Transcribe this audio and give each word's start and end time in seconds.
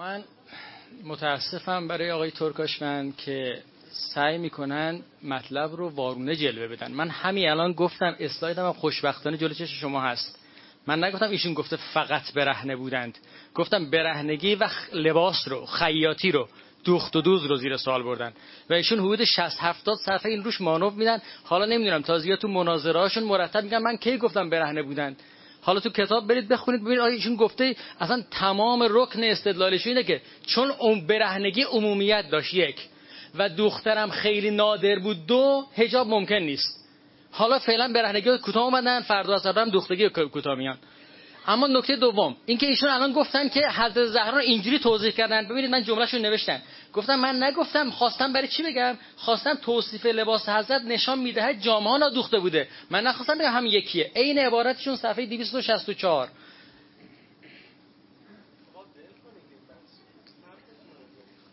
من 0.00 0.24
متاسفم 1.04 1.88
برای 1.88 2.10
آقای 2.10 2.30
ترکاشمن 2.30 3.12
که 3.12 3.62
سعی 4.14 4.38
می‌کنن 4.38 5.00
مطلب 5.22 5.76
رو 5.76 5.88
وارونه 5.88 6.36
جلوه 6.36 6.68
بدن. 6.68 6.92
من 6.92 7.08
همین 7.08 7.48
الان 7.48 7.72
گفتم 7.72 8.16
اسلایدم 8.20 8.66
هم 8.66 8.72
خوشبختانه 8.72 9.36
جلو 9.36 9.54
چش 9.54 9.80
شما 9.80 10.00
هست. 10.00 10.38
من 10.86 11.04
نگفتم 11.04 11.30
ایشون 11.30 11.54
گفته 11.54 11.76
فقط 11.76 12.32
برهنه 12.32 12.76
بودند. 12.76 13.18
گفتم 13.54 13.90
برهنگی 13.90 14.54
و 14.54 14.68
لباس 14.92 15.48
رو 15.48 15.66
خیاطی 15.66 16.32
رو 16.32 16.48
دوخت 16.84 17.16
و 17.16 17.20
دوز 17.20 17.44
رو 17.44 17.56
زیر 17.56 17.76
سوال 17.76 18.02
بردن. 18.02 18.32
و 18.70 18.74
ایشون 18.74 18.98
حدود 18.98 19.24
60 19.24 19.56
70 19.60 19.96
صفحه 20.06 20.30
این 20.30 20.44
روش 20.44 20.60
مانو 20.60 20.90
میدن. 20.90 21.22
حالا 21.44 21.64
نمی‌دونم 21.64 22.02
تازیه 22.02 22.36
تو 22.36 22.48
مناظرهاشون 22.48 23.24
مرتب 23.24 23.64
میگن. 23.64 23.78
من 23.78 23.96
کی 23.96 24.18
گفتم 24.18 24.50
برهنه 24.50 24.82
بودند؟ 24.82 25.22
حالا 25.62 25.80
تو 25.80 25.90
کتاب 25.90 26.26
برید 26.26 26.48
بخونید 26.48 26.80
ببینید 26.80 27.00
آیا 27.00 27.14
ایشون 27.14 27.36
گفته 27.36 27.76
اصلا 28.00 28.22
تمام 28.30 28.86
رکن 28.90 29.24
استدلالش 29.24 29.86
اینه 29.86 30.02
که 30.02 30.20
چون 30.46 30.70
اون 30.70 31.06
برهنگی 31.06 31.62
عمومیت 31.62 32.30
داشت 32.30 32.54
یک 32.54 32.76
و 33.38 33.48
دخترم 33.48 34.10
خیلی 34.10 34.50
نادر 34.50 34.98
بود 34.98 35.26
دو 35.26 35.66
هجاب 35.76 36.08
ممکن 36.08 36.34
نیست. 36.34 36.80
حالا 37.30 37.58
فعلا 37.58 37.92
برهنگی 37.92 38.38
کوتاه 38.38 38.62
اومدن 38.62 39.00
فردا 39.00 39.34
از 39.34 39.46
هم 39.46 39.70
دختگی 39.70 40.08
کوتاه 40.08 40.54
میان. 40.54 40.78
اما 41.46 41.66
نکته 41.66 41.96
دوم 41.96 42.36
اینکه 42.46 42.66
ایشون 42.66 42.90
الان 42.90 43.12
گفتن 43.12 43.48
که 43.48 43.68
حضرت 43.68 44.06
زهرا 44.06 44.38
اینجوری 44.38 44.78
توضیح 44.78 45.10
کردن. 45.10 45.48
ببینید 45.48 45.70
من 45.70 45.82
جملهشون 45.82 46.20
نوشتم. 46.20 46.60
گفتم 46.92 47.14
من 47.14 47.42
نگفتم 47.42 47.90
خواستم 47.90 48.32
برای 48.32 48.48
چی 48.48 48.62
بگم؟ 48.62 48.98
خواستم 49.16 49.54
توصیف 49.54 50.06
لباس 50.06 50.48
حضرت 50.48 50.82
نشان 50.82 51.18
می‌دهد 51.18 51.60
جامعه 51.60 51.98
نادوخته 51.98 52.38
بوده. 52.38 52.68
من 52.90 53.02
نخواستم 53.02 53.38
بگم 53.38 53.52
هم 53.52 53.66
یکیه. 53.66 54.10
عین 54.16 54.38
عبارتشون 54.38 54.96
صفحه 54.96 55.26
264 55.26 56.28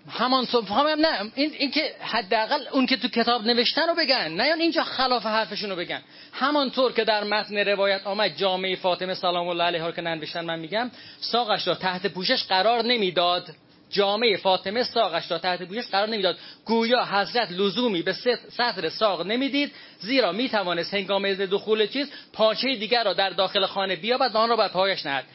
همان 0.10 0.46
صبح 0.46 0.74
هم 0.74 0.88
نه 0.88 1.32
این, 1.36 1.52
این 1.52 1.72
که 1.72 1.96
حداقل 2.02 2.68
اون 2.72 2.86
که 2.86 2.98
تو 2.98 3.08
کتاب 3.08 3.46
نوشتن 3.46 3.88
رو 3.88 3.96
بگن 3.96 4.28
نه 4.28 4.44
اینجا 4.44 4.84
خلاف 4.84 5.26
حرفشون 5.26 5.70
رو 5.70 5.76
بگن. 5.76 6.02
همانطور 6.34 6.92
که 6.92 7.04
در 7.04 7.24
متن 7.24 7.58
روایت 7.58 8.08
آمد 8.08 8.36
جامعه 8.38 8.76
فاطمه 8.76 9.14
سلام 9.14 9.48
الله 9.48 9.64
علیها 9.64 9.92
که 9.92 10.02
ننوشتن 10.02 10.46
من 10.46 10.60
میگم 10.60 10.92
ساقش 11.20 11.68
را 11.68 11.76
تحت 11.76 12.08
پوشش 12.08 12.44
قرار 12.44 12.84
نمی‌داد. 12.84 13.56
جامعه 13.90 14.38
فاطمه 14.38 14.84
ساقش 14.84 15.32
را 15.32 15.38
تحت 15.38 15.64
پوشش 15.64 15.88
قرار 15.88 16.10
نمی‌داد. 16.10 16.38
گویا 16.66 17.06
حضرت 17.06 17.52
لزومی 17.52 18.02
به 18.02 18.14
سطر 18.50 18.90
ساق 18.90 19.22
نمی‌دید 19.28 19.72
زیرا 20.00 20.32
می‌توانست 20.32 20.94
هنگام 20.94 21.34
دخول 21.34 21.88
چیز 21.88 22.12
پاچه 22.34 22.76
دیگر 22.76 23.04
را 23.04 23.14
در 23.14 23.30
داخل 23.30 23.66
خانه 23.66 23.96
بیابد 23.96 24.36
و 24.36 24.38
آن 24.38 24.50
را 24.50 24.56
بر 24.56 24.68
پایش 24.68 25.06
نهد. 25.06 25.26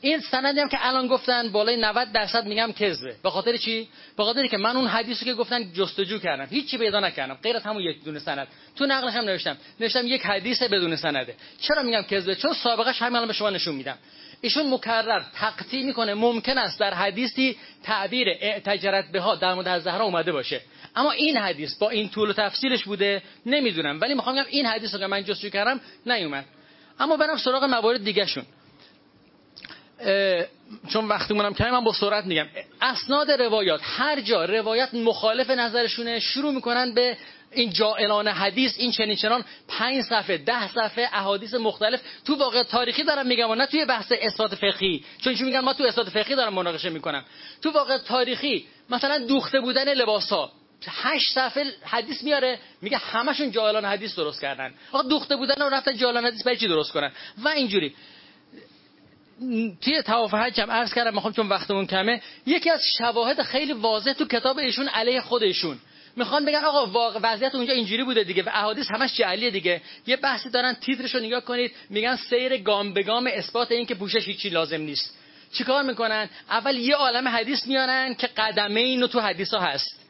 این 0.00 0.20
سندی 0.20 0.60
هم 0.60 0.68
که 0.68 0.78
الان 0.80 1.06
گفتن 1.06 1.48
بالای 1.48 1.76
90 1.76 2.12
درصد 2.12 2.46
میگم 2.46 2.72
کذبه. 2.72 3.16
به 3.22 3.30
خاطر 3.30 3.56
چی؟ 3.56 3.88
به 4.16 4.24
خاطر 4.24 4.46
که 4.46 4.56
من 4.56 4.76
اون 4.76 4.86
حدیثی 4.86 5.24
که 5.24 5.34
گفتن 5.34 5.72
جستجو 5.72 6.18
کردم. 6.18 6.46
هیچی 6.50 6.78
پیدا 6.78 7.00
نکردم. 7.00 7.34
غیر 7.34 7.56
از 7.56 7.62
همون 7.62 7.82
یک 7.82 8.04
دونه 8.04 8.18
سند. 8.18 8.48
تو 8.76 8.86
نقلش 8.86 9.14
هم 9.14 9.24
نوشتم. 9.24 9.56
نوشتم 9.80 10.06
یک 10.06 10.26
حدیث 10.26 10.62
بدون 10.62 10.96
سنده. 10.96 11.34
چرا 11.60 11.82
میگم 11.82 12.02
کذبه؟ 12.02 12.34
چون 12.34 12.52
سابقش 12.52 13.02
همین 13.02 13.16
الان 13.16 13.28
به 13.28 13.34
شما 13.34 13.50
نشون 13.50 13.74
میدم. 13.74 13.98
ایشون 14.40 14.74
مکرر 14.74 15.22
تقطیع 15.34 15.84
می‌کنه. 15.84 16.14
ممکن 16.14 16.58
است 16.58 16.80
در 16.80 16.94
حدیثی 16.94 17.56
تعبیر 17.82 18.28
اعتجرت 18.28 19.12
به 19.12 19.22
در 19.40 19.54
مورد 19.54 19.78
زهرا 19.78 20.04
اومده 20.04 20.32
باشه. 20.32 20.60
اما 20.96 21.10
این 21.10 21.36
حدیث 21.36 21.74
با 21.74 21.90
این 21.90 22.08
طول 22.08 22.30
و 22.30 22.32
تفصیلش 22.32 22.84
بوده 22.84 23.22
نمی‌دونم. 23.46 24.00
ولی 24.00 24.14
می‌خوام 24.14 24.36
بگم 24.36 24.44
این 24.50 24.66
حدیث 24.66 24.94
رو 24.94 25.00
که 25.00 25.06
من 25.06 25.24
جستجو 25.24 25.48
کردم 25.48 25.80
نیومد. 26.06 26.44
اما 27.00 27.16
برم 27.16 27.36
سراغ 27.36 27.64
موارد 27.64 28.04
دیگه 28.04 28.26
شون 28.26 28.44
چون 30.92 31.08
وقتی 31.08 31.34
منم 31.34 31.54
کمی 31.54 31.70
من 31.70 31.84
با 31.84 31.92
سرعت 31.92 32.24
میگم. 32.24 32.46
اسناد 32.82 33.30
روایات 33.30 33.80
هر 33.84 34.20
جا 34.20 34.44
روایت 34.44 34.94
مخالف 34.94 35.50
نظرشونه 35.50 36.20
شروع 36.20 36.54
می‌کنن 36.54 36.94
به 36.94 37.16
این 37.52 37.72
جائلان 37.72 38.28
حدیث 38.28 38.74
این 38.78 38.92
چنین 38.92 39.16
چنان 39.16 39.44
پنج 39.68 40.02
صفحه 40.02 40.36
ده 40.36 40.68
صفحه 40.68 41.08
احادیث 41.12 41.54
مختلف 41.54 42.00
تو 42.24 42.34
واقع 42.34 42.62
تاریخی 42.62 43.02
دارم 43.02 43.26
میگم 43.26 43.50
و 43.50 43.54
نه 43.54 43.66
توی 43.66 43.84
بحث 43.84 44.12
اثبات 44.20 44.54
فقهی. 44.54 45.04
چون 45.20 45.34
چون 45.34 45.46
میگن؟ 45.46 45.60
ما 45.60 45.72
تو 45.72 45.84
اثبات 45.84 46.08
فقهی 46.08 46.34
دارم 46.34 46.54
مناقشه 46.54 46.90
می‌کنم 46.90 47.24
تو 47.62 47.70
واقع 47.70 47.98
تاریخی 47.98 48.66
مثلا 48.90 49.18
دوخته 49.18 49.60
بودن 49.60 49.94
لباس 49.94 50.30
ها 50.30 50.52
هشت 50.86 51.34
صفحه 51.34 51.64
حدیث 51.84 52.22
میاره 52.22 52.58
میگه 52.82 52.96
همشون 52.96 53.50
جائلان 53.50 53.84
حدیث 53.84 54.16
درست 54.16 54.40
کردن. 54.40 54.74
آقا 54.92 55.08
دوخته 55.08 55.36
بودن 55.36 55.54
رو 55.62 55.68
رفتن 55.68 55.96
جائلان 55.96 56.24
حدیث 56.24 56.42
برای 56.42 56.56
چی 56.56 56.68
درست 56.68 56.92
کنن؟ 56.92 57.12
و 57.44 57.48
اینجوری. 57.48 57.94
توی 59.80 60.02
تواف 60.02 60.34
حج 60.34 60.60
هم 60.60 60.70
عرض 60.70 60.94
کردم 60.94 61.14
می‌خوام 61.14 61.32
چون 61.32 61.48
وقتمون 61.48 61.86
کمه. 61.86 62.22
یکی 62.46 62.70
از 62.70 62.80
شواهد 62.98 63.42
خیلی 63.42 63.72
واضح 63.72 64.12
تو 64.12 64.26
کتاب 64.26 64.58
ایشون 64.58 64.88
علیه 64.88 65.20
خودشون 65.20 65.78
می‌خوان 66.18 66.44
بگن 66.44 66.64
آقا 66.64 66.86
واقع 66.86 67.20
وضعیت 67.22 67.54
اونجا 67.54 67.72
اینجوری 67.72 68.04
بوده 68.04 68.24
دیگه 68.24 68.42
و 68.42 68.48
احادیث 68.48 68.90
همش 68.90 69.16
جعلیه 69.16 69.50
دیگه. 69.50 69.82
یه 70.06 70.16
بحثی 70.16 70.50
دارن 70.50 70.74
تیترش 70.74 71.14
رو 71.14 71.20
نگاه 71.20 71.40
کنید 71.40 71.72
میگن 71.90 72.16
سیر 72.16 72.56
گام 72.56 72.94
به 72.94 73.02
گام 73.02 73.30
اثبات 73.32 73.72
این 73.72 73.86
که 73.86 73.94
پوشش 73.94 74.28
هیچی 74.28 74.48
لازم 74.48 74.80
نیست. 74.80 75.18
چیکار 75.52 75.82
می‌کنن؟ 75.82 76.30
اول 76.50 76.76
یه 76.76 76.94
عالم 76.94 77.28
حدیث 77.28 77.66
میارن 77.66 78.14
که 78.14 78.26
قدمه 78.26 78.80
اینو 78.80 79.06
تو 79.06 79.20
حدیث 79.20 79.54
ها 79.54 79.60
هست. 79.60 80.06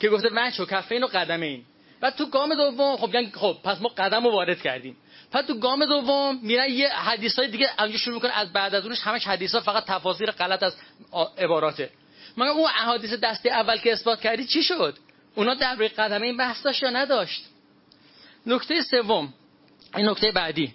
که 0.00 0.08
گفته 0.08 0.28
وجه 0.32 0.62
و 0.62 0.66
کفین 0.66 1.04
و 1.04 1.06
قدمه 1.06 1.46
این. 1.46 1.64
و 2.02 2.10
تو 2.10 2.26
گام 2.26 2.54
دوم 2.54 2.96
خب 2.96 3.30
خب 3.34 3.56
پس 3.64 3.80
ما 3.80 3.88
قدم 3.88 4.24
رو 4.24 4.32
وارد 4.32 4.62
کردیم. 4.62 4.96
بعد 5.32 5.46
تو 5.46 5.58
گام 5.58 5.86
دوم 5.86 6.38
میرن 6.42 6.70
یه 6.70 6.88
حدیث 6.88 7.38
های 7.38 7.48
دیگه 7.48 7.68
اونجا 7.78 7.98
شروع 7.98 8.14
می‌کنه 8.14 8.38
از 8.38 8.52
بعد 8.52 8.74
از 8.74 8.84
اونش 8.84 9.00
همش 9.00 9.26
حدیث 9.26 9.54
ها 9.54 9.60
فقط 9.60 9.84
تفاسیر 9.84 10.30
غلط 10.30 10.62
از 10.62 10.76
عباراته. 11.38 11.90
مگه 12.36 12.50
اون 12.50 12.70
احادیث 12.80 13.12
دسته 13.12 13.50
اول 13.50 13.78
که 13.78 13.92
اثبات 13.92 14.20
کردی 14.20 14.46
چی 14.46 14.62
شد؟ 14.62 14.98
اونا 15.36 15.54
در 15.54 15.74
روی 15.74 15.88
قدمه 15.88 16.26
این 16.26 16.36
بحث 16.36 16.62
داشت 16.64 16.84
نداشت. 16.84 17.44
نکته 18.46 18.82
سوم 18.82 19.34
این 19.96 20.08
نکته 20.08 20.30
بعدی. 20.32 20.74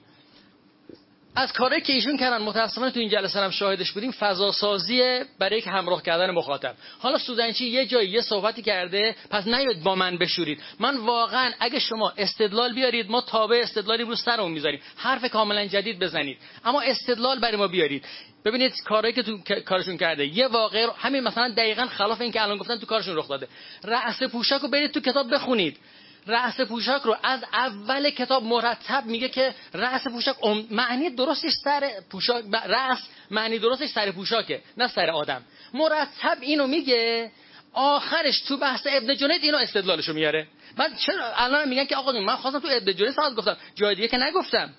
از 1.35 1.53
کاری 1.53 1.81
که 1.81 1.93
ایشون 1.93 2.17
کردن 2.17 2.41
متاسفانه 2.41 2.91
تو 2.91 2.99
این 2.99 3.09
جلسه 3.09 3.39
هم 3.39 3.49
شاهدش 3.49 3.91
بودیم 3.91 4.11
فضا 4.11 4.51
سازی 4.51 5.19
برای 5.39 5.57
یک 5.57 5.67
همراه 5.67 6.03
کردن 6.03 6.31
مخاطب. 6.31 6.75
حالا 6.99 7.17
سودنچی 7.17 7.65
یه 7.65 7.85
جایی 7.85 8.09
یه 8.09 8.21
صحبتی 8.21 8.61
کرده 8.61 9.15
پس 9.29 9.47
نیاید 9.47 9.83
با 9.83 9.95
من 9.95 10.17
بشورید. 10.17 10.61
من 10.79 10.97
واقعا 10.97 11.51
اگه 11.59 11.79
شما 11.79 12.13
استدلال 12.17 12.73
بیارید 12.73 13.09
ما 13.09 13.21
تابع 13.21 13.59
استدلالی 13.63 14.03
رو 14.03 14.15
سرمون 14.15 14.51
می‌ذاریم. 14.51 14.79
حرف 14.95 15.25
کاملا 15.25 15.65
جدید 15.65 15.99
بزنید. 15.99 16.37
اما 16.65 16.81
استدلال 16.81 17.39
برای 17.39 17.57
ما 17.57 17.67
بیارید. 17.67 18.05
ببینید 18.45 18.83
کاری 18.83 19.13
که 19.13 19.23
تو 19.23 19.37
کارشون 19.65 19.97
کرده. 19.97 20.25
یه 20.25 20.47
واقعه 20.47 20.87
همین 20.97 21.23
مثلا 21.23 21.53
دقیقا 21.57 21.85
خلاف 21.85 22.21
این 22.21 22.31
که 22.31 22.41
الان 22.41 22.57
گفتن 22.57 22.77
تو 22.77 22.85
کارشون 22.85 23.15
رخ 23.15 23.27
داده. 23.27 23.47
رأس 23.83 24.23
پوشک 24.23 24.61
رو 24.61 24.67
برید 24.67 24.91
تو 24.91 24.99
کتاب 24.99 25.33
بخونید. 25.33 25.77
رأس 26.27 26.61
پوشک 26.61 27.01
رو 27.03 27.17
از 27.23 27.43
اول 27.53 28.09
کتاب 28.09 28.43
مرتب 28.43 29.05
میگه 29.05 29.29
که 29.29 29.55
رأس 29.73 30.07
پوشک 30.07 30.35
معنی 30.71 31.09
درستش 31.09 31.51
سر 31.63 31.91
پوشاک 32.09 32.45
رأس 32.65 32.99
معنی 33.31 33.59
درستش 33.59 33.89
سر 33.89 34.11
پوشاکه 34.11 34.61
نه 34.77 34.87
سر 34.87 35.09
آدم. 35.09 35.41
مرتب 35.73 36.37
اینو 36.41 36.67
میگه 36.67 37.31
آخرش 37.73 38.41
تو 38.41 38.57
بحث 38.57 38.87
ابن 38.89 39.15
جنید 39.15 39.43
اینو 39.43 39.57
استدلالشو 39.57 40.13
میاره. 40.13 40.47
من 40.77 40.95
چرا 40.95 41.33
الان 41.35 41.69
میگن 41.69 41.85
که 41.85 41.95
آقا 41.95 42.11
من 42.11 42.35
خواستم 42.35 42.59
تو 42.59 42.67
ابن 42.71 42.93
جنید 42.93 43.11
ساعت 43.11 43.35
گفتم. 43.35 43.57
جای 43.75 43.95
دیگه 43.95 44.07
که 44.07 44.17
نگفتم. 44.17 44.69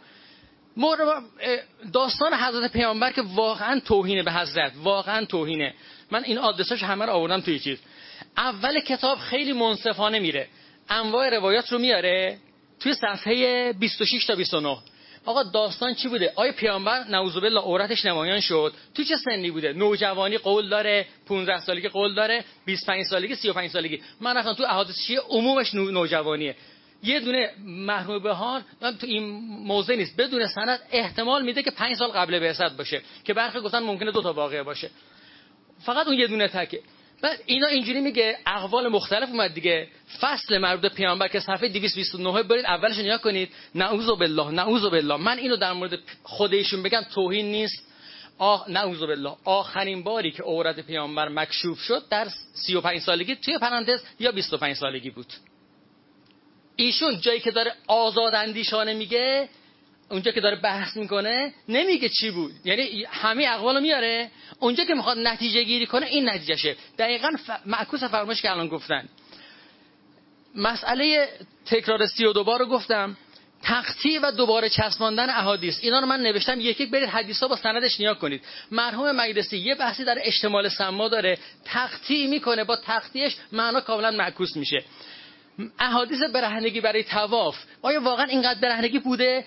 داستان 1.93 2.35
حضرت 2.35 2.73
پیامبر 2.73 3.13
که 3.13 3.23
واقعا 3.23 3.81
توهینه 3.81 4.23
به 4.23 4.33
حضرت. 4.33 4.73
واقعا 4.77 5.25
توهینه. 5.25 5.75
من 6.11 6.25
این 6.25 6.39
آدرساش 6.39 6.83
همه 6.83 7.07
رو 7.07 7.13
آوردم 7.13 7.41
توی 7.41 7.59
چیز. 7.59 7.79
اول 8.37 8.81
کتاب 8.81 9.19
خیلی 9.19 9.53
منصفانه 9.53 10.19
میره. 10.19 10.49
انواع 10.89 11.31
روایات 11.31 11.73
رو 11.73 11.79
میاره 11.79 12.39
توی 12.81 12.95
صفحه 12.95 13.73
26 13.73 14.27
تا 14.27 14.35
29 14.35 14.79
آقا 15.25 15.43
داستان 15.43 15.95
چی 15.95 16.09
بوده؟ 16.09 16.33
آیا 16.37 16.53
پیامبر 16.53 17.05
نعوذ 17.05 17.35
بالله 17.35 17.61
عورتش 17.61 18.05
نمایان 18.05 18.41
شد. 18.41 18.73
تو 18.95 19.05
چه 19.05 19.17
سنی 19.17 19.51
بوده؟ 19.51 19.73
نوجوانی 19.73 20.39
قول 20.39 20.69
داره 20.69 21.07
15 21.27 21.61
سالگی 21.61 21.89
قول 21.89 22.15
داره 22.15 22.45
25 22.65 23.05
سالگی 23.05 23.35
35 23.35 23.71
سالگی. 23.71 24.03
من 24.21 24.37
رفتم 24.37 24.53
تو 24.53 24.63
احادیث 24.63 24.97
شیعه 25.07 25.21
عمومش 25.29 25.75
نوجوانیه. 25.75 26.57
یه 27.03 27.21
دونه 27.21 27.51
محروم 27.65 28.23
بهار 28.23 28.63
تو 28.81 29.07
این 29.07 29.23
موضع 29.49 29.95
نیست. 29.95 30.17
بدون 30.17 30.47
سند 30.47 30.81
احتمال 30.91 31.45
میده 31.45 31.63
که 31.63 31.71
5 31.71 31.97
سال 31.97 32.11
قبل 32.11 32.39
بعثت 32.39 32.77
باشه 32.77 33.03
که 33.25 33.35
برخی 33.35 33.61
گفتن 33.61 33.83
ممکنه 33.83 34.11
دو 34.11 34.23
تا 34.23 34.33
واقعه 34.33 34.63
باشه. 34.63 34.91
فقط 35.85 36.07
اون 36.07 36.19
یه 36.19 36.27
دونه 36.27 36.49
تکه. 36.49 36.81
بعد 37.23 37.43
اینا 37.47 37.67
اینجوری 37.67 38.01
میگه 38.01 38.39
اقوال 38.47 38.89
مختلف 38.89 39.29
اومد 39.29 39.55
دیگه. 39.55 39.89
فصل 40.21 40.59
مربوط 40.59 40.93
پیامبر 40.93 41.29
که 41.29 41.41
صفحه 41.41 41.69
229 41.69 42.43
برید 42.43 42.65
اولش 42.65 42.99
نگاه 42.99 43.19
کنید. 43.19 43.49
نعوذ 43.75 44.07
بالله 44.07 44.51
نعوذ 44.51 44.83
بالله 44.83 45.17
من 45.17 45.39
اینو 45.39 45.57
در 45.57 45.73
مورد 45.73 45.99
خودشون 46.23 46.83
بگم 46.83 47.03
توهین 47.15 47.47
نیست. 47.47 47.89
آه 48.39 48.71
نعوذ 48.71 49.01
بالله 49.01 49.37
آخرین 49.45 50.03
باری 50.03 50.31
که 50.31 50.43
عورت 50.43 50.81
پیامبر 50.81 51.29
مکشوف 51.29 51.81
شد 51.81 52.09
در 52.11 52.29
35 52.55 53.01
سالگی 53.01 53.37
توی 53.37 53.59
پرانتز 53.59 54.03
یا 54.21 54.33
25 54.33 54.77
سالگی 54.77 55.11
بود. 55.11 55.33
ایشون 56.77 57.21
جایی 57.21 57.41
که 57.41 57.51
داره 57.51 57.73
آزاد 57.87 58.35
اندیشانه 58.35 58.95
میگه 58.95 59.49
اونجا 60.13 60.31
که 60.33 60.41
داره 60.41 60.57
بحث 60.57 60.97
می‌کنه 60.97 61.53
نمیگه 61.69 62.09
چی 62.09 62.31
بود. 62.31 62.53
یعنی 62.65 63.05
همه 63.11 63.47
اقوالو 63.49 63.81
میاره. 63.81 64.31
اونجا 64.61 64.85
که 64.85 64.95
می‌خواد 64.95 65.19
نتیجه 65.19 65.63
گیری 65.63 65.87
کنه 65.87 66.07
این 66.07 66.29
نتیجهشه. 66.29 66.77
دقیقا 66.99 67.31
ف... 67.47 67.51
معکوس 67.67 68.05
فرمایش 68.05 68.43
که 68.43 68.51
الان 68.51 68.69
گفتن. 68.69 69.09
مسئله 70.55 71.29
تکرار 71.67 72.07
سی 72.07 72.25
و 72.25 72.33
دوبار 72.33 72.59
رو 72.59 72.67
گفتم. 72.67 73.17
تقطیع 73.63 74.21
و 74.23 74.33
دوباره 74.33 74.69
چسباندن 74.69 75.31
احادیث. 75.31 75.79
اینا 75.83 76.01
رو 76.01 76.07
من 76.07 76.21
نوشتم. 76.21 76.61
یک 76.61 76.81
یک 76.81 76.91
برید 76.91 77.09
حدیثا 77.09 77.49
با 77.49 77.57
سندش 77.57 78.01
نیا 78.01 78.15
کنید. 78.15 78.43
مرحوم 78.71 79.13
مجلسی 79.13 79.59
یه 79.59 79.75
بحثی 79.75 80.05
در 80.05 80.19
اشتمال 80.25 80.69
سما 80.69 81.09
داره. 81.09 81.39
تقطیع 81.65 82.29
می‌کنه. 82.29 82.65
با 82.65 82.77
تقطیعش 82.77 83.37
معنا 83.53 83.81
کاملا 83.81 84.11
معکوس 84.11 84.57
میشه. 84.57 84.85
احادیث 85.79 86.23
برهنگی 86.23 86.81
برای 86.81 87.05
طواف 87.05 87.57
آیا 87.83 88.01
واقعا 88.01 88.27
اینقدر 88.27 88.61
برهنگی 88.61 88.99
بوده؟ 88.99 89.45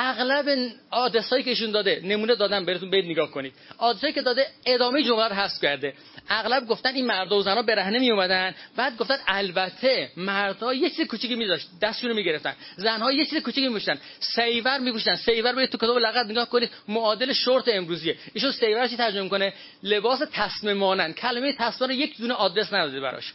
اغلب 0.00 0.70
آدرسایی 0.90 1.42
که 1.44 1.50
ایشون 1.50 1.70
داده 1.70 2.00
نمونه 2.04 2.34
دادم 2.34 2.64
براتون 2.64 2.90
برید 2.90 3.04
نگاه 3.04 3.30
کنید. 3.30 3.52
آدرسایی 3.78 4.12
که 4.12 4.22
داده 4.22 4.46
ادامه 4.66 5.02
جمله 5.02 5.28
رو 5.28 5.34
حذف 5.34 5.62
کرده. 5.62 5.94
اغلب 6.28 6.66
گفتن 6.66 6.94
این 6.94 7.06
مردا 7.06 7.38
و 7.38 7.42
زنا 7.42 7.62
برهنه 7.62 7.98
می 7.98 8.10
اومدن 8.10 8.54
بعد 8.76 8.96
گفتن 8.96 9.16
البته 9.26 10.10
مردا 10.16 10.74
یه 10.74 10.90
چیز 10.90 11.06
کوچیکی 11.06 11.34
میذاشت 11.34 11.68
دستشون 11.82 12.10
رو 12.10 12.16
می‌گرفتن. 12.16 12.54
زنها 12.76 13.12
یه 13.12 13.24
چیز 13.24 13.42
کوچیکی 13.42 13.68
میپوشیدن. 13.68 13.98
سیور 14.20 14.78
میپوشن 14.78 15.14
سیور 15.14 15.52
برید 15.52 15.70
تو 15.70 15.78
کتاب 15.78 15.98
لغت 15.98 16.26
نگاه 16.26 16.50
کنید 16.50 16.70
معادل 16.88 17.32
شورت 17.32 17.64
امروزیه. 17.68 18.16
ایشون 18.32 18.52
سیور 18.52 18.86
چی 18.88 18.96
ترجمه 18.96 19.22
می‌کنه؟ 19.22 19.52
لباس 19.82 20.22
تسمه 20.32 20.74
مانند 20.74 21.14
کلمه 21.14 21.52
تسمه 21.52 21.86
رو 21.86 21.92
یک 21.92 22.18
دونه 22.18 22.34
آدرس 22.34 22.72
نداده 22.72 23.00
براش. 23.00 23.32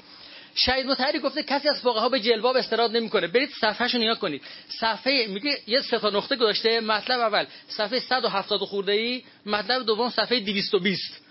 شهید 0.56 0.86
متحری 0.86 1.20
گفته 1.20 1.44
کسی 1.44 1.70
از 1.70 1.82
فقها 1.82 2.10
به 2.10 2.20
جلباب 2.20 2.58
استراد 2.58 2.92
نمی‌کنه. 2.92 3.28
برید 3.28 3.50
صفحهشو 3.62 3.98
نیا 3.98 4.16
کنید. 4.16 4.42
صفحه 4.80 5.28
میگه 5.28 5.58
یه 5.68 5.82
سه 5.82 6.00
تا 6.00 6.10
نقطه 6.10 6.36
گذاشته 6.36 6.80
مطلب 6.80 7.20
اول 7.20 7.46
صفحه 7.68 8.00
170 8.00 8.60
خورده 8.60 8.92
ای 8.92 9.24
مطلب 9.46 9.86
دوم 9.86 10.10
صفحه 10.10 10.40
220 10.40 11.22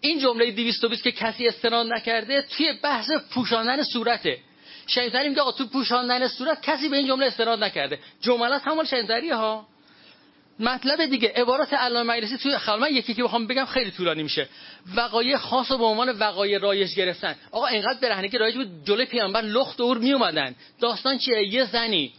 این 0.00 0.18
جمله 0.18 0.50
220 0.50 1.02
که 1.02 1.12
کسی 1.12 1.48
استناد 1.48 1.86
نکرده 1.86 2.42
توی 2.42 2.72
بحث 2.82 3.10
پوشاندن 3.30 3.82
صورته. 3.82 4.38
شهید 4.86 5.16
میگه 5.16 5.42
تو 5.58 5.66
پوشاندن 5.66 6.28
صورت 6.28 6.62
کسی 6.62 6.88
به 6.88 6.96
این 6.96 7.06
جمله 7.06 7.26
استناد 7.26 7.64
نکرده. 7.64 7.98
جملات 8.20 8.62
همون 8.66 8.84
شهید 8.84 9.10
ها. 9.32 9.66
مطلب 10.58 11.06
دیگه 11.06 11.32
عبارات 11.36 11.72
علامه 11.72 12.12
مجلسی 12.12 12.38
توی 12.38 12.58
خلمه 12.58 12.92
یکی 12.92 13.14
که 13.14 13.22
بخوام 13.22 13.46
بگم 13.46 13.64
خیلی 13.64 13.90
طولانی 13.90 14.22
میشه. 14.22 14.48
وقایع 14.94 15.36
خاص 15.36 15.70
و 15.70 15.78
به 15.78 15.84
عنوان 15.84 16.10
وقایع 16.10 16.58
رایج 16.58 16.94
گرفتن. 16.94 17.34
آقا 17.52 17.66
اینقدر 17.66 17.98
برهنگی 18.02 18.38
رایج 18.38 18.54
بود 18.54 18.84
جلوی 18.84 19.06
پیامبر 19.06 19.40
لخت 19.40 19.78
دور 19.78 19.98
می 19.98 20.12
اومدن 20.12 20.54
داستان 20.80 21.18
چیه؟ 21.18 21.54
یه 21.54 21.64
زنی. 21.64 22.12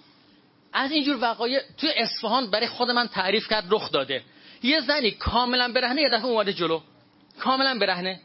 از 0.74 0.92
اینجور 0.92 1.18
وقایع 1.22 1.62
توی 1.78 1.90
اصفهان 1.96 2.52
برای 2.52 2.68
خود 2.68 2.92
من 2.92 3.08
تعریف 3.08 3.48
کرد 3.48 3.66
رخ 3.70 3.92
داده. 3.92 4.24
یه 4.64 4.80
زنی 4.82 5.12
کاملا 5.12 5.72
برهنه 5.72 6.02
یه 6.02 6.10
دفعه 6.10 6.26
اومده 6.26 6.54
جلو. 6.54 6.82
کاملا 7.40 7.80
برهنه. 7.80 8.20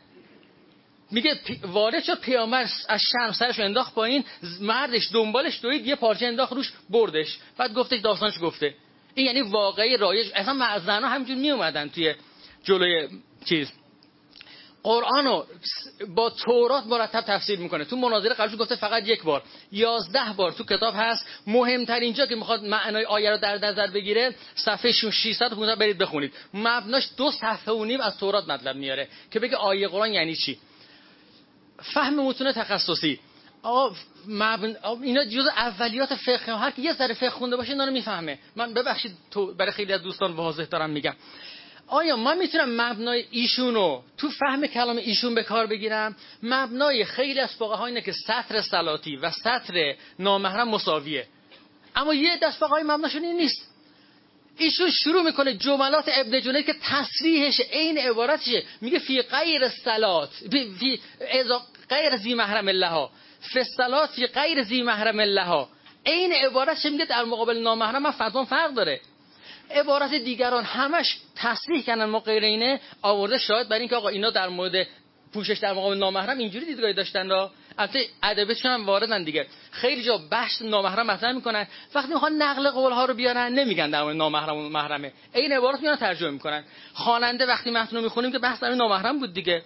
میگه 1.10 1.40
وارد 1.62 2.02
شد 2.02 2.20
پیامبر 2.20 2.66
از 2.88 3.00
شرم 3.12 3.32
سرش 3.32 3.60
انداخت 3.60 3.94
پایین 3.94 4.24
مردش 4.60 5.08
دنبالش 5.12 5.60
دوید 5.62 5.86
یه 5.86 5.94
پارچه 5.94 6.26
انداخت 6.26 6.52
روش 6.52 6.72
بردش. 6.90 7.38
بعد 7.56 7.74
گفتش 7.74 8.00
داستانش 8.00 8.34
گفته. 8.42 8.74
این 9.14 9.26
یعنی 9.26 9.42
واقعی 9.42 9.96
رایج. 9.96 10.26
اصلا 10.34 10.78
زنها 10.78 11.10
همینجور 11.10 11.36
می 11.36 11.50
اومدن 11.50 11.88
توی 11.88 12.14
جلوی 12.64 13.08
چیز. 13.44 13.72
قرآن 14.82 15.24
رو 15.24 15.46
با 16.14 16.30
تورات 16.30 16.86
مرتب 16.86 17.20
تفسیر 17.20 17.58
می‌کنه. 17.58 17.84
تو 17.84 17.96
مناظره 17.96 18.34
قبلش 18.34 18.58
گفته 18.58 18.76
فقط 18.76 19.08
یک 19.08 19.22
بار. 19.22 19.42
یازده 19.72 20.32
بار 20.36 20.52
تو 20.52 20.64
کتاب 20.64 20.94
هست. 20.96 21.26
مهمترین 21.46 22.14
جا 22.14 22.26
که 22.26 22.34
می‌خواد 22.34 22.64
معنای 22.64 23.04
آیه 23.04 23.30
رو 23.30 23.36
در 23.36 23.58
نظر 23.58 23.86
بگیره 23.86 24.34
صفحه 24.54 24.92
615 24.92 25.76
برید 25.76 25.98
بخونید. 25.98 26.32
مبناش 26.54 27.08
دو 27.16 27.30
صفحه 27.30 27.74
و 27.74 27.84
نیم 27.84 28.00
از 28.00 28.18
تورات 28.18 28.48
مطلب 28.48 28.76
میاره 28.76 29.08
که 29.30 29.40
بگه 29.40 29.56
آیه 29.56 29.88
قرآن 29.88 30.12
یعنی 30.12 30.36
چی. 30.36 30.58
فهم 31.82 32.20
متون 32.20 32.52
تخصصی. 32.52 33.20
آقا 33.62 33.96
مبن... 34.28 34.76
اینا 35.02 35.24
جز 35.24 35.46
اولیات 35.46 36.14
فقه 36.14 36.58
هر 36.58 36.70
که 36.70 36.82
یه 36.82 36.92
ذره 36.92 37.14
فقه 37.14 37.30
خونده 37.30 37.56
باشه 37.56 37.70
اینا 37.70 37.84
رو 37.84 37.92
می‌فهمه. 37.92 38.38
من 38.56 38.74
ببخشید 38.74 39.12
تو 39.30 39.54
برای 39.54 39.72
خیلی 39.72 39.92
از 39.92 40.02
دوستان 40.02 40.32
واضح 40.32 40.64
دارم 40.64 40.90
میگم. 40.90 41.14
آیا 41.86 42.16
من 42.16 42.38
می‌تونم 42.38 42.80
مبنای 42.80 43.24
ایشونو 43.30 44.02
تو 44.18 44.30
فهم 44.30 44.66
کلام 44.66 44.96
ایشون 44.96 45.34
به 45.34 45.42
کار 45.42 45.66
بگیرم؟ 45.66 46.16
مبنای 46.42 47.04
خیلی 47.04 47.40
از 47.40 47.54
فقها 47.54 47.86
اینه 47.86 48.00
که 48.00 48.12
سطر 48.12 48.60
سلاتی 48.60 49.16
و 49.16 49.30
سطر 49.30 49.94
نامحرم 50.18 50.68
مساویه. 50.68 51.26
اما 51.96 52.14
یه 52.14 52.38
دست 52.42 52.58
فقهای 52.58 52.82
مبناشون 52.82 53.24
این 53.24 53.36
نیست. 53.36 53.68
ایشون 54.58 54.90
شروع 54.90 55.22
می‌کنه 55.22 55.54
جملات 55.54 56.04
ابن 56.08 56.40
جنید 56.40 56.66
که 56.66 56.74
تصریحش 56.82 57.60
عین 57.60 57.98
عبارتشه. 57.98 58.62
میگه 58.80 58.98
فی 58.98 59.22
غیر 59.22 59.68
سلات 59.68 60.30
فی 60.50 61.00
غیر 61.88 62.16
زی 62.16 62.34
محرم 62.34 62.68
الله. 62.68 63.08
فستلات 63.54 64.10
فی 64.10 64.26
غیر 64.26 64.62
زی 64.62 64.82
محرم 64.82 65.20
الله 65.20 65.66
این 66.04 66.32
عبارت 66.32 66.86
میگه؟ 66.86 67.04
در 67.04 67.24
مقابل 67.24 67.58
نامحرم 67.58 68.02
من 68.02 68.44
فرق 68.44 68.74
داره. 68.74 69.00
عبارت 69.70 70.14
دیگران 70.14 70.64
همش 70.64 71.18
تصریح 71.36 71.82
کردن 71.82 72.04
ما 72.04 72.20
غیر 72.20 72.44
اینه 72.44 72.80
آورده 73.02 73.38
شاید 73.38 73.68
برای 73.68 73.80
اینکه 73.80 73.96
آقا 73.96 74.08
اینا 74.08 74.30
در 74.30 74.48
مورد 74.48 74.86
پوشش 75.34 75.58
در 75.58 75.72
مقابل 75.72 75.96
نامحرم 75.96 76.38
اینجوری 76.38 76.64
دیدگاهی 76.64 76.94
داشتن 76.94 77.28
را. 77.28 77.50
البته 77.78 78.06
ادبیاتشون 78.22 78.70
هم 78.70 78.86
واردن 78.86 79.24
دیگه. 79.24 79.46
خیلی 79.70 80.02
جا 80.02 80.18
بحث 80.30 80.62
نامحرم 80.62 81.06
مطرح 81.06 81.32
می‌کنن. 81.32 81.66
وقتی 81.94 82.12
می‌خوان 82.12 82.42
نقل 82.42 82.70
قول 82.70 82.92
ها 82.92 83.04
رو 83.04 83.14
بیارن 83.14 83.52
نمیگن 83.52 83.90
در 83.90 84.02
مورد 84.02 84.16
نامحرم 84.16 84.56
و 84.56 84.68
محرمه. 84.68 85.12
این 85.34 85.52
عبارت 85.52 85.80
میان 85.80 85.96
ترجمه 85.96 86.30
می‌کنن. 86.30 86.64
خواننده 86.94 87.46
وقتی 87.46 87.70
متن 87.70 87.96
رو 87.96 88.02
می‌خونیم 88.02 88.32
که 88.32 88.38
بحث 88.38 88.60
در 88.60 88.74
نامحرم 88.74 89.18
بود 89.18 89.34
دیگه. 89.34 89.62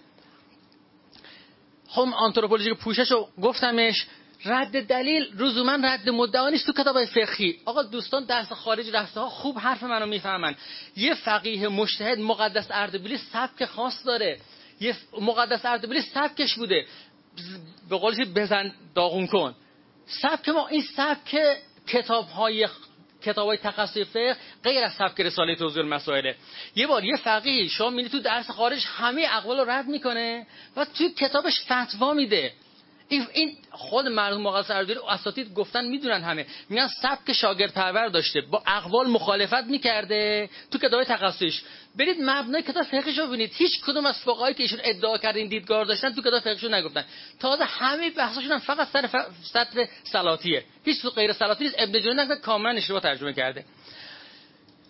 خب 1.89 2.09
آنتروپولوژی 2.17 2.75
پوشش 2.75 3.11
رو 3.11 3.29
گفتمش 3.43 4.07
رد 4.45 4.87
دلیل 4.87 5.43
من 5.65 5.85
رد 5.85 6.09
مدعا 6.11 6.49
نیست 6.49 6.67
تو 6.67 6.73
کتاب 6.73 7.05
فقهی. 7.05 7.57
آقا 7.65 7.83
دوستان 7.83 8.25
درس 8.25 8.53
خارج 8.53 8.91
رفته 8.91 9.21
ها 9.21 9.29
خوب 9.29 9.59
حرف 9.59 9.83
منو 9.83 10.07
می‌فهمن. 10.07 10.55
یه 10.97 11.15
فقیه 11.15 11.69
مشتهد 11.69 12.19
مقدس 12.19 12.67
اردبیلی 12.71 13.19
سبک 13.19 13.65
خاص 13.65 14.07
داره. 14.07 14.39
یه 14.81 14.97
مقدس 15.21 15.65
اردبیلی 15.65 16.03
سبکش 16.03 16.55
بوده. 16.55 16.87
به 17.91 17.97
قولش 17.97 18.17
بزن 18.35 18.73
داغون 18.95 19.27
کن. 19.27 19.55
سبک 20.07 20.49
ما 20.49 20.69
این 20.69 20.83
سبک 20.83 21.59
کتاب 21.87 22.29
های 22.29 22.69
کتاب 23.27 23.47
های 23.49 23.59
تخصصی 23.59 24.05
فقه 24.05 24.37
غیر 24.65 24.85
از 24.85 24.93
سبک 24.93 25.21
رساله 25.21 25.55
توضیح 25.55 25.83
المسائله 25.83 26.35
یه 26.77 26.87
بار 26.87 27.05
یه 27.05 27.17
فقیه 27.17 27.69
شما 27.69 27.91
می‌بینی 27.91 28.09
تو 28.09 28.19
درس 28.19 28.51
خارج 28.51 28.85
همه 28.87 29.27
اقوال 29.31 29.59
رو 29.61 29.71
رد 29.71 29.87
می‌کنه 29.87 30.47
و 30.77 30.85
تو 30.85 31.09
کتابش 31.09 31.61
فتوا 31.61 32.13
میده. 32.13 32.53
این 33.09 33.57
خود 33.71 34.07
مردم 34.07 34.41
مقدس 34.41 34.71
اردبیلی 34.71 35.01
اساتید 35.09 35.55
گفتن 35.55 35.85
می‌دونن 35.85 36.23
همه. 36.23 36.47
میگن 36.69 36.89
سبک 37.03 37.33
شاگرد 37.33 37.73
پرور 37.73 38.09
داشته. 38.09 38.41
با 38.41 38.63
اقوال 38.67 39.07
مخالفت 39.07 39.65
می‌کرده 39.65 40.51
تو 40.71 40.79
کتاب 40.79 41.05
تخصصیش. 41.05 41.63
برید 41.99 42.17
مبنای 42.21 42.63
کتاب 42.63 42.83
فقهش 42.83 43.19
رو 43.19 43.27
ببینید. 43.27 43.53
هیچ 43.55 43.81
کدوم 43.81 44.07
از 44.07 44.19
فقهایی 44.19 44.55
که 44.55 44.63
ایشون 44.63 44.81
ادعا 44.85 45.19
کردین 45.19 45.49
دیدگار 45.49 45.85
داشتن 45.85 46.15
تو 46.15 46.21
کتاب 46.21 46.41
فقهشون 46.41 46.75
نگفتن. 46.75 47.05
تازه 47.41 47.65
همه 47.65 48.11
بحثاشون 48.11 48.53
هم 48.53 48.59
فقط 48.59 48.89
سر. 48.89 49.27
سطر 49.53 49.89
سلاتیه 50.05 50.65
هیچ 50.85 51.03
تو 51.03 51.11
غیر 51.11 51.33
سلاتی 51.33 51.65
نیست. 51.65 51.77
ابن 51.79 52.21
نگفت 52.21 52.41
کاملا 52.41 52.77
اشتباه 52.77 53.01
ترجمه 53.01 53.33
کرده. 53.33 53.65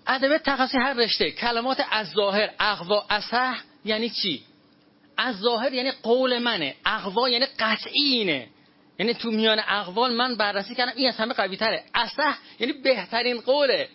ادبیات 0.07 0.43
تخصصی 0.43 0.79
هر 0.79 0.95
رشته. 0.95 1.31
کلمات 1.31 1.87
از 1.91 2.11
ظاهر 2.11 2.51
اقوا 2.61 3.07
اصح 3.11 3.61
یعنی 3.85 4.11
چی؟ 4.11 4.43
از 5.17 5.37
ظاهر 5.37 5.73
یعنی 5.73 5.91
قول 6.03 6.39
منه 6.39 6.75
اقوا 6.87 7.29
یعنی 7.29 7.47
قطعی 7.59 8.03
اینه 8.03 8.49
یعنی 8.99 9.15
تو 9.15 9.31
میان 9.31 9.61
اقوال 9.69 10.15
من 10.15 10.37
بررسی 10.37 10.75
کردم 10.75 10.93
این 10.97 11.09
از 11.09 11.17
همه 11.17 11.35
قوی 11.35 11.57
تره 11.57 11.85
اصح 11.95 12.39
یعنی 12.61 12.73
بهترین 12.73 13.41
قوله. 13.41 13.89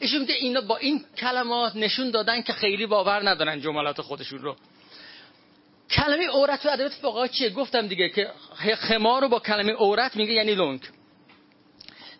ایشون 0.00 0.20
میگه 0.20 0.34
اینا 0.34 0.60
با 0.60 0.76
این 0.76 1.04
کلمات 1.16 1.76
نشون 1.76 2.10
دادن 2.10 2.42
که 2.42 2.52
خیلی 2.52 2.86
باور 2.86 3.28
ندارن 3.30 3.60
جملات 3.60 4.00
خودشون 4.00 4.38
رو. 4.38 4.56
کلمه 5.90 6.28
عورت 6.28 6.62
تو 6.62 6.68
ادبیات 6.68 6.92
فقها 6.92 7.26
چیه؟ 7.26 7.50
گفتم 7.50 7.86
دیگه 7.86 8.08
که 8.08 8.30
خمار 8.76 9.22
رو 9.22 9.28
با 9.28 9.40
کلمه 9.40 9.72
عورت 9.72 10.16
میگه 10.16 10.32
یعنی 10.32 10.54
لنگ. 10.54 10.80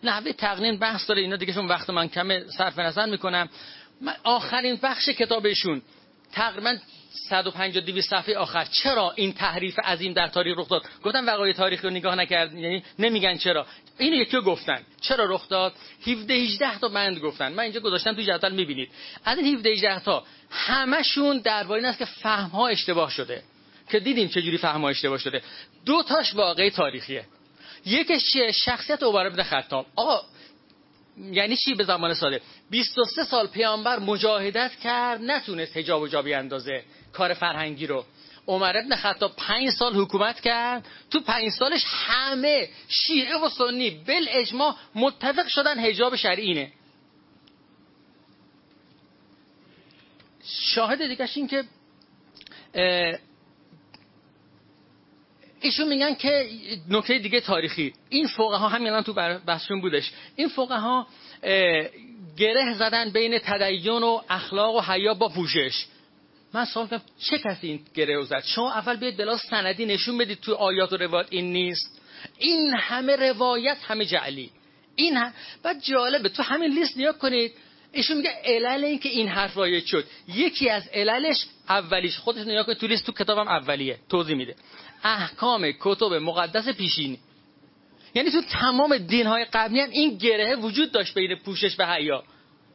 نحوه 0.03 0.33
تقنین 0.33 0.79
بحث 0.79 1.07
داره 1.07 1.21
اینا 1.21 1.35
دیگه 1.35 1.53
چون 1.53 1.67
وقت 1.67 1.89
من 1.89 2.07
کمه 2.07 2.45
صرف 2.57 2.79
نظر 2.79 3.05
می‌کنم. 3.05 3.49
آخرین 4.23 4.79
بخش 4.83 5.09
کتابشون 5.09 5.81
تقریبا 6.31 6.77
150 7.11 7.83
200 7.83 8.09
صفحه 8.09 8.37
آخر. 8.37 8.65
چرا 8.65 9.13
این 9.15 9.33
تحریف 9.33 9.79
عظیم 9.79 10.13
در 10.13 10.27
تاریخ 10.27 10.57
رخ 10.57 10.69
داد؟ 10.69 10.81
گفتم 11.03 11.27
وقایع 11.27 11.53
تاریخی 11.53 11.83
رو 11.83 11.89
نگاه 11.89 12.15
نکرد 12.15 12.53
یعنی 12.53 12.83
نمیگن 12.99 13.37
چرا. 13.37 13.65
اینو 13.97 14.15
یکی 14.15 14.37
گفتن. 14.41 14.83
چرا 15.01 15.25
رخ 15.25 15.49
داد؟ 15.49 15.73
17 16.07 16.33
18 16.33 16.79
تا 16.79 16.87
بند 16.87 17.19
گفتن. 17.19 17.51
من 17.51 17.63
اینجا 17.63 17.79
گذاشتم 17.79 18.13
تو 18.13 18.21
جدول 18.21 18.51
می‌بینید. 18.51 18.89
از 19.25 19.37
این 19.37 19.55
17 19.55 19.69
18 19.69 19.99
تا 19.99 20.23
همشون 20.51 21.37
درباره 21.37 21.79
این 21.81 21.89
است 21.89 21.99
که 21.99 22.05
فهم 22.05 22.49
ها 22.49 22.67
اشتباه 22.67 23.11
شده. 23.11 23.43
که 23.89 23.99
دیدیم 23.99 24.27
چه 24.27 24.41
جوری 24.41 24.57
فهم 24.57 24.81
ها 24.81 24.89
اشتباه 24.89 25.17
شده. 25.17 25.41
دو 25.85 26.03
تاش 26.03 26.35
واقعی 26.35 26.69
تاریخیه. 26.69 27.25
یکیش 27.85 28.37
شخصیت 28.65 29.03
عمر 29.03 29.29
بن 29.29 29.43
خطاب. 29.43 29.85
آقا 29.95 30.21
یعنی 31.19 31.57
چی 31.57 31.73
به 31.73 31.83
زمان 31.83 32.13
ساده؟ 32.13 32.41
23 32.69 33.23
سال 33.23 33.47
پیامبر 33.47 33.99
مجاهدت 33.99 34.71
کرد 34.75 35.21
نتونست 35.21 35.77
حجاب 35.77 36.01
و 36.01 36.07
جابی 36.07 36.33
اندازه 36.33 36.83
کار 37.13 37.33
فرهنگی 37.33 37.87
رو. 37.87 38.05
عمر 38.47 38.77
ابن 38.77 38.95
خطاب 38.95 39.35
پنج 39.35 39.69
سال 39.69 39.95
حکومت 39.95 40.39
کرد. 40.39 40.87
تو 41.11 41.19
پنج 41.19 41.49
سالش 41.49 41.83
همه 41.87 42.69
شیعه 42.87 43.37
و 43.37 43.49
سنی 43.49 43.89
بل 43.89 44.25
اجماع 44.29 44.75
متفق 44.95 45.47
شدن 45.47 45.79
حجاب 45.79 46.15
شرعی 46.15 46.45
اینه. 46.45 46.71
شاهد 50.43 51.07
دیگه 51.07 51.29
این 51.35 51.47
که 51.47 51.63
ایشون 55.61 55.87
میگن 55.87 56.15
که 56.15 56.49
نکته 56.89 57.19
دیگه 57.19 57.41
تاریخی. 57.41 57.93
این 58.09 58.27
فقها 58.27 58.57
ها 58.57 58.67
همین 58.67 59.01
تو 59.01 59.13
بحثشون 59.45 59.81
بودش. 59.81 60.11
این 60.35 60.47
فقها 60.47 60.79
ها 60.79 61.07
گره 62.37 62.73
زدن 62.73 63.09
بین 63.09 63.39
تدین 63.39 64.03
و 64.03 64.21
اخلاق 64.29 64.75
و 64.75 64.81
حیا 64.81 65.13
با 65.13 65.29
پوشش. 65.29 65.85
من 66.53 66.65
سوال 66.65 66.87
کردم 66.87 67.03
چه 67.19 67.37
کسی 67.37 67.67
این 67.67 67.79
گره 67.95 68.23
زد؟ 68.23 68.43
شما 68.45 68.71
اول 68.71 68.95
بیاید 68.95 69.17
بلا 69.17 69.37
سندی 69.37 69.85
نشون 69.85 70.17
بدید 70.17 70.39
تو 70.39 70.53
آیات 70.53 70.93
و 70.93 70.97
روایت 70.97 71.27
این 71.29 71.53
نیست. 71.53 72.01
این 72.37 72.73
همه 72.73 73.15
روایت 73.15 73.77
همه 73.87 74.05
جعلی. 74.05 74.49
این 74.95 75.17
هم... 75.17 75.33
بعد 75.63 75.81
جالبه 75.81 76.29
تو 76.29 76.43
همین 76.43 76.73
لیست 76.73 76.97
نیا 76.97 77.13
کنید. 77.13 77.53
ایشون 77.91 78.17
میگه 78.17 78.29
علل 78.43 78.83
این 78.83 78.99
که 78.99 79.09
این 79.09 79.27
حرف 79.27 79.57
رایج 79.57 79.85
شد. 79.85 80.05
یکی 80.27 80.69
از 80.69 80.87
عللش 80.93 81.45
اولیش. 81.69 82.17
خودش 82.17 82.47
نیا 82.47 82.63
کنید 82.63 82.77
تو 82.77 82.87
لیست 82.87 83.05
تو 83.05 83.11
کتابم 83.11 83.47
اولیه. 83.47 83.97
توضیح 84.09 84.35
میده. 84.35 84.55
احکام 85.03 85.71
کتب 85.79 86.13
مقدس 86.13 86.69
پیشینی 86.69 87.19
یعنی 88.13 88.31
تو 88.31 88.41
تمام 88.41 88.97
دین 88.97 89.27
های 89.27 89.45
قبلی 89.45 89.79
هم 89.79 89.89
این 89.89 90.17
گره 90.17 90.55
وجود 90.55 90.91
داشت 90.91 91.13
بین 91.13 91.35
پوشش 91.35 91.79
و 91.79 91.85
حیا. 91.85 92.23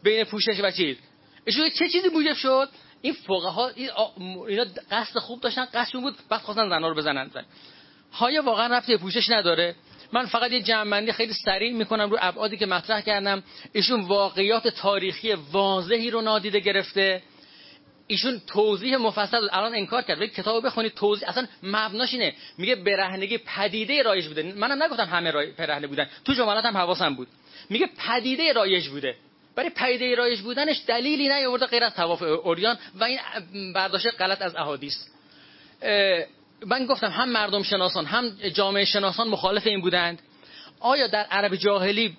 بین 0.02 0.25
پوشش 0.25 0.61
و 0.62 0.71
چیز. 0.71 0.97
ایشون 1.45 1.71
چه 1.71 1.88
چیزی 1.88 2.09
موجب 2.09 2.35
شد؟ 2.35 2.69
این 3.02 3.12
فقها 3.12 3.69
اینا 4.47 4.64
قصد 4.90 5.19
خوب 5.19 5.40
داشتن 5.40 5.64
قصدشون 5.64 6.00
بود 6.00 6.14
بعد 6.28 6.40
خواستن 6.40 6.69
زنا 6.69 6.88
رو 6.88 6.95
بزنن. 6.95 7.31
زن 7.35 7.45
های 8.12 8.38
واقعا 8.38 8.66
رفت 8.66 8.90
پوشش 8.90 9.31
نداره. 9.31 9.75
من 10.12 10.26
فقط 10.26 10.50
یه 10.50 10.62
جمعنی 10.62 11.12
خیلی 11.12 11.33
سریع 11.33 11.73
می‌کنم 11.73 12.11
رو 12.11 12.19
ابعادی 12.21 12.57
که 12.57 12.66
مطرح 12.66 13.00
کردم. 13.00 13.43
ایشون 13.73 14.00
واقعیات 14.00 14.69
تاریخی 14.69 15.33
واضحی 15.33 16.11
رو 16.11 16.21
نادیده 16.21 16.61
گرفته. 16.61 17.23
ایشون 18.06 18.42
توضیح 18.46 18.96
مفصل 18.96 19.49
الان 19.52 19.75
انکار 19.75 20.02
کرد. 20.02 20.18
ولی 20.18 20.28
کتابو 20.28 20.61
بخونید. 20.61 20.94
توضیح 20.94 21.28
اصلا 21.28 21.46
مبناش 21.62 22.12
اینه. 22.12 22.34
میگه 22.58 22.75
برهنگی 22.75 23.38
پدیده 23.38 24.02
رایج 24.02 24.26
بوده. 24.26 24.42
منم 24.42 24.82
نگفتم 24.82 25.04
همه 25.06 25.30
رای... 25.30 25.50
برهنه 25.50 25.87
بودن. 25.87 26.08
تو 26.25 26.32
جملات 26.32 26.64
هم 26.64 26.76
حواسم 26.76 27.14
بود. 27.14 27.28
میگه 27.70 27.88
پدیده 28.08 28.52
رایج 28.52 28.88
بوده. 28.88 29.16
برای 29.56 29.70
پیده 29.70 30.14
رایج 30.14 30.40
بودنش 30.40 30.82
دلیلی 30.87 31.28
نیاورده 31.28 31.66
غیر 31.66 31.84
از 31.84 31.94
طواف 31.94 32.23
اوریان 32.23 32.78
و 32.94 33.04
این 33.04 33.73
برداشت 33.73 34.06
غلط 34.18 34.42
از 34.42 34.56
احادیث. 34.56 34.96
من 36.66 36.87
گفتم 36.87 37.11
هم 37.11 37.28
مردم 37.28 37.62
شناسان 37.62 38.06
هم 38.06 38.30
جامعه 38.54 38.84
شناسان 38.84 39.28
مخالف 39.28 39.66
این 39.66 39.80
بودند. 39.80 40.23
آیا 40.80 41.06
در 41.06 41.26
عرب 41.30 41.54
جاهلی 41.54 42.16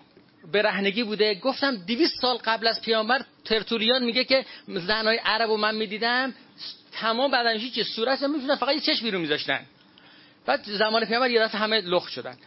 برهنگی 0.54 1.04
بوده. 1.04 1.36
گفتم 1.36 1.76
دویست 1.76 2.22
سال 2.22 2.38
قبل 2.38 2.68
از 2.68 2.82
پیامبر 2.82 3.22
ترتولیان 3.46 4.04
میگه 4.04 4.24
که 4.24 4.46
زنای 4.68 5.18
عرب 5.18 5.50
و 5.50 5.58
من 5.58 5.76
می‌دیدم. 5.76 6.34
تمام 6.92 7.32
بدنشی 7.32 7.70
چه 7.70 7.84
صورت 7.84 8.24
می‌تونن 8.24 8.56
فقط 8.56 8.76
یه 8.76 8.82
چشم 8.82 9.04
بیرون 9.04 9.22
میذاشتن. 9.22 9.66
بعد 10.46 10.64
زمان 10.64 11.06
پیامبر 11.06 11.30
یه 11.30 11.48
همه 11.48 11.82
لخ 11.82 12.10
شدن. 12.10 12.38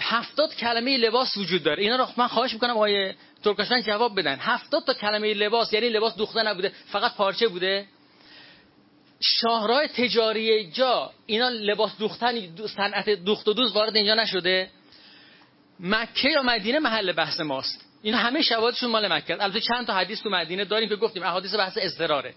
هفتاد 0.00 0.54
کلمه 0.54 0.96
لباس 0.96 1.36
وجود 1.36 1.62
داره. 1.62 1.82
اینا 1.82 1.96
رو 1.96 2.06
من 2.16 2.26
خواهش 2.26 2.52
می‌کنم 2.52 2.70
آقای 2.70 3.12
ترکشمن 3.44 3.82
جواب 3.82 4.20
بدن. 4.20 4.38
هفتاد 4.40 4.84
تا 4.84 4.94
کلمه 4.94 5.34
لباس 5.34 5.72
یعنی 5.72 5.88
لباس 5.88 6.16
دوخته 6.16 6.42
نبوده 6.42 6.72
فقط 6.86 7.14
پارچه 7.14 7.48
بوده. 7.48 7.86
شاهراه 9.20 9.86
تجاری 9.86 10.70
جا 10.70 11.12
اینا 11.26 11.48
لباس 11.48 11.98
دوختن 11.98 12.56
صنعت 12.66 13.10
دوخت 13.10 13.48
و 13.48 13.52
دوز 13.52 13.72
وارد 13.72 13.96
اینجا 13.96 14.14
نشده. 14.14 14.70
مکه 15.80 16.28
یا 16.28 16.42
مدینه 16.42 16.78
محل 16.78 17.12
بحث 17.12 17.40
ماست. 17.40 17.84
اینا 18.02 18.18
همه 18.18 18.42
شواهدشون 18.42 18.90
مال 18.90 19.12
مکه 19.12 19.42
البته 19.42 19.60
چند 19.60 19.86
تا 19.86 19.94
حدیث 19.94 20.22
تو 20.22 20.30
مدینه 20.30 20.64
داریم 20.64 20.88
که 20.88 20.96
گفتیم 20.96 21.22
احادیث 21.22 21.54
بحث 21.54 21.78
اضطراره. 21.80 22.34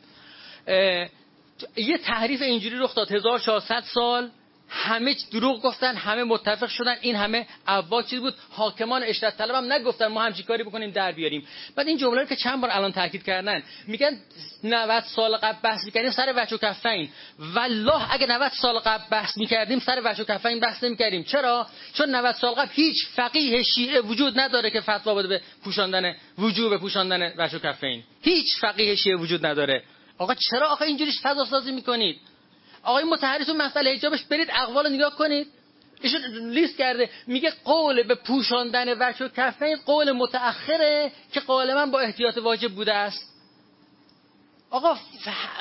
یه 1.75 1.97
تحریف 1.97 2.41
اینجوری 2.41 2.77
رخ 2.77 2.95
داد 2.95 3.11
1400 3.11 3.81
سال 3.81 4.29
همه 4.69 5.15
دروغ 5.31 5.61
گفتن 5.61 5.95
همه 5.95 6.23
متفق 6.23 6.67
شدن 6.67 6.95
این 7.01 7.15
همه 7.15 7.47
ابوا 7.67 8.03
چیز 8.03 8.19
بود. 8.19 8.35
حاکمان 8.51 9.03
اشرت 9.03 9.37
طلب 9.37 9.55
هم 9.55 9.73
نگفتن 9.73 10.07
ما 10.07 10.23
همچی 10.23 10.43
کاری 10.43 10.63
بکنیم 10.63 10.91
در 10.91 11.11
بیاریم. 11.11 11.47
بعد 11.75 11.87
این 11.87 11.97
جمله 11.97 12.21
رو 12.21 12.25
که 12.25 12.35
چند 12.35 12.61
بار 12.61 12.69
الان 12.69 12.91
تاکید 12.91 13.23
کردن 13.23 13.63
میگن 13.87 14.19
90 14.63 15.03
سال 15.03 15.37
قبل 15.37 15.57
بحث 15.63 15.85
می‌کردیم 15.85 16.11
سر 16.11 16.33
وجه 16.35 16.55
و 16.55 16.57
کفین. 16.57 17.09
والله 17.39 18.13
اگه 18.13 18.27
90 18.27 18.51
سال 18.51 18.79
قبل 18.79 19.03
بحث 19.11 19.37
می‌کردیم 19.37 19.79
سر 19.79 20.01
وجه 20.05 20.23
و 20.23 20.25
کفین 20.25 20.59
بحث 20.59 20.83
نمی‌کردیم. 20.83 21.23
چرا؟ 21.23 21.67
چون 21.93 22.15
90 22.15 22.35
سال 22.35 22.53
قبل 22.53 22.69
هیچ 22.71 23.07
فقیه 23.07 23.63
شیعه 23.63 24.01
وجود 24.01 24.39
نداره 24.39 24.69
که 24.69 24.81
فتوا 24.81 25.15
بده 25.15 25.27
به 25.27 25.41
پوشاندن 25.63 26.15
وجوب 26.37 26.77
پوشاندن 26.77 27.33
وجه 27.37 27.57
و 27.57 27.59
کفین. 27.59 28.03
هیچ 28.21 28.59
فقیه 28.61 28.95
شیعه 28.95 29.15
وجود 29.15 29.45
نداره. 29.45 29.83
آقا 30.17 30.33
چرا 30.33 30.67
آقا 30.67 30.85
اینجوری 30.85 31.11
فضا 31.23 31.45
سازی 31.45 31.71
می‌کنید؟ 31.71 32.19
آقای 32.87 33.03
متحری 33.03 33.53
مسئله 33.53 33.95
حجابش 33.95 34.23
برید 34.23 34.49
اقوال 34.51 34.93
نگاه 34.93 35.15
کنید. 35.15 35.47
ایشون 36.01 36.21
لیست 36.49 36.77
کرده. 36.77 37.09
میگه 37.27 37.53
قول 37.65 38.03
به 38.03 38.15
پوشاندن 38.15 39.09
وجه 39.09 39.25
و 39.25 39.75
قول 39.85 40.11
متأخره 40.11 41.11
که 41.31 41.41
من 41.49 41.91
با 41.91 41.99
احتیاط 41.99 42.37
واجب 42.37 42.71
بوده 42.71 42.93
است. 42.93 43.33
آقا 44.71 44.97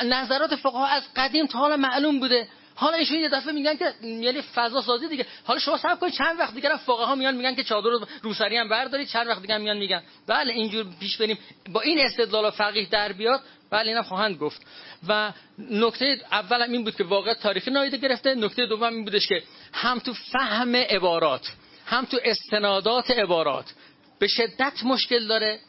نظرات 0.04 0.56
فقها 0.56 0.86
از 0.86 1.02
قدیم 1.16 1.46
تا 1.46 1.58
حالا 1.58 1.76
معلوم 1.76 2.20
بوده. 2.20 2.48
حالا 2.74 2.96
ایشون 2.96 3.18
یه 3.18 3.28
دفعه 3.28 3.52
میگن 3.52 3.76
که 3.76 3.94
یعنی 4.02 4.42
فضا 4.42 4.82
سازی 4.82 5.08
دیگه. 5.08 5.26
حالا 5.44 5.60
شما 5.60 5.76
صبر 5.76 5.96
کنید 5.96 6.12
چند 6.12 6.38
وقت 6.38 6.54
دیگه 6.54 6.76
فقها 6.76 7.14
میان 7.14 7.36
میگن 7.36 7.54
که 7.54 7.64
چادر 7.64 7.90
رو 7.90 8.06
روسری 8.22 8.56
هم 8.56 8.68
بردارید 8.68 9.08
چند 9.08 9.26
وقت 9.26 9.42
دیگه 9.42 9.58
میان 9.58 9.76
میگن. 9.76 10.02
بله 10.26 10.52
اینجور 10.52 10.86
پیش 11.00 11.16
بریم. 11.16 11.38
با 11.72 11.80
این 11.80 12.00
استدلال 12.00 12.50
فقیه 12.50 12.88
در 12.90 13.12
بیاد 13.12 13.40
بله 13.70 13.88
اینا 13.88 14.02
خواهند 14.02 14.36
گفت. 14.36 14.66
و 15.08 15.32
نکته 15.58 16.20
اول 16.32 16.62
این 16.62 16.84
بود 16.84 16.96
که 16.96 17.04
واقع 17.04 17.34
تاریخی 17.34 17.70
نایده 17.70 17.96
گرفته. 17.96 18.34
نکته 18.34 18.66
دوم 18.66 18.92
این 18.92 19.04
بودش 19.04 19.26
که 19.26 19.42
هم 19.72 19.98
تو 19.98 20.12
فهم 20.12 20.76
عبارات 20.76 21.52
هم 21.86 22.04
تو 22.04 22.18
استنادات 22.24 23.10
عبارات 23.10 23.74
به 24.18 24.26
شدت 24.26 24.84
مشکل 24.84 25.26
داره. 25.26 25.60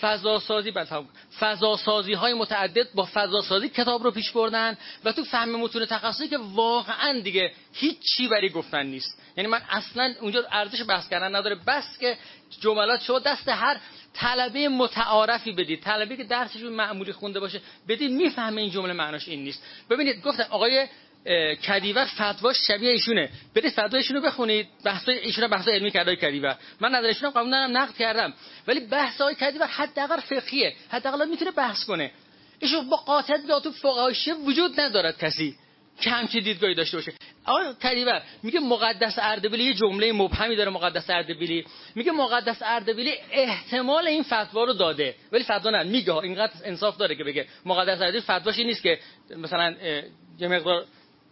فضا 0.00 0.38
سازی 0.40 0.72
فضا 1.38 1.76
سازی 1.76 2.12
های 2.12 2.34
متعدد 2.34 2.92
با 2.94 3.08
فضا 3.14 3.42
سازی 3.42 3.68
کتاب 3.68 4.02
رو 4.04 4.10
پیش 4.10 4.30
بردن 4.30 4.76
و 5.04 5.12
تو 5.12 5.24
فهم 5.24 5.56
متون 5.56 5.86
تخصصی 5.86 6.28
که 6.28 6.38
واقعا 6.38 7.20
دیگه 7.20 7.52
هیچ 7.72 7.98
چی 8.00 8.28
برای 8.28 8.48
گفتن 8.48 8.86
نیست. 8.86 9.18
یعنی 9.38 9.50
من 9.50 9.62
اصلا 9.70 10.14
اونجا 10.20 10.44
ارزش 10.52 10.82
بحث 10.88 11.08
کردن 11.08 11.34
نداره 11.36 11.56
بس 11.66 11.98
که 12.00 12.16
جملات 12.60 13.02
شما 13.02 13.18
دست 13.18 13.48
هر 13.48 13.76
طلبه 14.14 14.68
متعارفی 14.68 15.52
بدید. 15.52 15.82
طلبه 15.82 16.16
که 16.16 16.24
درسشون 16.24 16.72
معمولی 16.72 17.12
خونده 17.12 17.40
باشه 17.40 17.60
بدید 17.88 18.10
می‌فهمه 18.10 18.60
این 18.60 18.70
جمله 18.70 18.92
معناش 18.92 19.28
این 19.28 19.44
نیست. 19.44 19.62
ببینید 19.90 20.22
گفتم 20.22 20.46
آقای 20.50 20.86
کدیور 21.68 22.04
فتواش 22.04 22.56
شبیه 22.66 22.90
ایشونه. 22.90 23.30
برید 23.54 23.72
فتوا 23.72 23.98
ایشونو 23.98 24.20
بخونید 24.20 24.68
بحث 24.84 25.08
ایشون 25.08 25.48
بحث 25.48 25.68
علمی 25.68 25.90
کرده 25.90 26.16
کدیور. 26.16 26.56
من 26.80 26.90
نظر 26.90 27.06
ایشونو 27.06 27.30
قبول 27.30 27.50
دارم 27.50 27.76
نقد 27.76 27.96
کردم. 27.96 28.34
ولی 28.66 28.80
بحث 28.80 29.20
های 29.20 29.34
کدیور 29.34 29.66
حداقل 29.66 30.20
فقهیه. 30.20 30.74
حداقل 30.90 31.28
می‌تونه 31.28 31.50
بحث 31.50 31.84
کنه. 31.84 32.10
ایشون 32.58 32.88
با 32.88 32.96
قاطعیت 32.96 33.40
به 33.46 33.60
تو 33.60 33.72
وجود 34.46 34.80
ندارد 34.80 35.18
کسی. 35.18 35.56
که 36.00 36.10
همچین 36.10 36.42
دیدگاهی 36.42 36.74
داشته 36.74 36.96
باشه. 36.96 37.12
آقا 37.44 37.72
کریور 37.82 38.22
میگه 38.42 38.60
مقدس 38.60 39.18
اردبیلی 39.18 39.64
یه 39.64 39.74
جمله 39.74 40.12
مبهمی 40.12 40.56
داره 40.56 40.70
مقدس 40.70 41.10
اردبیلی. 41.10 41.64
میگه 41.94 42.12
مقدس 42.12 42.58
اردبیلی 42.62 43.14
احتمال 43.32 44.06
این 44.06 44.22
فتوا 44.22 44.64
رو 44.64 44.72
داده. 44.72 45.14
ولی 45.32 45.44
فتوا 45.44 45.70
نه 45.70 45.82
میگه. 45.82 46.16
اینقدر 46.16 46.52
انصاف 46.64 46.96
داره 46.96 47.14
که 47.14 47.24
بگه 47.24 47.46
مقدس 47.66 48.00
اردبیلی 48.00 48.20
فتواش 48.20 48.58
نیست 48.58 48.82
که 48.82 48.98
مثلا 49.36 49.74
یه 50.38 50.48
مقدار 50.48 50.84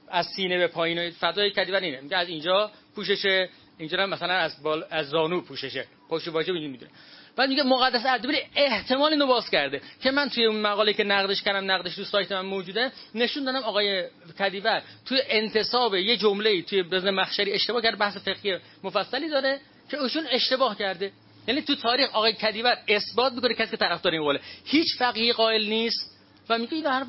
از 0.08 0.26
سینه 0.36 0.58
به 0.58 0.66
پایین 0.66 1.10
فتوای 1.10 1.50
کریور 1.50 1.80
اینه. 1.80 2.00
میگه 2.00 2.16
از 2.16 2.28
اینجا 2.28 2.70
پوششه 2.94 3.48
اینجا 3.78 4.06
مثلا 4.06 4.34
از 4.34 4.62
بال 4.62 4.84
از 4.90 5.08
زانو 5.08 5.40
پوششه. 5.40 5.86
پشت 6.08 6.28
واجب 6.28 6.52
اینجوری 6.52 6.68
می‌دونه. 6.68 6.90
بعد 7.36 7.48
میگه 7.48 7.62
مقدس 7.62 8.06
اردبیلی 8.06 8.38
احتمال 8.56 9.12
اینو 9.12 9.26
باز 9.26 9.50
کرده 9.50 9.80
که 10.02 10.10
من 10.10 10.28
توی 10.28 10.44
اون 10.44 10.60
مقاله 10.60 10.92
که 10.92 11.04
نقدش 11.04 11.42
کردم 11.42 11.70
نقدش 11.70 11.94
تو 11.94 12.04
سایت 12.04 12.32
من 12.32 12.40
موجوده 12.40 12.92
نشون 13.14 13.44
دادم 13.44 13.58
آقای 13.58 14.04
کدیور 14.38 14.82
توی 15.06 15.22
انتصاب 15.28 15.94
یه 15.94 16.16
جمله 16.16 16.62
توی 16.62 16.82
بزن 16.82 17.10
مخشری 17.10 17.52
اشتباه 17.52 17.82
کرده 17.82 17.96
بحث 17.96 18.16
فقهی 18.16 18.58
مفصلی 18.84 19.28
داره 19.28 19.60
که 19.90 20.02
ایشون 20.02 20.26
اشتباه 20.30 20.78
کرده. 20.78 21.12
یعنی 21.48 21.62
تو 21.62 21.74
تاریخ 21.74 22.10
آقای 22.12 22.32
کدیور 22.32 22.78
اثبات 22.88 23.32
می‌کنه 23.32 23.54
کسی 23.54 23.70
که 23.70 23.76
طرفدار 23.76 24.12
این 24.12 24.22
قوله. 24.22 24.40
هیچ 24.64 24.96
فقیه 24.98 25.32
قائل 25.32 25.68
نیست 25.68 26.16
و 26.48 26.58
میگه 26.58 26.74
این 26.74 26.86
حرف 26.86 27.08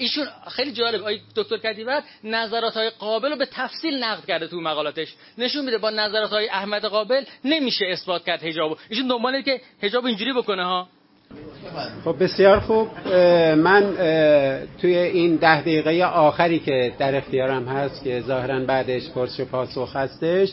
ایشون 0.00 0.26
خیلی 0.48 0.72
جالب. 0.72 1.02
آی 1.02 1.20
دکتر 1.36 1.56
کتیبت 1.56 2.02
نظرات 2.24 2.74
های 2.74 2.90
قابل 2.90 3.30
رو 3.30 3.36
به 3.36 3.48
تفصیل 3.52 4.04
نقد 4.04 4.24
کرده 4.24 4.46
تو 4.46 4.60
مقالاتش. 4.60 5.14
نشون 5.38 5.64
میده 5.64 5.78
با 5.78 5.90
نظرات 5.90 6.30
های 6.30 6.48
احمد 6.48 6.84
قابل 6.84 7.24
نمیشه 7.44 7.86
اثبات 7.86 8.24
کرد 8.24 8.42
حجابو. 8.42 8.76
ایشون 8.88 9.08
دنباله 9.08 9.42
که 9.42 9.60
حجاب 9.82 10.06
اینجوری 10.06 10.32
بکنه 10.32 10.64
ها. 10.64 10.88
خب 12.04 12.24
بسیار 12.24 12.60
خوب. 12.60 12.88
من 13.56 13.94
توی 14.80 14.96
این 14.96 15.36
ده 15.36 15.60
دقیقه 15.60 16.04
آخری 16.04 16.58
که 16.58 16.92
در 16.98 17.16
اختیارم 17.16 17.68
هست 17.68 18.04
که 18.04 18.20
ظاهرا 18.20 18.60
بعدش 18.60 19.10
پرس 19.10 19.40
و 19.40 19.44
پاسخ 19.44 19.96
هستش 19.96 20.48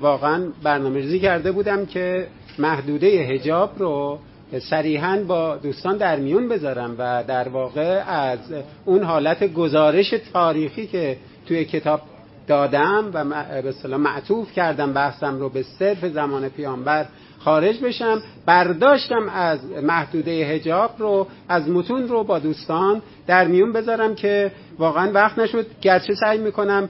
واقعا 0.00 0.52
برنامه 0.62 1.00
ریزی 1.00 1.20
کرده 1.20 1.52
بودم 1.52 1.86
که 1.86 2.26
محدوده 2.58 3.06
هجاب 3.06 3.78
رو 3.78 4.18
صریحا 4.58 5.24
با 5.28 5.56
دوستان 5.56 5.96
در 5.96 6.16
میون 6.16 6.48
بذارم 6.48 6.94
و 6.98 7.24
در 7.28 7.48
واقع 7.48 8.02
از 8.06 8.38
اون 8.84 9.02
حالت 9.02 9.52
گزارش 9.52 10.14
تاریخی 10.32 10.86
که 10.86 11.16
توی 11.46 11.64
کتاب 11.64 12.00
دادم 12.46 13.10
و 13.14 13.24
به 13.62 13.68
اصطلاح 13.68 14.00
معطوف 14.00 14.52
کردم 14.52 14.92
بحثم 14.92 15.38
رو 15.38 15.48
به 15.48 15.62
صرف 15.62 16.04
زمان 16.04 16.48
پیامبر 16.48 17.06
خارج 17.38 17.80
بشم 17.80 18.22
برداشتم 18.46 19.28
از 19.28 19.64
محدوده 19.82 20.30
هجاب 20.30 20.90
رو 20.98 21.26
از 21.48 21.68
متون 21.68 22.08
رو 22.08 22.24
با 22.24 22.38
دوستان 22.38 23.02
در 23.26 23.46
میون 23.46 23.72
بذارم 23.72 24.14
که 24.14 24.52
واقعا 24.78 25.12
وقت 25.12 25.38
نشد. 25.38 25.66
گرچه 25.80 26.14
سعی 26.14 26.38
می‌کنم 26.38 26.88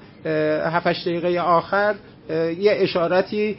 هفتش 0.64 1.02
دقیقه 1.06 1.40
آخر 1.40 1.94
یه 2.58 2.72
اشاراتی 2.76 3.56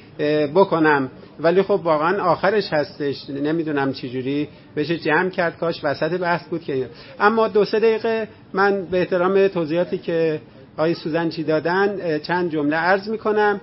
بکنم. 0.55 1.11
ولی 1.39 1.61
خب 1.61 1.79
واقعا 1.83 2.23
آخرش 2.23 2.73
هستش. 2.73 3.29
نمی‌دونم 3.29 3.93
چجوری. 3.93 4.47
بشه 4.75 4.97
جمع 4.97 5.29
کرد 5.29 5.57
کاش 5.57 5.79
وسط 5.83 6.19
بحث 6.19 6.47
بود 6.47 6.63
که 6.63 6.89
اما 7.19 7.47
دو 7.47 7.65
سه 7.65 7.79
دقیقه 7.79 8.27
من 8.53 8.85
به 8.85 8.99
احترام 8.99 9.47
توضیحاتی 9.47 9.97
که 9.97 10.41
آقای 10.77 10.93
سوزنچی 10.93 11.43
دادن 11.43 12.19
چند 12.19 12.51
جمله 12.51 12.75
عرض 12.75 13.09
می‌کنم. 13.09 13.61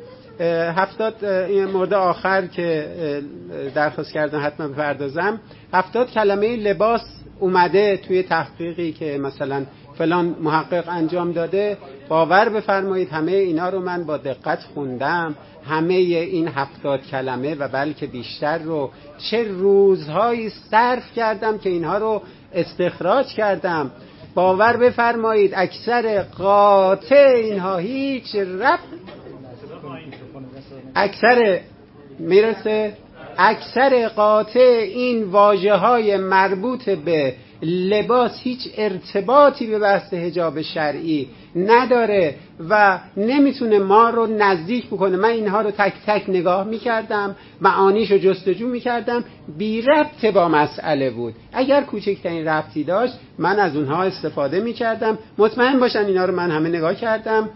هفتاد 0.77 1.25
این 1.25 1.65
مورد 1.65 1.95
آخر 1.95 2.47
که 2.47 2.89
درخواست 3.75 4.13
کردن 4.13 4.41
حتما 4.41 4.69
بپردازم. 4.69 5.41
هفتاد 5.73 6.11
کلمه 6.11 6.57
لباس 6.57 7.01
اومده 7.41 7.97
توی 7.97 8.23
تحقیقی 8.23 8.93
که 8.93 9.19
مثلا 9.19 9.65
فلان 9.99 10.37
محقق 10.41 10.89
انجام 10.89 11.33
داده 11.33 11.79
باور 12.09 12.49
بفرمایید 12.49 13.09
همه 13.09 13.33
اینا 13.33 13.69
رو 13.69 13.81
من 13.81 14.05
با 14.05 14.17
دقت 14.17 14.59
خوندم 14.75 15.35
همه 15.69 15.95
این 15.95 16.49
هفتاد 16.49 17.07
کلمه 17.07 17.55
و 17.55 17.69
بلکه 17.69 18.07
بیشتر 18.07 18.59
رو 18.59 18.91
چه 19.19 19.45
روزهایی 19.45 20.51
صرف 20.71 21.13
کردم 21.17 21.59
که 21.59 21.71
اینها 21.71 21.99
رو 21.99 22.23
استخراج 22.55 23.27
کردم. 23.27 23.91
باور 24.35 24.77
بفرمایید 24.77 25.53
اکثر 25.57 26.23
قاطع 26.23 27.33
اینها 27.37 27.77
هیچ 27.77 28.35
رب 28.37 28.79
اکثر 30.95 31.61
می‌رسه؟ 32.19 32.97
اکثر 33.39 34.09
قاطع 34.09 34.81
این 34.95 35.25
واجه 35.25 35.75
های 35.75 36.17
مربوط 36.17 36.91
به 36.91 37.35
لباس 37.63 38.41
هیچ 38.43 38.69
ارتباطی 38.77 39.67
به 39.67 39.79
بحث 39.79 40.15
حجاب 40.15 40.63
شرعی 40.63 41.29
نداره 41.57 42.35
و 42.69 43.01
نمی‌تونه 43.17 43.79
ما 43.79 44.11
رو 44.11 44.27
نزدیک 44.27 44.87
بکنه. 44.87 45.17
من 45.17 45.29
اینها 45.29 45.61
رو 45.61 45.71
تک 45.71 45.93
تک 46.07 46.25
نگاه 46.29 46.65
می‌کردم 46.65 47.37
معانیش 47.61 48.11
رو 48.11 48.19
جستجو 48.19 48.69
می‌کردم. 48.69 49.25
بی 49.59 49.83
ربط 49.83 50.25
با 50.25 50.49
مسئله 50.49 51.11
بود. 51.11 51.35
اگر 51.53 51.83
کوچکترین 51.83 52.49
ربطی 52.49 52.85
داشت 52.85 53.15
من 53.39 53.59
از 53.59 53.77
اونها 53.77 54.03
استفاده 54.03 54.61
می‌کردم. 54.61 55.19
مطمئن 55.39 55.81
باشن 55.81 56.05
اینا 56.05 56.25
رو 56.25 56.35
من 56.35 56.51
همه 56.51 56.69
نگاه 56.69 56.95
کردم. 56.95 57.51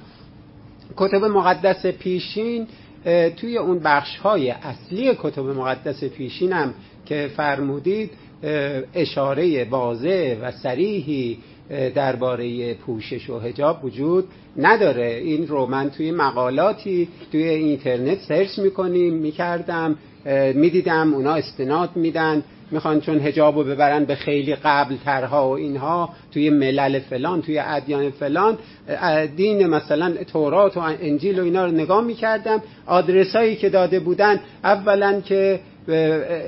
کتب 0.97 1.25
مقدس 1.25 1.87
پیشین 1.87 2.67
توی 3.37 3.59
اون 3.59 3.79
بخش 3.79 4.17
های 4.17 4.51
اصلی 4.51 5.15
کتب 5.23 5.43
مقدس 5.43 6.05
پیشینم 6.05 6.75
که 7.07 7.31
فرمودید 7.37 8.11
اشاره 8.95 9.65
واضح 9.65 10.37
و 10.43 10.53
سریحی 10.53 11.39
درباره 11.95 12.75
پوشش 12.75 13.31
و 13.31 13.39
هجاب 13.39 13.85
وجود 13.85 14.25
نداره. 14.57 15.21
این 15.25 15.47
رو 15.47 15.67
من 15.67 15.91
توی 15.91 16.11
مقالاتی 16.11 17.09
توی 17.33 17.43
اینترنت 17.43 18.19
سرچ 18.21 18.59
می‌کنیم 18.59 19.15
می‌کردم 19.15 19.99
می‌دیدم 20.55 21.15
اونا 21.15 21.35
استناد 21.35 21.91
میدن 21.95 22.43
می‌خوان 22.71 23.01
چون 23.01 23.19
هجاب 23.19 23.59
رو 23.59 23.65
ببرن 23.65 24.05
به 24.05 24.15
خیلی 24.15 24.55
قبل 24.55 24.97
ترها 25.05 25.49
و 25.49 25.53
اینها 25.53 26.09
توی 26.33 26.51
ملل 26.51 26.99
فلان 26.99 27.43
توی 27.43 27.59
ادیان 27.59 28.11
فلان. 28.11 28.59
دین 29.37 29.67
مثلا 29.67 30.15
تورات 30.33 30.77
و 30.77 30.81
انجیل 30.81 31.41
و 31.41 31.45
اینا 31.45 31.67
رو 31.67 31.73
نگاه 31.73 32.05
می‌کردم. 32.05 32.63
آدرس 32.87 33.37
هایی 33.37 33.57
که 33.57 33.69
داده 33.69 34.01
بودن 34.01 34.41
اولا 34.65 35.21
که 35.21 35.61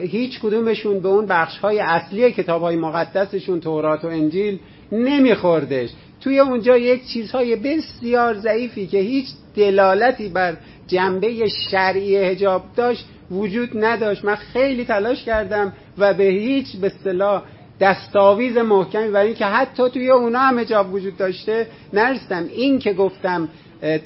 هیچ 0.01 0.40
کدومشون 0.40 1.01
به 1.01 1.09
اون 1.09 1.27
بخش 1.27 1.59
های 1.59 1.79
اصلی 1.79 2.33
کتاب 2.33 2.62
های 2.62 2.77
مقدسشون 2.77 3.61
تورات 3.61 4.05
و 4.05 4.09
انجیل 4.09 4.59
نمیخوردش. 4.92 5.90
توی 6.20 6.38
اونجا 6.38 6.77
یک 6.77 7.07
چیزهای 7.07 7.57
بسیار 7.57 8.35
ضعیفی 8.35 8.87
که 8.87 8.98
هیچ 8.98 9.27
دلالتی 9.57 10.29
بر 10.29 10.57
جنبه 10.87 11.48
شرعی 11.70 12.16
هجاب 12.16 12.62
داشت 12.77 13.07
وجود 13.31 13.70
نداشت. 13.74 14.24
من 14.24 14.35
خیلی 14.35 14.85
تلاش 14.85 15.24
کردم 15.24 15.72
و 15.98 16.14
به 16.14 16.24
هیچ 16.24 16.77
به 16.77 16.87
اصطلاح 16.87 17.42
دستاویز 17.81 18.57
محکمی 18.57 19.11
برای 19.11 19.27
اینکه 19.27 19.46
حتی 19.46 19.90
توی 19.90 20.11
اونا 20.11 20.38
هم 20.38 20.59
هجاب 20.59 20.94
وجود 20.94 21.16
داشته 21.16 21.66
نرسیدم. 21.92 22.44
این 22.55 22.79
که 22.79 22.92
گفتم 22.92 23.48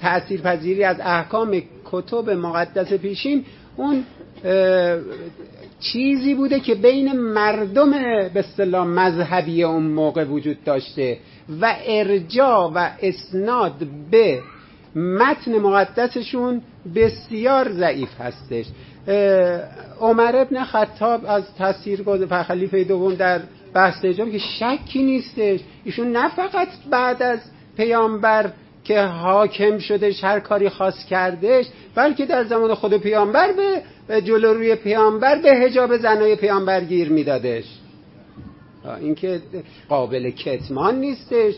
تأثیر 0.00 0.40
پذیری 0.40 0.84
از 0.84 0.96
احکام 1.00 1.62
کتب 1.84 2.30
مقدس 2.30 2.92
پیشین 2.92 3.44
اون 3.76 4.04
چیزی 5.80 6.34
بوده 6.34 6.60
که 6.60 6.74
بین 6.74 7.12
مردم 7.12 7.90
به 7.90 8.40
اصطلاح 8.40 8.86
مذهبی 8.86 9.62
اون 9.62 9.82
موقع 9.82 10.24
وجود 10.24 10.64
داشته 10.64 11.18
و 11.60 11.76
ارجا 11.86 12.72
و 12.74 12.90
اسناد 13.02 13.86
به 14.10 14.40
متن 14.96 15.58
مقدسشون 15.58 16.62
بسیار 16.94 17.72
ضعیف 17.72 18.20
هستش. 18.20 18.66
عمر 20.00 20.36
ابن 20.36 20.64
خطاب 20.64 21.20
از 21.26 21.54
تاثیر 21.58 22.02
و 22.06 22.42
خلیفه 22.42 22.84
دوم 22.84 23.14
در 23.14 23.40
بحث 23.74 24.04
حجاب 24.04 24.30
که 24.30 24.38
شکی 24.38 25.02
نیستش. 25.02 25.60
ایشون 25.84 26.12
نه 26.12 26.28
فقط 26.28 26.68
بعد 26.90 27.22
از 27.22 27.38
پیامبر 27.76 28.50
که 28.84 29.02
حاکم 29.02 29.78
شدش 29.78 30.24
هر 30.24 30.40
کاری 30.40 30.68
خاص 30.68 31.04
کردش 31.04 31.66
بلکه 31.94 32.26
در 32.26 32.44
زمان 32.44 32.74
خود 32.74 32.96
پیامبر 32.96 33.52
به 33.52 33.82
جلو 34.10 34.54
روی 34.54 34.74
پیامبر 34.74 35.38
به 35.42 35.50
هجاب 35.50 35.96
زنای 35.96 36.36
پیامبر 36.36 36.80
گیر 36.80 37.08
میدادش. 37.08 37.64
این 39.00 39.14
که 39.14 39.40
قابل 39.88 40.30
کتمان 40.30 41.00
نیستش. 41.00 41.54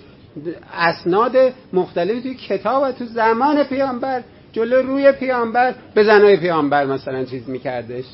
اسناد 0.72 1.36
مختلفی 1.72 2.20
توی 2.20 2.34
کتاب 2.34 2.82
و 2.82 2.92
تو 2.92 3.04
زمان 3.04 3.64
پیامبر 3.64 4.22
جلو 4.52 4.82
روی 4.82 5.12
پیامبر 5.12 5.74
به 5.94 6.04
زنای 6.04 6.36
پیامبر 6.36 6.86
مثلا 6.86 7.24
چیز 7.24 7.48
میکردش. 7.48 8.04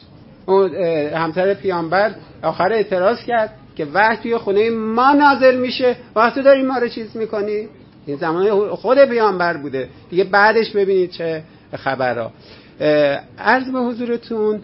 اون 0.46 0.74
همسر 1.14 1.54
پیامبر 1.54 2.14
آخر 2.42 2.72
اعتراض 2.72 3.24
کرد 3.24 3.54
که 3.76 3.84
وقت 3.84 4.22
توی 4.22 4.36
خونه 4.36 4.70
ما 4.70 5.12
نازل 5.12 5.58
میشه. 5.58 5.96
وقتی 6.16 6.42
داری 6.42 6.62
ما 6.62 6.78
رو 6.78 6.88
چیز 6.88 7.16
می‌کنی؟ 7.16 7.68
این 8.06 8.16
زمان 8.16 8.68
خود 8.68 9.04
پیامبر 9.04 9.56
بوده. 9.56 9.88
دیگه 10.10 10.24
بعدش 10.24 10.70
ببینید 10.70 11.10
چه 11.10 11.42
خبرها. 11.76 12.32
عرض 13.38 13.70
به 13.72 13.78
حضورتون 13.78 14.60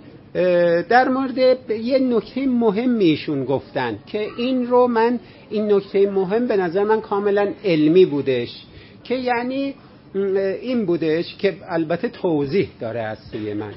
در 0.88 1.08
مورد 1.08 1.70
یه 1.70 1.98
نکته 1.98 2.46
مهم 2.46 2.98
ایشون 2.98 3.44
گفتن 3.44 3.98
که 4.06 4.26
این 4.38 4.66
رو 4.66 4.86
من 4.86 5.20
این 5.50 5.72
نکته 5.72 6.10
مهم 6.10 6.46
به 6.46 6.56
نظر 6.56 6.84
من 6.84 7.00
کاملا 7.00 7.52
علمی 7.64 8.04
بودش 8.04 8.64
که 9.04 9.14
یعنی 9.14 9.74
این 10.62 10.86
بودش 10.86 11.36
که 11.36 11.56
البته 11.68 12.08
توضیح 12.08 12.68
داره 12.80 13.00
از 13.00 13.18
سوی 13.18 13.54
من. 13.54 13.72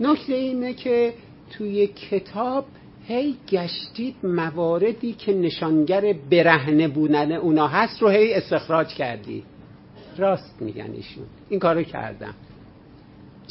نکته 0.00 0.34
اینه 0.34 0.74
که 0.74 1.12
توی 1.50 1.86
کتاب 1.86 2.64
هی 3.08 3.36
گشتید 3.48 4.14
مواردی 4.22 5.12
که 5.12 5.32
نشانگر 5.32 6.14
برهنه 6.30 6.88
بودن 6.88 7.32
اونا 7.32 7.66
هست 7.66 8.02
رو 8.02 8.08
هی 8.08 8.34
استخراج 8.34 8.88
کردی. 8.88 9.42
راست 10.18 10.54
میگن 10.60 10.90
ایشون. 10.94 11.24
این 11.48 11.60
کارو 11.60 11.82
کردم. 11.82 12.34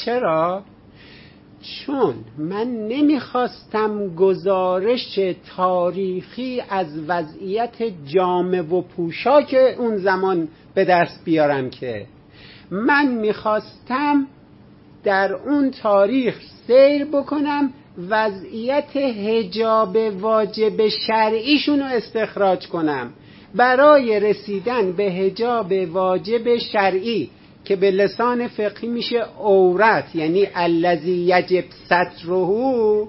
چرا؟ 0.06 0.64
چون 1.62 2.16
من 2.38 2.88
نمی‌خواستم 2.88 4.16
گزارش 4.16 5.20
تاریخی 5.56 6.62
از 6.70 6.88
وضعیت 7.08 7.84
جامعه 8.06 8.62
و 8.62 8.82
پوشاک 8.82 9.56
اون 9.78 9.98
زمان 9.98 10.48
به 10.74 10.86
دست 10.86 11.26
بیارم 11.26 11.70
که 11.70 12.06
من 12.72 13.08
می‌خواستم 13.08 14.28
در 15.04 15.34
اون 15.34 15.72
تاریخ 15.72 16.40
سیر 16.68 17.06
بکنم 17.06 17.74
وضعیت 18.10 18.96
هجاب 18.96 19.98
واجب 20.20 20.88
شرعیشون 20.88 21.80
رو 21.80 21.86
استخراج 21.86 22.68
کنم 22.68 23.14
برای 23.56 24.20
رسیدن 24.20 24.92
به 24.92 25.04
هجاب 25.04 25.72
واجب 25.72 26.58
شرعی 26.58 27.30
که 27.66 27.76
به 27.76 27.92
لسان 27.92 28.48
فقهی 28.48 28.88
میشه 28.88 29.26
عورت 29.40 30.16
یعنی 30.16 30.48
الذی 30.56 31.12
یجب 31.12 31.64
ستره 31.86 33.08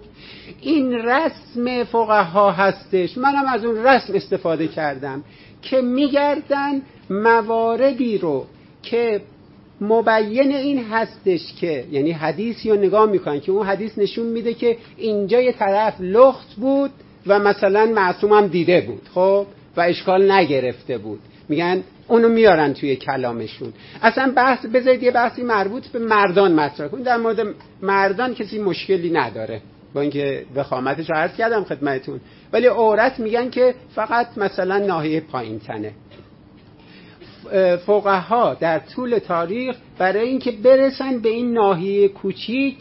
این 0.61 0.93
رسم 0.93 1.85
فقها 1.85 2.51
هستش. 2.51 3.19
منم 3.19 3.45
از 3.49 3.65
اون 3.65 3.77
رسم 3.77 4.15
استفاده 4.15 4.69
کردم 4.69 5.25
که 5.63 5.81
میگردن 5.81 6.83
مواردی 7.11 8.19
رو 8.19 8.47
که 8.83 9.21
مبین 9.81 10.55
این 10.55 10.85
هستش 10.85 11.55
که 11.61 11.85
یعنی 11.93 12.13
حدیثی 12.13 12.71
رو 12.71 12.77
نگاه 12.77 13.11
می‌کنن 13.11 13.41
که 13.41 13.53
اون 13.53 13.67
حدیث 13.67 13.99
نشون 13.99 14.27
میده 14.27 14.55
که 14.55 14.77
اینجا 14.97 15.41
یه 15.41 15.53
طرف 15.53 16.01
لخت 16.01 16.55
بود 16.55 16.91
و 17.27 17.39
مثلا 17.39 17.87
معصوم 17.87 18.33
هم 18.33 18.47
دیده 18.47 18.81
بود 18.81 19.09
خب؟ 19.15 19.47
و 19.77 19.81
اشکال 19.81 20.33
نگرفته 20.33 20.99
بود. 20.99 21.21
میگن 21.49 21.83
اونو 22.13 22.29
میارن 22.29 22.73
توی 22.75 22.97
کلامشون. 22.97 23.73
اصلا 24.03 24.33
بحث 24.37 24.67
بذارید 24.67 25.03
یه 25.03 25.11
بحثی 25.11 25.43
مربوط 25.43 25.87
به 25.87 25.99
مردان 25.99 26.53
مطرح 26.53 26.89
کنید 26.89 27.05
در 27.05 27.17
مورد 27.17 27.41
مردان 27.83 28.35
کسی 28.35 28.59
مشکلی 28.59 29.11
نداره. 29.11 29.61
با 29.95 30.01
اینکه 30.01 30.45
وخامتش 30.55 31.11
رو 31.11 31.17
عرض 31.17 31.37
کردم 31.37 31.65
خدمتون 31.65 32.21
ولی 32.53 32.67
عورت 32.67 33.21
میگن 33.21 33.51
که 33.51 33.75
فقط 33.95 34.39
مثلا 34.39 34.79
ناحیه 34.79 35.21
پایین 35.21 35.59
تنه. 35.59 35.93
فقها 37.87 38.55
در 38.55 38.79
طول 38.79 39.19
تاریخ 39.19 39.77
برای 39.99 40.29
اینکه 40.29 40.51
برسن 40.53 41.19
به 41.19 41.29
این 41.29 41.53
ناحیه 41.53 42.09
کوچیک 42.09 42.77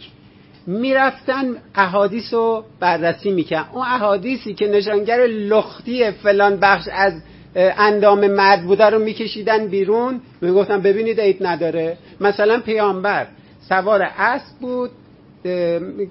می‌رفتن 0.67 1.55
احادیث 1.75 2.33
رو 2.33 2.65
بررسی 2.79 3.31
میکن 3.31 3.65
اون 3.73 3.85
احادیثی 3.85 4.53
که 4.53 4.67
نشانگر 4.67 5.19
لختی 5.27 6.11
فلان 6.11 6.57
بخش 6.57 6.87
از 6.91 7.13
اندام 7.55 8.27
مرد 8.27 8.63
بوده 8.63 8.85
رو 8.85 8.99
میکشیدن 8.99 9.67
بیرون. 9.67 10.21
می‌گفتن 10.41 10.81
ببینید 10.81 11.21
عیب 11.21 11.37
نداره. 11.41 11.97
مثلا 12.21 12.59
پیامبر 12.59 13.27
سوار 13.69 14.01
اسب 14.17 14.57
بود. 14.61 14.91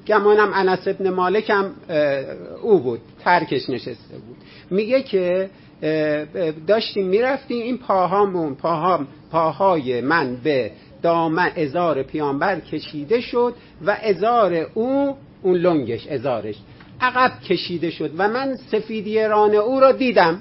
گمانم 0.07 0.51
انس 0.55 0.89
ابن 0.89 1.11
مالک 1.11 1.51
هم 1.51 1.75
او 2.63 2.79
بود. 2.79 3.01
ترکش 3.25 3.71
نشسته 3.71 4.15
بود. 4.27 4.37
میگه 4.71 5.03
که 5.03 5.51
داشتیم 6.67 7.07
می‌رفتیم 7.07 7.63
این 7.63 7.79
پاهامون 7.79 8.55
پاهام 8.55 9.07
پاهای 9.33 10.01
من 10.01 10.37
به 10.45 10.71
دامن 11.03 11.51
ازار 11.57 12.03
پیامبر 12.03 12.61
کشیده 12.61 13.21
شد 13.21 13.55
و 13.87 13.97
ازار 14.03 14.67
او 14.75 15.17
اون 15.43 15.57
لنگش 15.57 16.07
ازارش 16.07 16.57
عقب 17.01 17.41
کشیده 17.41 17.91
شد 17.91 18.11
و 18.19 18.29
من 18.29 18.57
سفیدی 18.71 19.23
ران 19.23 19.55
او 19.55 19.81
را 19.81 19.93
دیدم. 19.93 20.41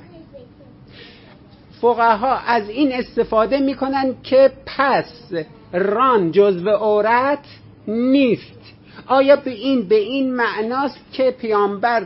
فقها 1.82 2.38
از 2.38 2.70
این 2.70 2.94
استفاده 2.94 3.60
می‌کنن 3.60 4.16
که 4.24 4.52
پس 4.66 5.34
ران 5.74 6.32
جزو 6.32 6.70
عورت 6.70 7.46
نیست. 7.88 8.60
آیا 9.08 9.36
به 9.36 9.52
این 9.52 9.88
به 9.88 9.96
این 9.96 10.36
معناست 10.36 11.00
که 11.12 11.32
پیامبر 11.32 12.04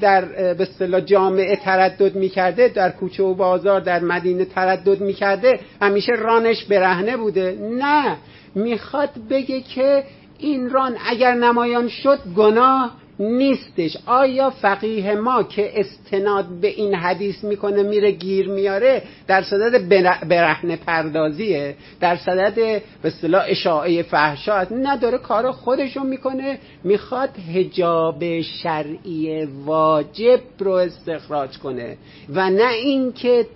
در 0.00 0.24
به 0.54 0.62
اصطلاح 0.62 1.00
جامعه 1.00 1.56
تردد 1.56 2.14
می‌کرده 2.14 2.68
در 2.68 2.90
کوچه 2.90 3.22
و 3.22 3.34
بازار 3.34 3.80
در 3.80 4.00
مدینه 4.00 4.44
تردد 4.44 5.00
می‌کرده 5.00 5.60
همیشه 5.82 6.12
رانش 6.12 6.64
برهنه 6.64 7.16
بوده؟ 7.16 7.58
نه. 7.78 8.16
می‌خواد 8.54 9.10
بگه 9.30 9.60
که 9.60 10.04
این 10.38 10.70
ران 10.70 10.96
اگر 11.06 11.34
نمایان 11.34 11.88
شد 11.88 12.18
گناه. 12.36 12.94
نیستش. 13.20 13.96
آیا 14.06 14.50
فقیه 14.50 15.14
ما 15.14 15.42
که 15.42 15.80
استناد 15.80 16.46
به 16.60 16.68
این 16.68 16.94
حدیث 16.94 17.44
می‌کنه 17.44 17.82
میره 17.82 18.10
گیر 18.10 18.48
میاره؟ 18.48 19.02
در 19.26 19.42
صدد 19.42 19.88
برهنه 20.28 20.76
پردازیه. 20.76 21.74
در 22.00 22.16
صدد 22.16 22.54
به 22.54 22.82
اصطلاح 23.04 23.44
اشاعه 23.48 24.02
فحشات. 24.02 24.72
نداره 24.72 25.18
کار 25.18 25.52
خودشو 25.52 26.00
می‌کنه. 26.00 26.58
می‌خواد 26.84 27.30
هجاب 27.54 28.40
شرعی 28.40 29.44
واجب 29.44 30.40
رو 30.58 30.72
استخراج 30.72 31.58
کنه. 31.58 31.96
و 32.34 32.50
نه 32.50 32.72
اینکه 32.72 33.46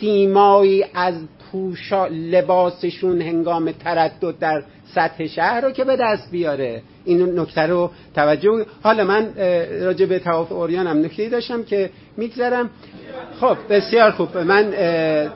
سیمایی 0.00 0.84
از 0.94 1.14
پوشا 1.52 2.06
لباسشون 2.06 3.22
هنگام 3.22 3.72
تردد 3.72 4.38
در 4.40 4.62
سطح 4.94 5.26
شهر 5.26 5.60
رو 5.60 5.70
که 5.70 5.84
به 5.84 5.96
دست 5.96 6.30
بیاره. 6.30 6.82
این 7.04 7.38
نکته 7.38 7.60
رو 7.60 7.90
توجه 8.14 8.66
حالا 8.82 9.04
من 9.04 9.34
راجع 9.80 10.06
به 10.06 10.18
تواف 10.18 10.52
اوریانم 10.52 11.04
نکته 11.04 11.28
داشتم 11.28 11.62
که 11.62 11.90
میگذرم. 12.16 12.70
خب 13.40 13.56
بسیار 13.70 14.10
خوب. 14.10 14.38
من 14.38 14.70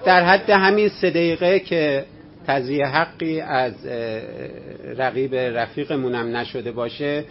در 0.05 0.25
حد 0.25 0.51
همین 0.51 0.89
سه 0.89 1.11
دقیقه 1.11 1.61
که 1.61 2.05
تضیه 2.47 2.87
حقی 2.87 3.41
از 3.41 3.73
رقیب 4.97 5.35
رفیقمونم 5.35 6.37
نشده 6.37 6.73
باشه 6.73 7.25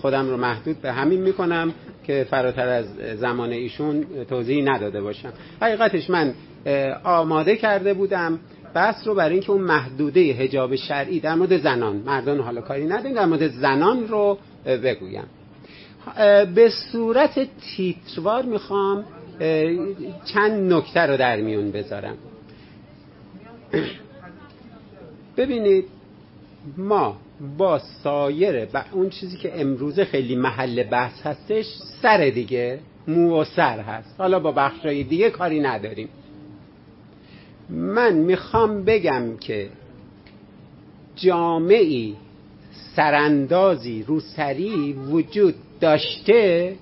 خودم 0.00 0.30
رو 0.30 0.36
محدود 0.36 0.82
به 0.82 0.92
همین 0.92 1.20
می‌کنم 1.20 1.74
که 2.06 2.26
فراتر 2.30 2.68
از 2.68 2.86
زمان 3.16 3.50
ایشون 3.50 4.06
توضیح 4.28 4.64
نداده 4.64 5.00
باشم. 5.00 5.32
حقیقتش 5.60 6.10
من 6.10 6.34
آماده 7.04 7.56
کرده 7.56 7.94
بودم 7.94 8.38
بحث 8.74 9.06
رو 9.06 9.14
برای 9.14 9.32
اینکه 9.32 9.50
اون 9.50 9.60
محدوده 9.60 10.20
هجاب 10.20 10.76
شرعی 10.76 11.20
در 11.20 11.34
مورد 11.34 11.62
زنان 11.62 11.96
مردان 11.96 12.40
حالا 12.40 12.60
کاری 12.60 12.86
نداریم 12.86 13.14
در 13.14 13.26
مورد 13.26 13.48
زنان 13.48 14.08
رو 14.08 14.38
بگویم. 14.64 15.26
به 16.54 16.70
صورت 16.92 17.48
تیتروار 17.60 18.42
می‌خوام 18.42 19.04
چند 20.24 20.72
نکته 20.72 21.00
رو 21.00 21.16
در 21.16 21.40
میون 21.40 21.70
بذارم. 21.70 22.16
ببینید 25.36 25.84
ما 26.76 27.16
با 27.58 27.78
سایر 27.78 28.66
و 28.74 28.84
اون 28.92 29.10
چیزی 29.10 29.36
که 29.36 29.60
امروز 29.60 30.00
خیلی 30.00 30.36
محل 30.36 30.82
بحث 30.82 31.26
هستش 31.26 31.66
سر 32.02 32.30
دیگه 32.30 32.78
مو 33.08 33.40
و 33.40 33.44
سر 33.44 33.80
هست. 33.80 34.14
حالا 34.18 34.40
با 34.40 34.52
بخشای 34.52 35.02
دیگه 35.02 35.30
کاری 35.30 35.60
نداریم. 35.60 36.08
من 37.70 38.12
می‌خوام 38.12 38.84
بگم 38.84 39.36
که 39.36 39.68
جامعی 41.16 42.16
سراندازی 42.96 44.02
روسری 44.02 44.92
وجود 44.92 45.54
داشته 45.80 46.74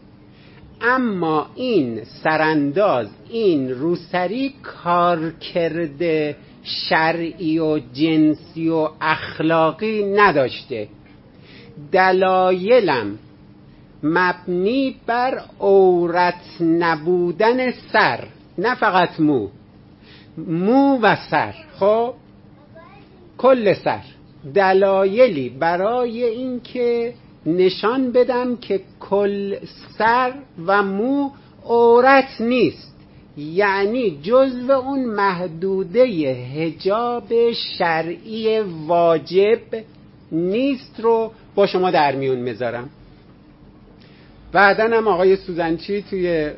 اما 0.80 1.46
این 1.54 2.04
سرانداز 2.04 3.06
این 3.30 3.70
روسری 3.70 4.54
کار 4.62 5.30
کرده 5.30 6.36
شرعی 6.62 7.58
و 7.58 7.78
جنسی 7.78 8.68
و 8.68 8.88
اخلاقی 9.00 10.02
نداشته. 10.02 10.88
دلایلم 11.92 13.18
مبنی 14.02 14.96
بر 15.06 15.42
عورت 15.60 16.60
نبودن 16.60 17.70
سر 17.70 18.24
نه 18.58 18.74
فقط 18.74 19.20
مو. 19.20 19.48
مو 20.36 20.98
و 21.02 21.16
سر. 21.30 21.54
خب؟ 21.78 22.14
کل 23.38 23.74
سر. 23.74 24.02
دلایلی 24.54 25.48
برای 25.48 26.24
اینکه 26.24 27.14
نشان 27.46 28.12
بدم 28.12 28.56
که 28.56 28.80
کل 29.00 29.56
سر 29.98 30.32
و 30.66 30.82
مو 30.82 31.30
عورت 31.66 32.40
نیست. 32.40 32.92
یعنی 33.36 34.18
جزو 34.22 34.70
اون 34.72 35.04
محدوده 35.04 36.02
هجاب 36.28 37.52
شرعی 37.52 38.60
واجب 38.60 39.60
نیست 40.32 41.00
رو 41.00 41.32
با 41.54 41.66
شما 41.66 41.90
در 41.90 42.14
میون 42.14 42.38
می‌ذارم. 42.38 42.90
بعدا 44.52 44.96
هم 44.96 45.08
آقای 45.08 45.36
سوزنچی 45.36 46.02
توی 46.10 46.50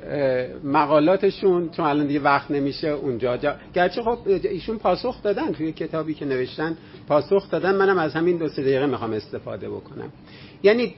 مقالاتشون 0.64 1.70
چون 1.70 1.84
الان 1.86 2.06
دیگه 2.06 2.20
وقت 2.20 2.50
نمیشه 2.50 2.88
اونجا 2.88 3.36
جا... 3.36 3.54
گرچه 3.74 4.02
خب 4.02 4.18
ایشون 4.26 4.78
پاسخ 4.78 5.22
دادن 5.22 5.52
توی 5.52 5.72
کتابی 5.72 6.14
که 6.14 6.24
نوشتن 6.24 6.76
پاسخ 7.08 7.50
دادن. 7.50 7.74
منم 7.74 7.98
از 7.98 8.12
همین 8.12 8.36
دو 8.36 8.48
سه 8.48 8.62
دقیقه 8.62 8.86
می‌خوام 8.86 9.12
استفاده 9.12 9.70
بکنم. 9.70 10.12
یعنی 10.62 10.94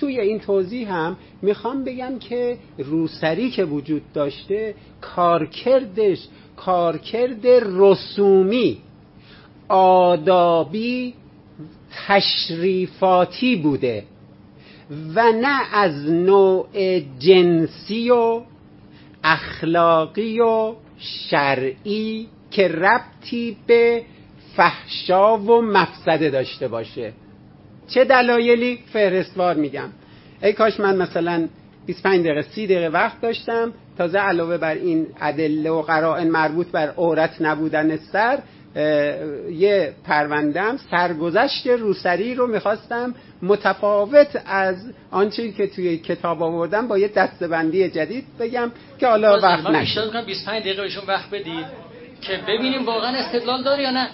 توی 0.00 0.20
این 0.20 0.38
توضیح 0.38 0.92
هم 0.92 1.16
می‌خوام 1.42 1.84
بگم 1.84 2.18
که 2.18 2.56
روسری 2.78 3.50
که 3.50 3.64
وجود 3.64 4.02
داشته 4.14 4.74
کارکردش 5.00 6.28
کارکرد 6.56 7.46
رسومی 7.62 8.78
آدابی 9.68 11.14
تشریفاتی 12.06 13.56
بوده. 13.56 14.04
و 14.90 15.32
نه 15.32 15.74
از 15.74 16.10
نوع 16.10 16.68
جنسی 17.18 18.10
و 18.10 18.42
اخلاقی 19.24 20.40
و 20.40 20.74
شرعی 20.98 22.28
که 22.50 22.68
ربطی 22.68 23.56
به 23.66 24.02
فحشا 24.56 25.38
و 25.38 25.62
مفسده 25.62 26.30
داشته 26.30 26.68
باشه. 26.68 27.12
چه 27.88 28.04
دلایلی؟ 28.04 28.78
فهرستوار 28.92 29.54
میگم. 29.54 29.88
ای 30.42 30.52
کاش 30.52 30.80
من 30.80 30.96
مثلا 30.96 31.48
25 31.86 32.26
دقیقه 32.26 32.42
30 32.42 32.66
دقیقه 32.66 32.88
وقت 32.88 33.20
داشتم. 33.20 33.72
تازه 33.98 34.18
علاوه 34.18 34.58
بر 34.58 34.74
این 34.74 35.06
ادله 35.20 35.70
و 35.70 35.82
قرائن 35.82 36.30
مربوط 36.30 36.66
بر 36.66 36.88
عورت 36.88 37.36
نبودن 37.40 37.96
سر 37.96 38.38
یه 39.50 39.92
پروندم 40.04 40.76
سرگذشت 40.90 41.66
روسری 41.66 42.34
رو 42.34 42.46
می‌خواستم 42.46 43.14
متفاوت 43.42 44.42
از 44.46 44.76
آنچه 45.10 45.52
که 45.52 45.66
توی 45.66 45.98
کتاب 45.98 46.42
آوردم 46.42 46.88
با 46.88 46.98
یه 46.98 47.08
دستبندی 47.08 47.88
جدید 47.88 48.24
بگم 48.40 48.70
که 48.98 49.06
حالا 49.06 49.40
وقت 49.42 49.70
نشه. 49.70 50.00
25 50.26 50.62
دقیقه 50.62 50.82
بهشون 50.82 51.04
وقت 51.08 51.30
بدید 51.30 51.66
که 52.20 52.40
ببینیم 52.48 52.86
واقعا 52.86 53.16
استدلال 53.16 53.62
داره 53.62 53.82
یا 53.82 53.90
نه. 53.90 54.08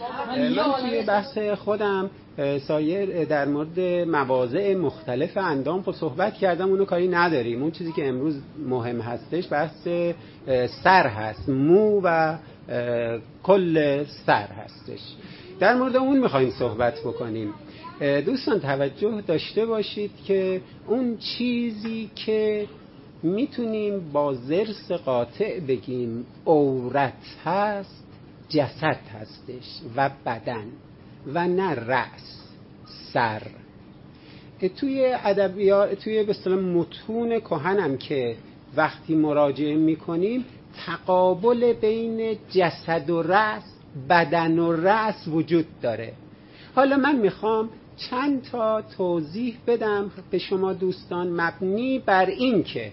من 0.56 0.72
توی 0.80 1.02
بحث 1.02 1.38
خودم 1.38 2.10
سایر 2.68 3.24
در 3.24 3.44
مورد 3.44 3.80
مواضع 4.08 4.74
مختلف 4.74 5.36
اندام 5.36 5.82
خب 5.82 5.92
صحبت 5.92 6.34
کردم 6.34 6.68
اونو 6.68 6.84
کاری 6.84 7.08
نداریم. 7.08 7.62
اون 7.62 7.70
چیزی 7.70 7.92
که 7.92 8.08
امروز 8.08 8.34
مهم 8.68 9.00
هستش 9.00 9.52
بحث 9.52 9.88
سر 10.84 11.06
هست. 11.06 11.48
مو 11.48 12.00
و 12.04 12.36
کل 13.42 14.04
سر 14.04 14.46
هستش. 14.46 15.00
در 15.60 15.74
مورد 15.74 15.96
اون 15.96 16.18
می‌خوایم 16.18 16.50
صحبت 16.50 17.00
بکنیم. 17.00 17.54
دوستان 18.00 18.60
توجه 18.60 19.20
داشته 19.20 19.66
باشید 19.66 20.10
که 20.26 20.60
اون 20.86 21.16
چیزی 21.16 22.10
که 22.14 22.66
می‌تونیم 23.22 24.12
با 24.12 24.34
زرس 24.34 24.92
قاطع 24.92 25.60
بگیم 25.60 26.26
عورت 26.46 27.36
هست 27.44 28.04
جسد 28.48 29.00
هستش 29.20 29.80
و 29.96 30.10
بدن 30.26 30.64
و 31.34 31.48
نه 31.48 31.74
رأس 31.74 32.42
سر. 33.12 33.42
توی 34.76 35.16
ادبیات 35.24 35.94
توی 35.94 36.22
به 36.22 36.56
متون 36.56 37.40
کهنم 37.40 37.96
که 37.96 38.36
وقتی 38.76 39.14
مراجعه 39.14 39.76
می‌کنیم 39.76 40.44
تقابل 40.86 41.72
بین 41.72 42.38
جسد 42.50 43.10
و 43.10 43.22
رأس 43.22 43.62
بدن 44.08 44.58
و 44.58 44.72
رأس 44.72 45.28
وجود 45.28 45.66
داره. 45.82 46.12
حالا 46.76 46.96
من 46.96 47.16
می‌خوام 47.16 47.68
چند 47.96 48.42
تا 48.42 48.82
توضیح 48.82 49.56
بدم 49.66 50.10
به 50.30 50.38
شما 50.38 50.72
دوستان 50.72 51.40
مبنی 51.40 51.98
بر 51.98 52.26
این 52.26 52.62
که 52.62 52.92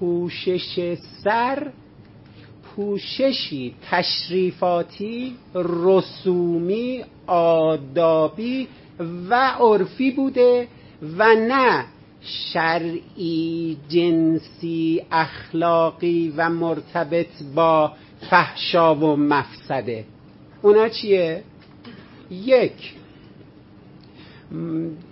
پوشش 0.00 0.94
سر 1.24 1.72
پوششی 2.76 3.74
تشریفاتی 3.90 5.36
رسومی 5.54 7.04
آدابی 7.26 8.68
و 9.30 9.34
عرفی 9.60 10.10
بوده 10.10 10.68
و 11.18 11.34
نه 11.34 11.84
شرعی 12.24 13.76
جنسی 13.88 15.02
اخلاقی 15.12 16.34
و 16.36 16.48
مرتبط 16.48 17.42
با 17.54 17.92
فحشا 18.30 18.94
و 18.94 19.16
مفسده. 19.16 20.04
اونا 20.62 20.88
چیه؟ 20.88 21.42
یک 22.30 22.94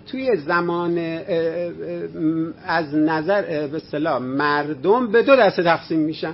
توی 0.07 0.37
زمان 0.37 0.97
از 2.65 2.95
نظر 2.95 3.67
به 3.67 4.19
مردم 4.19 5.11
به 5.11 5.23
دو 5.23 5.35
دسته 5.35 5.63
تقسیم 5.63 5.99
میشن. 5.99 6.33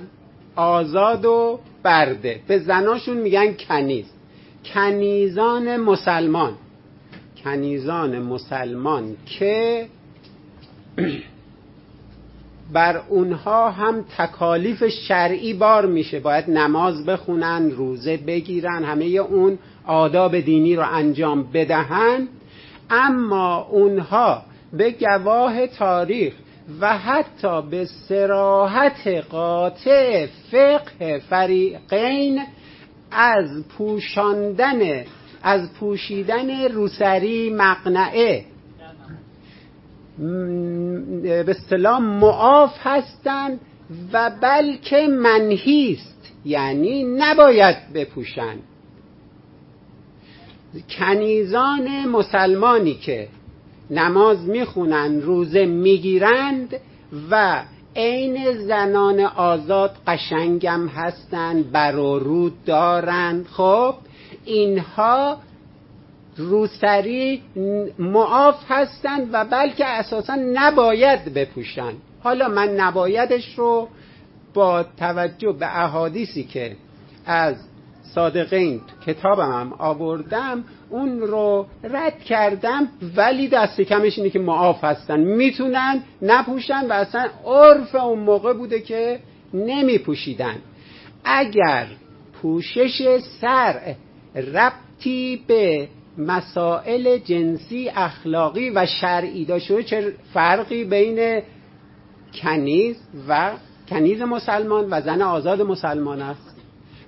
آزاد 0.56 1.24
و 1.24 1.60
برده. 1.82 2.40
به 2.46 2.58
زناشون 2.58 3.16
میگن 3.16 3.54
کنیز. 3.54 4.06
کنیزان 4.64 5.76
مسلمان. 5.76 6.52
کنیزان 7.44 8.18
مسلمان 8.18 9.16
که 9.26 9.88
بر 12.72 13.02
اونها 13.08 13.70
هم 13.70 14.04
تکالیف 14.18 14.84
شرعی 14.88 15.54
بار 15.54 15.86
میشه. 15.86 16.20
باید 16.20 16.50
نماز 16.50 17.06
بخونن 17.06 17.70
روزه 17.70 18.16
بگیرن 18.16 18.84
همه 18.84 19.04
اون 19.04 19.58
آداب 19.86 20.40
دینی 20.40 20.76
رو 20.76 20.84
انجام 20.92 21.42
بدهن. 21.42 22.28
اما 22.90 23.56
اونها 23.70 24.42
به 24.72 24.90
گواه 24.90 25.66
تاریخ 25.66 26.34
و 26.80 26.98
حتی 26.98 27.62
به 27.62 27.84
سراحت 28.08 29.06
قاطع 29.30 30.26
فقه 30.50 31.18
فریقین 31.30 32.40
از 33.10 33.64
پوشاندن 33.68 35.04
از 35.42 35.72
پوشیدن 35.72 36.72
روسری 36.72 37.50
مقنعه 37.50 38.44
به 41.22 41.44
اصطلاح 41.48 41.98
معاف 42.00 42.72
هستند 42.82 43.60
و 44.12 44.30
بلکه 44.42 45.06
منهیست 45.06 46.32
یعنی 46.44 47.04
نباید 47.04 47.76
بپوشند 47.94 48.62
کنیزان 50.90 52.06
مسلمانی 52.08 52.94
که 52.94 53.28
نماز 53.90 54.48
می‌خونند 54.48 55.22
روزه 55.22 55.66
می‌گیرند 55.66 56.74
و 57.30 57.62
عین 57.96 58.52
زنان 58.52 59.20
آزاد 59.20 59.96
قشنگم 60.06 60.86
هستند 60.88 61.72
بر 61.72 61.96
و 61.96 62.18
رود 62.18 62.64
دارند 62.64 63.46
خب 63.46 63.94
اینها 64.44 65.38
روسری 66.40 67.42
معاف 67.98 68.56
هستند 68.68 69.28
و 69.32 69.44
بلکه 69.44 69.86
اساسا 69.86 70.34
نباید 70.52 71.34
بپوشند. 71.34 71.96
حالا 72.22 72.48
من 72.48 72.68
نبایدش 72.68 73.54
رو 73.58 73.88
با 74.54 74.82
توجه 74.82 75.52
به 75.52 75.82
احادیثی 75.84 76.44
که 76.44 76.76
از 77.26 77.56
صادقین 78.14 78.80
کتابم 79.06 79.52
هم 79.52 79.72
آوردم 79.78 80.64
اون 80.90 81.20
رو 81.20 81.66
رد 81.84 82.18
کردم 82.18 82.88
ولی 83.16 83.48
دست 83.48 83.80
کمش 83.80 84.18
اینه 84.18 84.30
که 84.30 84.38
معاف 84.38 84.84
هستن 84.84 85.20
می‌تونن 85.20 86.02
نپوشن 86.22 86.86
و 86.86 86.92
اصلا 86.92 87.28
عرف 87.46 87.94
اون 87.94 88.18
موقع 88.18 88.52
بوده 88.52 88.80
که 88.80 89.18
نمی 89.54 89.98
پوشیدن 89.98 90.56
اگر 91.24 91.86
پوشش 92.42 93.18
سر 93.40 93.94
ربطی 94.34 95.44
به 95.46 95.88
مسائل 96.20 97.18
جنسی 97.18 97.88
اخلاقی 97.88 98.70
و 98.70 98.86
شرعی 98.86 99.44
داشته 99.44 99.82
چه 99.82 100.14
فرقی 100.34 100.84
بین 100.84 101.42
کنیز 102.34 102.96
و 103.28 103.52
کنیز 103.88 104.22
مسلمان 104.22 104.86
و 104.90 105.00
زن 105.00 105.22
آزاد 105.22 105.62
مسلمان 105.62 106.22
است؟ 106.22 106.56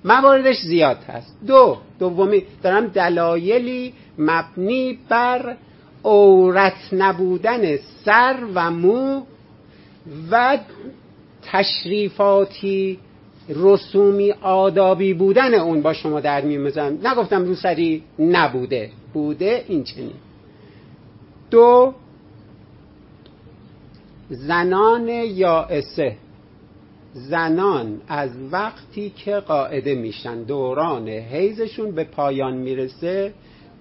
مواردش 0.05 0.57
زیاد 0.57 0.97
هست. 0.97 1.37
دو 1.47 1.77
دومی 1.99 2.43
دارم 2.63 2.87
دلایلی 2.87 3.93
مبنی 4.17 4.99
بر 5.09 5.55
عورت 6.05 6.77
نبودن 6.91 7.77
سر 8.05 8.37
و 8.55 8.71
مو 8.71 9.21
و 10.31 10.57
تشریفاتی 11.43 12.99
رسومی 13.49 14.31
آدابی 14.31 15.13
بودن 15.13 15.53
اون 15.53 15.81
با 15.81 15.93
شما 15.93 16.19
در 16.19 16.41
میمزم 16.41 16.97
نگفتم 17.03 17.45
رو 17.45 17.55
سری 17.55 18.03
نبوده. 18.19 18.89
بوده 19.13 19.65
این 19.67 19.83
چنین. 19.83 20.13
دو 21.51 21.93
زنان 24.29 25.07
یائسه. 25.09 26.15
زنان 27.13 28.01
از 28.07 28.29
وقتی 28.51 29.09
که 29.09 29.35
قاعده 29.35 29.95
میشن 29.95 30.43
دوران 30.43 31.09
حیزشون 31.09 31.91
به 31.91 32.03
پایان 32.03 32.53
می‌رسه 32.53 33.33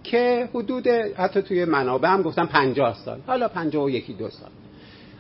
که 0.05 0.49
حدود 0.55 0.89
حتی 1.17 1.43
توی 1.43 1.65
منابع 1.65 2.09
هم 2.09 2.23
گفتن 2.23 2.47
پنجاه 2.47 2.95
سال. 3.05 3.19
حالا 3.27 3.49
پنجاه 3.49 3.85
و 3.85 3.91
یکی 3.91 4.13
دو 4.13 4.29
سال. 4.29 4.51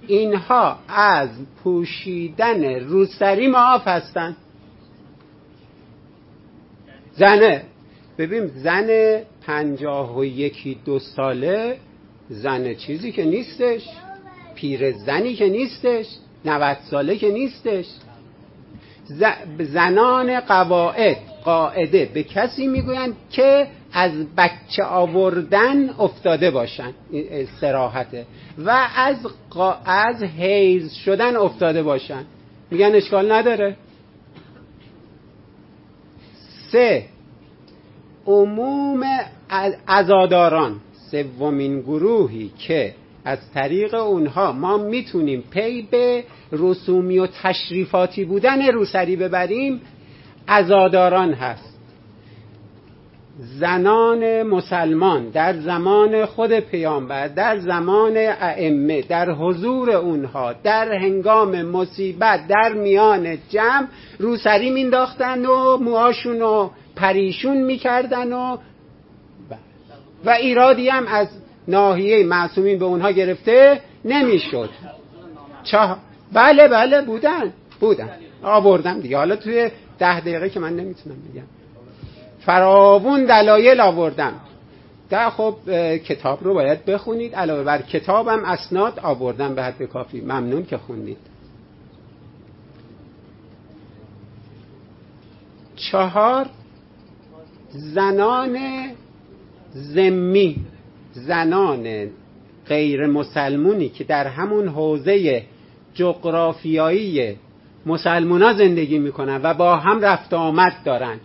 اینها 0.06 0.78
از 0.88 1.28
پوشیدن 1.64 2.64
روسری 2.64 3.48
معاف 3.48 3.88
هستن 3.88 4.36
زنه. 7.12 7.62
ببین 8.18 8.46
زن 8.46 9.20
پنجاه 9.46 10.18
و 10.18 10.24
یکی 10.24 10.78
دو 10.84 10.98
ساله 10.98 11.76
زن 12.28 12.74
چیزی 12.74 13.12
که 13.12 13.24
نیستش 13.24 13.88
پیر 14.54 14.92
زنی 14.92 15.34
که 15.34 15.48
نیستش 15.48 16.06
90 16.44 16.76
ساله 16.90 17.16
که 17.16 17.30
نیستش. 17.30 17.86
زنان 19.58 20.40
قواعد 20.40 21.16
قاعده 21.44 22.10
به 22.14 22.22
کسی 22.22 22.66
می‌گویند 22.66 23.16
که 23.30 23.66
از 23.92 24.12
بچه 24.36 24.84
آوردن 24.84 25.90
افتاده 25.90 26.50
باشن. 26.50 26.92
سراحته 27.60 28.26
و 28.58 28.88
از 28.96 29.16
از 29.84 30.22
حیز 30.22 30.92
شدن 30.92 31.36
افتاده 31.36 31.82
باشن. 31.82 32.24
میگن 32.70 32.94
اشکال 32.94 33.32
نداره. 33.32 33.76
سه 36.70 37.06
عموم 38.26 39.02
ازاداران 39.86 40.80
سومین 41.10 41.80
گروهی 41.80 42.52
که 42.58 42.94
از 43.24 43.38
طریق 43.54 43.94
اونها 43.94 44.52
ما 44.52 44.76
می‌تونیم 44.76 45.44
پی 45.50 45.82
به 45.82 46.24
رسومی 46.52 47.18
و 47.18 47.26
تشریفاتی 47.26 48.24
بودن 48.24 48.62
روسری 48.62 49.16
ببریم 49.16 49.80
ازاداران 50.46 51.32
هست. 51.34 51.71
زنان 53.42 54.42
مسلمان 54.42 55.28
در 55.28 55.60
زمان 55.60 56.26
خود 56.26 56.60
پیامبر 56.60 57.28
در 57.28 57.58
زمان 57.58 58.16
ائمه 58.16 59.02
در 59.02 59.30
حضور 59.30 59.90
اونها 59.90 60.52
در 60.52 60.92
هنگام 60.92 61.62
مصیبت 61.62 62.40
در 62.48 62.72
میان 62.72 63.38
جمع 63.50 63.86
روسری 64.18 64.70
مینداختن 64.70 65.46
و 65.46 65.76
موهاشون 65.76 66.40
رو 66.40 66.70
پریشون 66.96 67.56
می‌کردن 67.56 68.32
و 68.32 68.56
و 70.24 70.30
ایرادی 70.30 70.88
هم 70.88 71.06
از 71.06 71.28
ناحیه 71.68 72.24
معصومین 72.26 72.78
به 72.78 72.84
اونها 72.84 73.10
گرفته 73.10 73.80
نمی‌شد. 74.04 74.70
چه 75.64 75.78
بله 76.32 76.68
بله 76.68 77.02
بودن 77.02 77.52
بودن. 77.80 78.10
آوردم 78.42 79.00
دیگه. 79.00 79.16
حالا 79.16 79.36
توی 79.36 79.70
ده 79.98 80.20
دقیقه 80.20 80.50
که 80.50 80.60
من 80.60 80.76
نمی‌تونم 80.76 81.16
بگم. 81.16 81.61
فراوون 82.46 83.24
دلایل 83.24 83.80
آوردم. 83.80 84.32
ده 85.10 85.30
خب 85.30 85.56
کتاب 85.96 86.44
رو 86.44 86.54
باید 86.54 86.84
بخونید. 86.84 87.34
علاوه 87.34 87.64
بر 87.64 87.82
کتابم 87.82 88.44
اسناد 88.44 89.00
آوردم 89.02 89.54
به 89.54 89.62
حد 89.62 89.82
کافی. 89.82 90.20
ممنون 90.20 90.64
که 90.64 90.76
خوندید. 90.76 91.18
چهار 95.76 96.46
زنان 97.70 98.58
زمی 99.72 100.56
زنان 101.12 102.06
غیر 102.68 103.06
مسلمونی 103.06 103.88
که 103.88 104.04
در 104.04 104.26
همون 104.26 104.68
حوزه 104.68 105.42
جغرافیایی 105.94 107.36
مسلمونا 107.86 108.52
زندگی 108.52 108.98
می‌کنن 108.98 109.40
و 109.42 109.54
با 109.54 109.76
هم 109.76 110.00
رفت 110.00 110.34
آمد 110.34 110.72
دارن. 110.84 111.20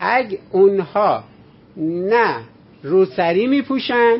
اگه 0.00 0.38
اونها 0.52 1.24
نه 1.76 2.36
روسری 2.82 3.46
میپوشن 3.46 4.16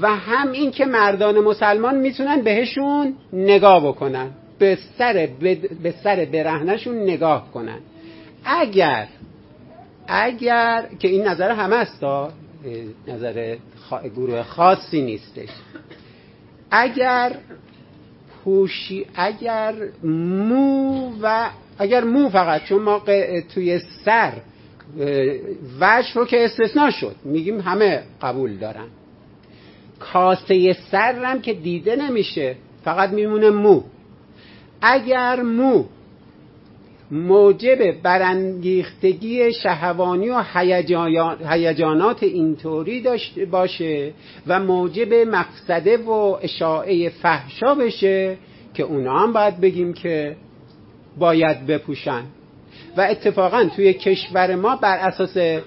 و 0.00 0.16
هم 0.16 0.52
این 0.52 0.70
که 0.70 0.84
مردان 0.84 1.40
مسلمان 1.40 1.96
می‌تونن 1.96 2.42
بهشون 2.42 3.14
نگاه 3.32 3.88
بکنن 3.88 4.30
به 4.58 4.78
سر 4.98 5.28
به 5.82 5.94
سر 6.04 6.28
برهنشون 6.32 6.96
نگاه 7.02 7.50
کنن. 7.52 7.78
اگر 8.44 9.08
اگر 10.08 10.86
که 10.98 11.08
این 11.08 11.22
نظر 11.22 11.50
همه 11.50 11.76
است 11.76 12.04
نظر 13.08 13.56
گروه 14.16 14.42
خاصی 14.42 15.02
نیستش. 15.02 15.48
اگر 16.70 17.36
پوشی 18.44 19.06
اگر 19.14 19.74
مو 20.02 21.12
و 21.22 21.48
اگر 21.78 22.04
مو 22.04 22.28
فقط 22.28 22.64
چون 22.64 22.82
ما 22.82 23.02
توی 23.54 23.80
سر 24.04 24.32
وجه 25.80 26.14
رو 26.14 26.24
که 26.24 26.44
استثناء 26.44 26.90
شد 26.90 27.16
میگیم 27.24 27.60
همه 27.60 28.02
قبول 28.22 28.56
دارن. 28.56 28.86
کاسه 29.98 30.72
سر 30.90 31.24
هم 31.24 31.40
که 31.40 31.54
دیده 31.54 31.96
نمیشه 31.96 32.56
فقط 32.84 33.10
میمونه 33.10 33.50
مو. 33.50 33.82
اگر 34.82 35.42
مو 35.42 35.84
موجب 37.10 38.02
برانگیختگی 38.02 39.52
شهوانی 39.52 40.28
و 40.28 40.42
هیجانات 41.48 42.22
اینطوری 42.22 43.00
داشته 43.00 43.44
باشه 43.44 44.12
و 44.46 44.60
موجب 44.60 45.14
مقصده 45.14 45.96
و 45.96 46.10
اشاعه 46.42 47.08
فحشا 47.08 47.74
بشه 47.74 48.36
که 48.74 48.82
اونا 48.82 49.18
هم 49.18 49.32
باید 49.32 49.60
بگیم 49.60 49.92
که 49.92 50.36
باید 51.18 51.66
بپوشن. 51.66 52.22
و 52.96 53.00
اتفاقا 53.10 53.64
توی 53.76 53.92
کشور 53.92 54.54
ما 54.54 54.76
بر 54.76 54.98
اساس 54.98 55.62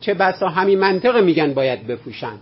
چه 0.00 0.14
بسا 0.14 0.48
همین 0.48 0.78
منطقه 0.78 1.20
میگن 1.20 1.54
باید 1.54 1.86
بپوشن. 1.86 2.32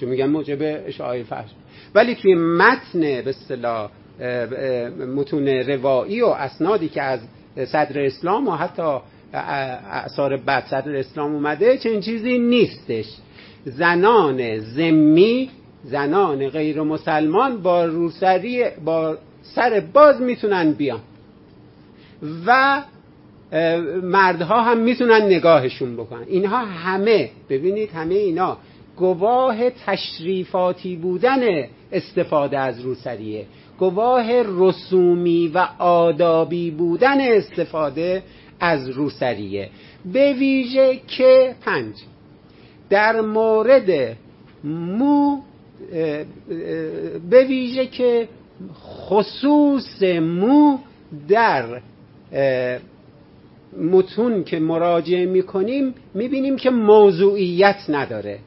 چون 0.00 0.08
میگن 0.08 0.26
موجب 0.26 0.58
اشاعه 0.86 1.22
فحش. 1.22 1.50
ولی 1.94 2.14
توی 2.14 2.34
متن 2.34 3.00
به 3.00 3.28
اصطلاح 3.28 3.90
متون 5.16 5.48
روایی 5.48 6.22
و 6.22 6.26
اسنادی 6.26 6.88
که 6.88 7.02
از 7.02 7.20
صدر 7.64 8.00
اسلام 8.00 8.48
و 8.48 8.52
حتی 8.52 8.98
اثار 9.32 10.36
بعد 10.36 10.66
صدر 10.66 10.96
اسلام 10.96 11.34
اومده 11.34 11.78
چنین 11.78 12.00
چیزی 12.00 12.38
نیستش. 12.38 13.06
زنان 13.64 14.58
زمی 14.58 15.50
زنان 15.84 16.48
غیر 16.48 16.82
مسلمان 16.82 17.62
با 17.62 17.84
روسری 17.84 18.64
با 18.84 19.16
سر 19.42 19.82
باز 19.92 20.20
می‌تونن 20.20 20.72
بیان. 20.72 21.00
و 22.46 22.82
مردها 24.02 24.62
هم 24.62 24.78
می‌تونن 24.78 25.22
نگاهشون 25.22 25.96
بکنن. 25.96 26.24
اینها 26.26 26.58
همه 26.58 27.30
ببینید 27.48 27.90
همه 27.90 28.14
اینا 28.14 28.56
گواه 28.96 29.70
تشریفاتی 29.70 30.96
بودن 30.96 31.40
استفاده 31.92 32.58
از 32.58 32.80
روسریه. 32.80 33.46
گواه 33.78 34.26
رسومی 34.32 35.48
و 35.48 35.68
آدابی 35.78 36.70
بودن 36.70 37.20
استفاده 37.20 38.22
از 38.60 38.88
روسریه. 38.88 39.70
به 40.12 40.32
ویژه 40.32 41.00
که 41.08 41.54
پنج 41.64 41.94
در 42.90 43.20
مورد 43.20 44.16
مو 44.64 45.40
به 47.30 47.44
ویژه 47.48 47.86
که 47.86 48.28
خصوص 48.84 50.02
مو 50.02 50.78
در 51.28 51.80
متون 53.78 54.44
که 54.44 54.58
مراجعه 54.60 55.26
می‌کنیم 55.26 55.94
می‌بینیم 56.14 56.56
که 56.56 56.70
موضوعیت 56.70 57.76
نداره. 57.88 58.38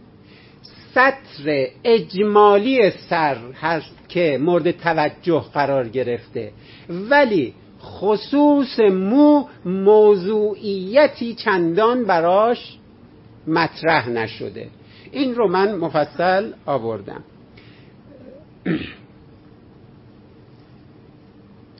سطر 0.93 1.67
اجمالی 1.83 2.91
سر 3.09 3.37
هست 3.61 3.95
که 4.09 4.37
مورد 4.41 4.71
توجه 4.71 5.43
قرار 5.53 5.89
گرفته. 5.89 6.51
ولی 6.89 7.53
خصوص 7.81 8.79
مو 8.79 9.45
موضوعیتی 9.65 11.33
چندان 11.33 12.05
براش 12.05 12.77
مطرح 13.47 14.09
نشده. 14.09 14.67
این 15.11 15.35
رو 15.35 15.47
من 15.47 15.75
مفصل 15.75 16.51
آوردم. 16.65 17.23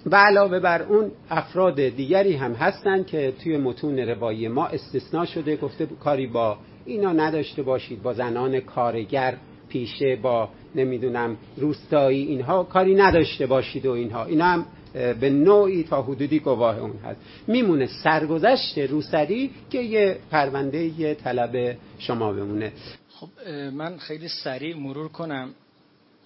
و 0.06 0.16
علاوه 0.16 0.60
بر 0.60 0.82
اون 0.82 1.12
افراد 1.30 1.82
دیگری 1.82 2.36
هم 2.36 2.54
هستند 2.54 3.08
که 3.08 3.34
توی 3.44 3.58
متون 3.58 4.00
روایی 4.00 4.48
ما 4.48 4.68
استثناء 4.68 5.26
شده 5.26 5.56
گفته 5.56 5.86
کاری 5.86 6.28
با 6.28 6.58
اینا 6.86 7.12
نداشته 7.12 7.64
باشید 7.64 8.04
با 8.04 8.14
زنان 8.14 8.60
کارگر 8.60 9.38
پیشه 9.70 10.16
با 10.16 10.50
نمی‌دونم 10.76 11.38
روستایی 11.58 12.24
اینها 12.24 12.64
کاری 12.64 12.96
نداشته 12.96 13.46
باشید 13.46 13.86
و 13.86 13.92
اینها. 13.92 14.26
اینا 14.26 14.46
هم 14.46 14.66
به 14.94 15.30
نوعی 15.30 15.84
تا 15.84 16.02
حدودی 16.02 16.40
گواه 16.40 16.80
اون 16.80 16.98
هست. 17.06 17.22
میمونه 17.48 17.88
سرگذشت 18.04 18.78
روسری 18.78 19.52
که 19.70 19.80
یه 19.80 20.18
پرونده 20.32 20.84
یه 21.00 21.16
طلب 21.16 21.78
شما 22.00 22.34
بمونه. 22.34 22.72
خب 23.10 23.30
من 23.74 23.98
خیلی 23.98 24.28
سریع 24.28 24.76
مرور 24.78 25.08
کنم. 25.08 25.50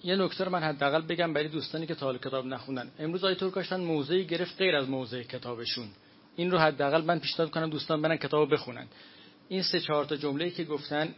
یه 0.02 0.16
نکته 0.16 0.48
من 0.48 0.62
حداقل 0.62 1.02
بگم 1.02 1.32
برای 1.32 1.48
دوستانی 1.48 1.86
که 1.86 1.94
تا 1.94 2.18
کتاب 2.18 2.46
نخوندن. 2.46 2.90
امروز 2.98 3.24
آیه 3.24 3.34
کاشتن 3.34 3.80
موضعی 3.80 4.24
گرفت 4.24 4.58
غیر 4.58 4.76
از 4.76 4.88
موضع 4.88 5.22
کتابشون. 5.22 5.88
این 6.36 6.50
رو 6.50 6.58
حداقل 6.58 7.04
من 7.04 7.18
پیشنهاد 7.18 7.50
کنم 7.50 7.70
دوستان 7.70 8.02
برن 8.02 8.16
کتاب 8.16 8.52
بخونن. 8.52 8.86
این 9.48 9.62
سه 9.62 9.80
چهار 9.80 10.04
تا 10.04 10.16
جمله‌ای 10.16 10.50
که 10.50 10.64
گفتن 10.64 11.14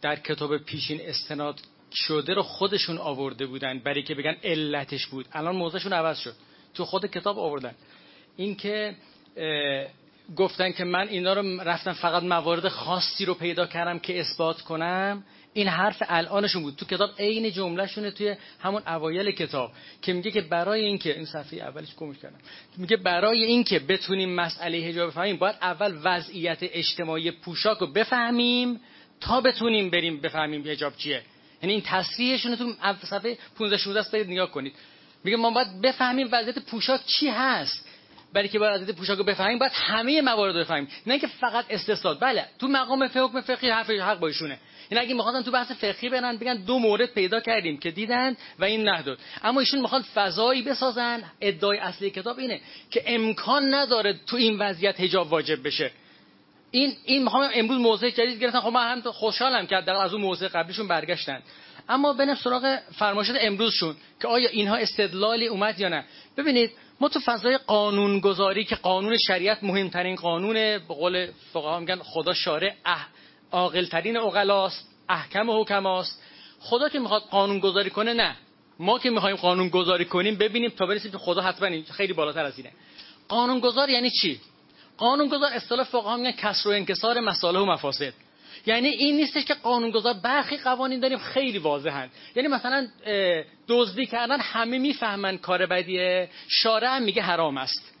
در 0.00 0.16
کتاب 0.16 0.56
پیشین 0.56 1.00
استناد 1.00 1.60
شده 1.92 2.34
رو 2.34 2.42
خودشون 2.42 2.98
آورده 2.98 3.46
بودن 3.46 3.78
برای 3.78 4.02
که 4.02 4.14
بگن 4.14 4.36
علتش 4.44 5.06
بود. 5.06 5.26
الان 5.32 5.56
موضعشون 5.56 5.92
عوض 5.92 6.18
شد. 6.18 6.34
تو 6.74 6.84
خود 6.84 7.06
کتاب 7.06 7.38
آوردن. 7.38 7.74
این 8.36 8.56
که 8.56 8.96
گفتن 10.36 10.72
که 10.72 10.84
من 10.84 11.08
اینا 11.08 11.32
رو 11.32 11.60
رفتم 11.60 11.92
فقط 11.92 12.22
موارد 12.22 12.68
خاصی 12.68 13.24
رو 13.24 13.34
پیدا 13.34 13.66
کردم 13.66 13.98
که 13.98 14.20
اثبات 14.20 14.60
کنم 14.60 15.24
این 15.54 15.68
حرف 15.68 16.02
الانشون 16.08 16.62
بود. 16.62 16.76
تو 16.76 16.86
کتاب 16.86 17.10
عین 17.18 17.50
جملهشونه 17.50 18.10
توی 18.10 18.36
همون 18.60 18.82
اوایل 18.86 19.30
کتاب 19.30 19.72
که 20.02 20.12
میگه 20.12 20.30
که 20.30 20.40
برای 20.40 20.84
اینکه 20.84 21.14
این 21.14 21.24
صفحه 21.24 21.58
اولش 21.58 21.94
گمش 21.94 22.18
کردم. 22.18 22.38
میگه 22.76 22.96
برای 22.96 23.44
اینکه 23.44 23.78
بتونیم 23.78 24.34
مسئله 24.34 24.78
حجاب 24.78 25.10
بفهمیم 25.10 25.36
باید 25.36 25.56
اول 25.62 25.98
وضعیت 26.04 26.58
اجتماعی 26.60 27.30
پوشاک 27.30 27.78
رو 27.78 27.86
بفهمیم 27.86 28.80
تا 29.20 29.40
بتونیم 29.40 29.90
بریم 29.90 30.20
بفهمیم 30.20 30.62
حجاب 30.66 30.96
چیه. 30.96 31.22
یعنی 31.62 31.72
این 31.72 31.82
تصریحشون 31.86 32.56
تو 32.56 32.74
صفحه 33.02 33.38
15 33.58 33.76
16 33.76 34.10
برید 34.12 34.30
نگاه 34.30 34.50
کنید. 34.50 34.74
میگه 35.24 35.36
ما 35.36 35.50
باید 35.50 35.80
بفهمیم 35.80 36.28
وضعیت 36.32 36.58
پوشاک 36.58 37.00
چی 37.06 37.28
هست. 37.28 37.88
برای 38.32 38.48
که 38.48 38.58
باید 38.58 38.82
از 38.82 38.96
پوشاک 38.96 39.18
رو 39.18 39.24
بفهمیم 39.24 39.58
باید 39.58 39.72
همه 39.74 40.22
موارد 40.22 40.54
رو 40.54 40.60
بفهمیم. 40.60 40.88
نه 41.06 41.18
که 41.18 41.26
فقط 41.26 41.64
استثناء 41.70 42.14
بله 42.14 42.46
تو 42.58 42.68
مقام 42.68 43.02
حکم 43.02 43.40
فقهی 43.40 43.70
حرف 43.70 43.90
حق 43.90 44.18
با 44.18 44.26
ایشونه. 44.26 44.58
این 44.88 45.00
اگه 45.00 45.14
می‌خواستن 45.14 45.42
تو 45.42 45.50
بحث 45.50 45.72
فقهی 45.72 46.08
برن 46.08 46.36
بگن 46.36 46.54
دو 46.54 46.78
مورد 46.78 47.14
پیدا 47.14 47.40
کردیم 47.40 47.78
که 47.78 47.90
دیدن 47.90 48.36
و 48.58 48.64
این 48.64 48.88
نداد 48.88 49.18
اما 49.42 49.60
ایشون 49.60 49.80
می‌خواد 49.80 50.02
فضایی 50.02 50.62
بسازن. 50.62 51.22
ادعای 51.40 51.78
اصلی 51.78 52.10
کتاب 52.10 52.38
اینه 52.38 52.60
که 52.90 53.02
امکان 53.06 53.74
نداره 53.74 54.20
تو 54.26 54.36
این 54.36 54.58
وضعیت 54.58 55.00
حجاب 55.00 55.32
واجب 55.32 55.66
بشه. 55.66 55.90
این 56.70 56.92
این 57.04 57.22
می‌خوام 57.22 57.50
امروز 57.54 57.78
موضوع 57.78 58.10
جدید 58.10 58.40
گرفتن 58.40 58.60
خب 58.60 58.68
من 58.68 58.92
هم 58.92 59.12
خوشحالم 59.12 59.66
که 59.66 59.76
از 59.76 60.12
اون 60.12 60.22
موضوع 60.22 60.48
قبلیشون 60.48 60.88
برگشتن. 60.88 61.42
اما 61.92 62.12
بنم 62.12 62.34
سراغ 62.34 62.78
فرمایشات 62.98 63.36
امروزشون 63.40 63.96
که 64.20 64.28
آیا 64.28 64.48
اینها 64.48 64.76
استدلالی 64.76 65.46
اومد 65.46 65.80
یا 65.80 65.88
نه. 65.88 66.04
ببینید 66.36 66.70
ما 67.00 67.08
تو 67.08 67.20
فضای 67.24 67.58
قانون 67.58 68.20
گذاری 68.20 68.64
که 68.64 68.76
قانون 68.76 69.16
شریعت 69.26 69.64
مهمترین 69.64 70.16
قانون 70.16 70.54
به 70.54 70.78
قول 70.88 71.28
فقها 71.52 71.80
میگن 71.80 71.96
خدا 71.96 72.34
شارع 72.34 72.74
عاقل 73.52 73.84
ترین 73.84 74.16
عقلاست 74.16 74.88
احکم 75.08 75.50
حکماست. 75.50 76.22
خدا 76.60 76.88
که 76.88 76.98
می‌خواد 76.98 77.22
قانون 77.22 77.58
گذاری 77.58 77.90
کنه 77.90 78.12
نه. 78.12 78.36
ما 78.78 78.98
که 78.98 79.10
می‌خوایم 79.10 79.36
قانون 79.36 79.68
گذاری 79.68 80.04
کنیم 80.04 80.36
ببینیم 80.36 80.70
تا 80.70 80.86
برسیم 80.86 81.18
خدا 81.18 81.42
حتما 81.42 81.82
خیلی 81.90 82.12
بالاتر 82.12 82.44
از 82.44 82.58
اینه. 82.58 82.70
قانون 83.28 83.60
گذار 83.60 83.90
یعنی 83.90 84.10
چی؟ 84.10 84.40
قانون 84.96 85.28
گذار 85.28 85.50
اصطلاح 85.52 85.86
فقها 85.86 86.16
میگن 86.16 86.30
کسر 86.32 86.68
و 86.68 86.72
انکسار 86.72 87.20
مسائل 87.20 87.56
و 87.56 87.66
مفاسد. 87.66 88.12
یعنی 88.66 88.88
این 88.88 89.16
نیستش 89.16 89.44
که 89.44 89.54
قانونگذار 89.54 90.14
برخی 90.14 90.56
قوانین 90.56 91.00
داریم 91.00 91.18
خیلی 91.18 91.58
واضحن. 91.58 92.10
یعنی 92.36 92.48
مثلا 92.48 92.88
دزدی 93.68 94.06
کردن 94.06 94.40
همه 94.40 94.78
می‌فهمن 94.78 95.38
کار 95.38 95.66
بدیه 95.66 96.28
شارع 96.48 96.98
میگه 96.98 97.22
حرام 97.22 97.58
است. 97.58 97.92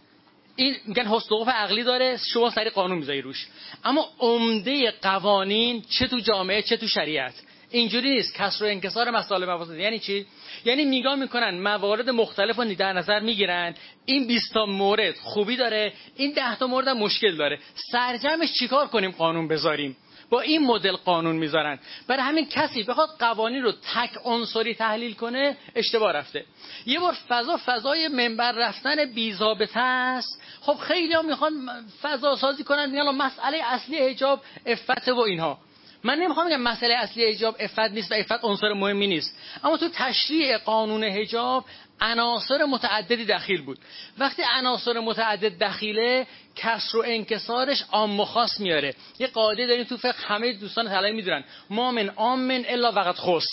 این 0.56 0.76
میگن 0.86 1.06
حسن 1.06 1.34
عقلی 1.34 1.82
داره 1.82 2.18
شما 2.32 2.50
سری 2.50 2.70
قانون 2.70 2.98
می‌ذاری 2.98 3.22
روش. 3.22 3.46
اما 3.84 4.08
عمده 4.18 4.90
قوانین 4.90 5.82
چه 5.90 6.06
تو 6.06 6.18
جامعه 6.18 6.62
چه 6.62 6.76
تو 6.76 6.88
شریعت. 6.88 7.34
اینجوری 7.70 8.10
نیست. 8.10 8.34
کسر 8.34 8.64
و 8.64 8.68
انکسار 8.68 9.10
مسائل 9.10 9.44
مفاسد. 9.44 9.74
یعنی 9.74 9.98
چی؟ 9.98 10.26
یعنی 10.64 10.84
میگاه 10.84 11.14
می‌کنن 11.14 11.58
موارد 11.60 12.10
مختلف 12.10 12.56
رو 12.56 12.74
در 12.74 12.92
نظر 12.92 13.20
می‌گیرن. 13.20 13.74
این 14.04 14.26
20 14.26 14.54
تا 14.54 14.66
مورد 14.66 15.14
خوبی 15.16 15.56
داره 15.56 15.92
این 16.16 16.32
10 16.32 16.56
تا 16.56 16.66
مورد 16.66 16.88
مشکل 16.88 17.36
داره. 17.36 17.58
سرجمش 17.74 18.52
چیکار 18.58 18.86
کنیم 18.86 19.10
قانون 19.10 19.48
بذاریم؟ 19.48 19.96
با 20.32 20.40
این 20.40 20.66
مدل 20.66 20.96
قانون 20.96 21.36
می‌ذارن. 21.36 21.78
برای 22.08 22.22
همین 22.22 22.46
کسی 22.46 22.82
بخواد 22.82 23.08
قوانین 23.18 23.62
رو 23.62 23.72
تک 23.72 24.10
عنصری 24.24 24.74
تحلیل 24.74 25.14
کنه 25.14 25.56
اشتباه 25.74 26.12
رفته. 26.12 26.44
یه 26.86 27.00
بار 27.00 27.16
فضا 27.28 27.60
فضای 27.66 28.08
منبر 28.08 28.52
رفتن 28.52 29.12
بیزابطه 29.12 29.80
است. 29.80 30.42
خب 30.60 30.74
خیلی 30.74 31.14
ها 31.14 31.22
می‌خوان 31.22 31.70
فضا 32.02 32.36
سازی 32.36 32.64
کنن 32.64 32.90
میگن 32.90 33.10
مسئله 33.10 33.58
اصلی 33.64 33.98
حجاب 33.98 34.40
افت 34.66 35.08
و 35.08 35.20
اینها. 35.20 35.58
من 36.04 36.18
نمی‌خوام 36.18 36.46
بگم 36.46 36.60
مسئله 36.60 36.94
اصلی 36.94 37.32
حجاب 37.32 37.56
افت 37.60 37.78
نیست 37.78 38.12
و 38.12 38.14
افت 38.14 38.44
عنصر 38.44 38.72
مهمی 38.72 39.06
نیست. 39.06 39.38
اما 39.64 39.76
تو 39.76 39.88
تشریع 39.88 40.58
قانون 40.58 41.04
حجاب 41.04 41.64
عناصر 42.02 42.64
متعددی 42.64 43.24
دخیل 43.24 43.62
بود. 43.62 43.78
وقتی 44.18 44.42
عناصر 44.42 45.00
متعدد 45.00 45.58
دخیله 45.58 46.26
کسر 46.56 46.98
و 46.98 47.02
انکسارش 47.06 47.84
عام 47.92 48.20
و 48.20 48.24
خاص 48.24 48.60
میاره. 48.60 48.94
یه 49.18 49.26
قاعده 49.26 49.66
داریم 49.66 49.84
تو 49.84 49.96
فقه 49.96 50.18
همه 50.26 50.52
دوستان 50.52 50.88
طلایی 50.88 51.14
می‌دونن. 51.14 51.44
ما 51.70 51.90
من 51.90 52.08
عام 52.08 52.50
الا 52.50 52.92
وقت 52.92 53.16
خص. 53.18 53.46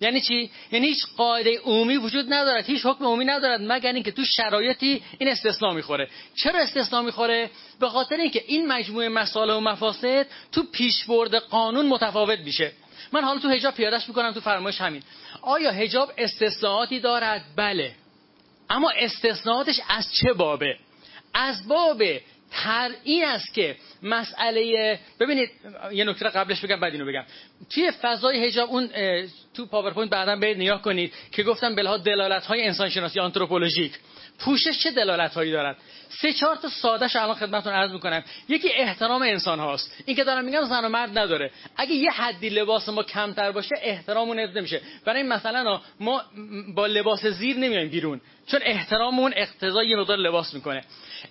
یعنی 0.00 0.20
چی؟ 0.20 0.50
یعنی 0.72 0.86
هیچ 0.86 1.06
قاعده 1.16 1.58
عمومی 1.58 1.96
وجود 1.96 2.32
ندارد 2.32 2.64
هیچ 2.64 2.86
حکم 2.86 3.04
عمومی 3.04 3.24
ندارد 3.24 3.60
مگر 3.62 3.92
اینکه 3.92 4.10
تو 4.10 4.24
شرایطی 4.24 5.02
این 5.18 5.28
استثنا 5.28 5.72
می‌خوره. 5.72 6.08
چرا 6.34 6.60
استثنا 6.60 7.02
می‌خوره؟ 7.02 7.50
به 7.80 7.88
خاطر 7.88 8.16
اینکه 8.16 8.44
این 8.46 8.66
مجموعه 8.66 9.08
مسائل 9.08 9.50
و 9.50 9.60
مفاسد 9.60 10.26
تو 10.52 10.62
پیشبرد 10.72 11.34
قانون 11.34 11.86
متفاوت 11.86 12.38
میشه. 12.38 12.72
من 13.12 13.24
حالا 13.24 13.40
تو 13.40 13.48
حجاب 13.48 13.74
پیادش 13.74 14.08
می‌کنم 14.08 14.32
تو 14.32 14.40
فرمایش 14.40 14.80
همین. 14.80 15.02
آیا 15.42 15.72
حجاب 15.72 16.12
استثناءاتی 16.18 17.00
دارد؟ 17.00 17.42
بله. 17.56 17.94
اما 18.70 18.90
استثناءاتش 18.90 19.80
از 19.88 20.14
چه 20.14 20.32
بابه؟ 20.32 20.76
از 21.34 21.68
باب 21.68 22.02
تر 22.50 22.90
این 23.04 23.24
است 23.24 23.54
که 23.54 23.76
مسئله 24.02 24.98
ببینید 25.20 25.50
یه 25.92 26.04
نکته 26.04 26.28
قبلش 26.28 26.60
بگم 26.60 26.80
بعد 26.80 26.92
اینو 26.92 27.06
بگم. 27.06 27.24
توی 27.70 27.90
فضای 27.90 28.46
حجاب 28.46 28.70
اون 28.70 28.90
تو 29.54 29.66
PowerPoint 29.66 30.10
بعدا 30.10 30.36
برید 30.36 30.56
نگاه 30.56 30.82
کنید 30.82 31.12
که 31.32 31.42
گفتم 31.42 31.74
بلها 31.74 31.96
دلالت 31.96 32.46
های 32.46 32.66
انسان 32.66 32.88
شناسی 32.88 33.20
anthropologic 33.20 33.92
پوشش 34.38 34.78
چه 34.82 34.90
دلالت 34.90 35.34
هایی 35.34 35.52
دارد 35.52 35.76
سه 36.08 36.32
چهار 36.32 36.56
تا 36.56 36.68
سادهش 36.68 37.16
الان 37.16 37.34
خدمتتون 37.34 37.72
عرض 37.72 37.92
می‌کنم. 37.92 38.24
یکی 38.48 38.68
احترام 38.74 39.22
انسان 39.22 39.58
هاست. 39.58 40.02
این 40.06 40.16
که 40.16 40.24
دارم 40.24 40.44
میگم 40.44 40.64
زن 40.64 40.84
و 40.84 40.88
مرد 40.88 41.18
نداره. 41.18 41.50
اگه 41.76 41.94
یه 41.94 42.10
حدی 42.10 42.48
لباس 42.48 42.88
ما 42.88 43.02
کمتر 43.02 43.52
باشه 43.52 43.74
احتراممون 43.82 44.38
حفظ 44.38 44.56
نمیشه. 44.56 44.80
برای 45.04 45.22
مثلا 45.22 45.80
ما 46.00 46.22
با 46.74 46.86
لباس 46.86 47.26
زیر 47.26 47.56
نمیایم 47.56 47.88
بیرون. 47.88 48.20
چون 48.46 48.60
احتراممون 48.62 49.32
اقتضای 49.36 49.88
یه 49.88 49.96
مقدار 49.96 50.18
لباس 50.18 50.54
می‌کنه. 50.54 50.84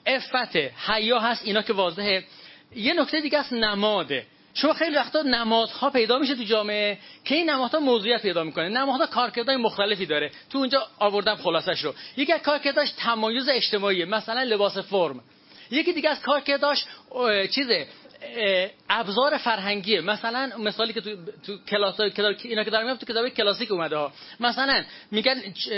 افت 0.05 0.55
حیا 0.87 1.19
هست 1.19 1.45
اینا 1.45 1.61
که 1.61 1.73
واضحه. 1.73 2.23
یه 2.75 2.93
نکته 2.93 3.21
دیگه 3.21 3.39
است 3.39 3.53
نماده. 3.53 4.25
شما 4.53 4.73
خیلی 4.73 4.95
وقتا 4.95 5.21
نمادها 5.21 5.89
پیدا 5.89 6.19
میشه 6.19 6.35
تو 6.35 6.43
جامعه 6.43 6.97
که 7.25 7.35
این 7.35 7.49
نمادها 7.49 7.79
موضوعیت 7.79 8.21
پیدا 8.21 8.43
می‌کنه. 8.43 8.69
نمادها 8.69 9.07
کارکردهای 9.07 9.57
مختلفی 9.57 10.05
داره. 10.05 10.31
تو 10.49 10.57
اونجا 10.57 10.87
آوردم 10.99 11.35
خلاصش 11.35 11.79
رو. 11.79 11.93
یکی 12.17 12.33
از 12.33 12.41
کارکرداش 12.41 12.91
تمایز 12.91 13.49
اجتماعی 13.49 14.05
مثلا 14.05 14.43
لباس 14.43 14.77
فرم. 14.77 15.23
یکی 15.71 15.93
دیگه 15.93 16.09
از 16.09 16.21
کارکرداش 16.21 16.85
چیزه 17.55 17.87
ابزار 18.89 19.37
فرهنگیه. 19.37 20.01
مثلا 20.01 20.51
مثالی 20.57 20.93
که 20.93 21.01
تو 21.01 21.15
تو 21.45 21.57
کلاس 21.67 21.99
اینا 22.43 22.63
که 22.63 22.69
دارم 22.69 22.95
تو 22.95 23.05
کتاب 23.05 23.29
کلاسیک 23.29 23.71
اومده 23.71 23.95
ها. 23.95 24.11
مثلا 24.39 24.83
میگن 25.11 25.35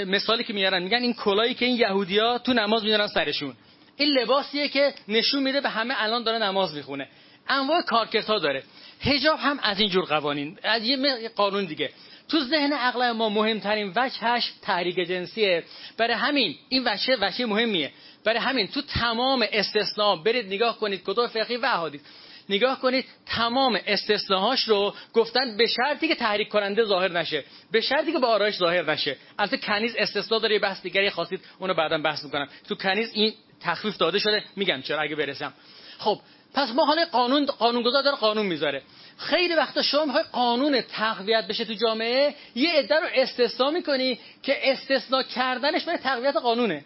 مثالی 0.07 0.43
که 0.43 0.53
میارن 0.53 0.83
میگن 0.83 1.01
این 1.01 1.13
کلایی 1.13 1.53
که 1.53 1.65
این 1.65 1.75
یهودیا 1.75 2.37
تو 2.37 2.53
نماز 2.53 2.83
می‌ذارن 2.83 3.07
سرشون. 3.07 3.53
این 3.97 4.09
لباسیه 4.09 4.67
که 4.67 4.93
نشون 5.07 5.43
میده 5.43 5.61
به 5.61 5.69
همه 5.69 5.93
الان 5.97 6.23
داره 6.23 6.37
نماز 6.37 6.75
می‌خونه. 6.75 7.07
انواع 7.49 7.81
کارکردها 7.81 8.39
داره. 8.39 8.63
حجاب 9.01 9.39
هم 9.39 9.59
از 9.63 9.79
این 9.79 9.89
جور 9.89 10.05
قوانین 10.05 10.59
از 10.63 10.83
یه 10.83 11.29
قانون 11.35 11.65
دیگه. 11.65 11.89
تو 12.29 12.39
ذهن 12.39 12.73
عقل 12.73 13.11
ما 13.11 13.29
مهمترین 13.29 13.93
وجهش 13.95 14.53
تحریک 14.61 15.07
جنسیه. 15.07 15.63
برای 15.97 16.13
همین 16.13 16.55
این 16.69 16.83
وجه 16.87 17.17
وجه 17.21 17.45
مهمیه. 17.45 17.91
برای 18.23 18.39
همین 18.39 18.67
تو 18.67 18.81
تمام 18.81 19.45
استثناء 19.51 20.15
برید 20.15 20.45
نگاه 20.45 20.79
کنید 20.79 21.01
کتاب 21.05 21.27
فقهی 21.27 21.57
و 21.57 21.65
احادیث 21.65 22.01
نگاه 22.49 22.79
کنید 22.79 23.05
تمام 23.25 23.79
استثناهاش 23.87 24.63
رو 24.63 24.93
گفتن 25.13 25.57
به 25.57 25.67
شرطی 25.67 26.07
که 26.07 26.15
تحریک 26.15 26.49
کننده 26.49 26.83
ظاهر 26.83 27.11
نشه. 27.11 27.43
به 27.71 27.81
شرطی 27.81 28.11
که 28.11 28.19
با 28.19 28.27
آرایش 28.27 28.55
ظاهر 28.55 28.91
نشه. 28.91 29.17
البته 29.39 29.57
کنیز 29.57 29.95
استثناء 29.97 30.39
داره 30.39 30.53
یه 30.53 30.59
بحث 30.59 30.81
دیگری 30.81 31.09
خواستید 31.09 31.41
اونو 31.59 31.73
بعدا 31.73 31.97
بحث 31.97 32.23
می‌کنم. 32.23 32.47
تو 32.69 32.75
کنیز 32.75 33.11
این 33.13 33.33
تخفیف 33.61 33.97
داده 33.97 34.19
شده 34.19 34.43
میگم 34.55 34.81
چرا 34.81 35.01
اگه 35.01 35.15
برسم. 35.15 35.53
خب 35.97 36.19
پس 36.55 36.69
ما 36.69 36.85
حالا 36.85 37.05
قانون 37.05 37.45
قانونگذار 37.45 38.03
داره 38.03 38.17
قانون 38.17 38.45
می‌ذاره. 38.45 38.81
خیلی 39.17 39.53
وقتا 39.55 39.81
شما 39.81 40.05
می‌خوای 40.05 40.23
قانون 40.31 40.81
تقویت 40.81 41.47
بشه 41.47 41.65
تو 41.65 41.73
جامعه 41.73 42.35
یه 42.55 42.71
عده 42.71 42.95
رو 42.95 43.07
استثنا 43.15 43.69
می‌کنی 43.69 44.19
که 44.43 44.71
استثنا 44.71 45.23
کردنش 45.23 45.83
برای 45.83 45.97
تقویت 45.99 46.35
قانونه. 46.35 46.85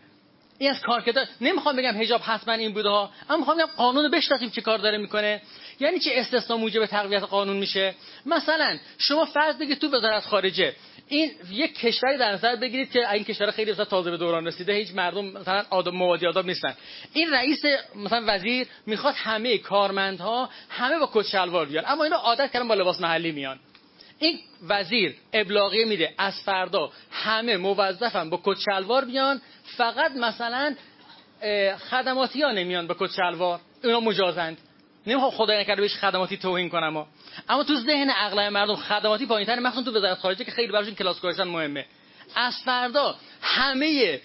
این 0.58 0.70
از 0.70 0.82
کار 0.82 1.04
نمی‌خوام 1.42 1.76
بگم 1.76 2.02
حجاب 2.02 2.22
حتما 2.22 2.54
این 2.54 2.74
بوده 2.74 2.90
ها 2.90 3.12
اما 3.30 3.38
می‌خوام 3.38 3.58
بگم 3.58 3.70
قانون 3.78 4.04
رو 4.04 4.10
بشناسیم 4.12 4.50
چه 4.50 4.62
کار 4.62 4.78
داره 4.78 4.98
می‌کنه. 4.98 5.42
یعنی 5.80 6.00
چه 6.00 6.12
استثنا 6.14 6.58
موجب 6.58 6.86
تقویت 6.86 7.24
قانون 7.24 7.58
میشه؟ 7.58 7.96
مثلا 8.26 8.78
شما 8.98 9.26
فرض 9.26 9.58
بگید 9.58 9.80
تو 9.80 9.88
وزارت 9.88 10.26
خارجه 10.26 10.76
این 11.10 11.32
یک 11.52 11.80
کشوری 11.80 12.18
در 12.18 12.32
نظر 12.32 12.56
بگیرید 12.56 12.92
که 12.92 13.12
این 13.12 13.24
کشور 13.24 13.52
خیلی 13.52 13.72
مثلا 13.72 13.86
تازه 13.86 14.12
به 14.12 14.18
دوران 14.18 14.48
رسیده 14.48 14.74
هیچ 14.74 14.92
مردم 14.96 15.26
مثلا 15.26 15.66
آدم 15.70 15.96
موادی 15.96 16.28
آداب 16.28 16.46
نیستن. 16.46 16.76
این 17.14 17.32
رئیس 17.32 17.62
مثلا 17.96 18.24
وزیر 18.28 18.68
می‌خواد 18.86 19.14
همه 19.18 19.58
کارمندها 19.58 20.50
همه 20.70 21.00
با 21.00 21.10
کت 21.14 21.28
شلوار 21.28 21.66
بیان. 21.66 21.84
اما 21.88 22.04
اینا 22.04 22.16
عادت 22.16 22.52
کردن 22.52 22.68
با 22.68 22.74
لباس 22.74 23.02
محلی 23.02 23.32
میان. 23.32 23.60
این 24.20 24.40
وزیر 24.68 25.16
ابلاغیه 25.34 25.86
میده. 25.86 26.14
از 26.18 26.42
فردا 26.46 26.92
همه 27.12 27.58
موظفن 27.58 28.30
با 28.30 28.42
کت 28.44 28.60
شلوار 28.60 29.06
بیان. 29.06 29.42
فقط 29.78 30.12
مثلا 30.12 30.76
خدماتی 31.90 32.42
ها 32.42 32.52
نمیان 32.52 32.88
با 32.88 32.96
کت 33.00 33.12
شلوار. 33.12 33.60
اونا 33.84 34.00
مجازند. 34.00 34.58
نمی‌خوام 35.08 35.32
خدای 35.32 35.60
نکرده 35.60 35.82
بهش 35.82 35.96
خدماتی 35.96 36.38
توهین 36.38 36.70
کنم 36.70 37.08
اما 37.50 37.64
تو 37.64 37.76
ذهن 37.76 38.10
اغلب 38.16 38.52
مردم 38.52 38.76
خدماتی 38.76 39.26
پایینتر 39.26 39.60
مخصوصا 39.60 39.92
تو 39.92 39.98
وزارت 39.98 40.18
خارجه 40.18 40.46
که 40.46 40.52
خیلی 40.52 40.72
براشون 40.72 40.96
کلاس 40.96 41.20
گذاشتن 41.20 41.44
مهمه. 41.44 41.86
از 42.36 42.54
فردا 42.66 43.16
همه 43.42 44.20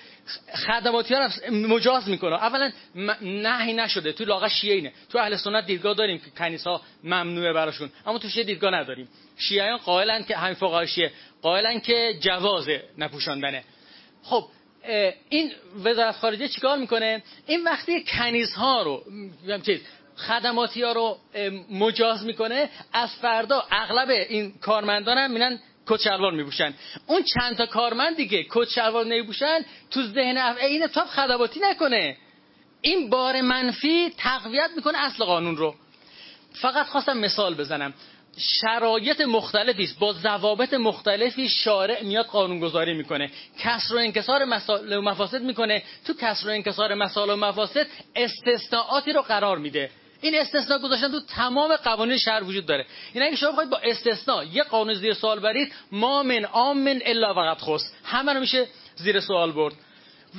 خدماتی 0.67 1.15
ها 1.15 1.21
رو 1.21 1.55
مجاز 1.55 2.09
می‌کنه. 2.09 2.35
اولا 2.35 2.73
نهی 3.21 3.73
نشده. 3.73 4.13
تو 4.13 4.25
لاغه 4.25 4.49
شیعه 4.49 4.75
اینه. 4.75 4.93
تو 5.11 5.19
اهل 5.19 5.37
سنت 5.37 5.67
دیدگاه 5.67 5.95
داریم 5.95 6.19
که 6.19 6.31
کنیسا 6.31 6.81
ممنوعه 7.05 7.53
براشون. 7.53 7.91
اما 8.07 8.19
تو 8.19 8.29
شیعه 8.29 8.47
دیدگاه 8.47 8.75
نداریم. 8.75 9.09
شیعیان 9.39 9.77
قائلن 9.77 10.25
که 10.25 10.37
همین 10.37 10.55
فقهای 10.55 10.87
شیعه. 10.87 11.13
قائلن 11.43 11.81
که 11.81 12.15
جواز 12.21 12.69
نپوشاندنه. 12.99 13.65
خب 14.23 14.49
این 15.29 15.53
وزارت 15.85 16.17
خارجه 16.17 16.49
چیکار 16.49 16.79
می‌کنه؟ 16.79 17.23
این 17.47 17.65
وقتی 17.65 18.05
کنیزها 18.05 18.83
رو 18.83 19.05
چیز 19.67 19.81
خدماتی 20.17 20.83
ها 20.83 20.93
رو 20.93 21.19
مجاز 21.71 22.25
می‌کنه. 22.25 22.71
از 22.93 23.11
فردا 23.15 23.65
اغلب 23.71 24.09
این 24.09 24.53
کارمندان 24.61 25.19
هم 25.19 25.31
میرن 25.31 25.59
کچلوار 25.87 26.33
میبوشن 26.33 26.75
اون 27.07 27.23
چند 27.23 27.57
تا 27.57 27.67
کارمند 27.67 28.17
دیگه 28.17 28.47
کچلوار 28.51 29.05
نمیبوشن 29.05 29.65
تو 29.91 30.03
ذهن 30.03 30.57
این 30.61 30.87
تاپ 30.87 31.07
خدماتی 31.07 31.61
نکنه. 31.61 32.17
این 32.81 33.11
بار 33.11 33.41
منفی 33.41 34.13
تقویت 34.19 34.71
می‌کنه 34.77 34.99
اصل 34.99 35.25
قانون 35.25 35.57
رو. 35.57 35.75
فقط 36.53 36.87
خواستم 36.87 37.19
مثال 37.19 37.55
بزنم. 37.55 37.95
شرایط 38.37 39.21
مختلفی 39.21 39.85
است. 39.85 39.99
با 39.99 40.13
ضوابط 40.13 40.75
مختلفی 40.75 41.49
شارع 41.49 42.03
میاد 42.03 42.27
قانونگذاری 42.27 42.95
می‌کنه. 42.95 43.31
کسر 43.59 43.95
و 43.95 43.99
انکسار 43.99 44.45
مسائل 44.45 44.93
و 44.93 45.03
مفاسد 45.03 45.43
می‌کنه. 45.43 45.83
تو 46.07 46.15
کسر 46.15 46.49
و 46.49 46.51
انکسار 46.51 46.95
مسائل 46.95 47.31
و 47.31 47.37
مفاسد 47.37 47.87
استثناءاتی 48.17 49.13
رو 49.13 49.23
قرار 49.23 49.59
میده. 49.59 49.91
این 50.25 50.35
استثناء 50.35 50.79
گذاشتن 50.79 51.11
تو 51.11 51.21
تمام 51.21 51.77
قوانین 51.77 52.19
شهر 52.19 52.45
وجود 52.45 52.67
داره. 52.67 52.87
این 53.13 53.23
اگه 53.23 53.37
شما 53.37 53.51
بخواید 53.51 53.71
با 53.71 53.79
استثناء 53.79 54.45
یه 54.45 54.63
قانون 54.63 54.95
زیر 54.95 55.15
سوال 55.15 55.41
برید 55.41 55.73
ما 55.93 56.23
من 56.23 56.45
آمن 56.45 57.01
الا 57.05 57.35
وقت 57.35 57.61
خص 57.61 57.93
همه 58.05 58.33
رو 58.33 58.41
میشه 58.41 58.67
زیر 58.97 59.21
سوال 59.21 59.53
برد. 59.53 59.75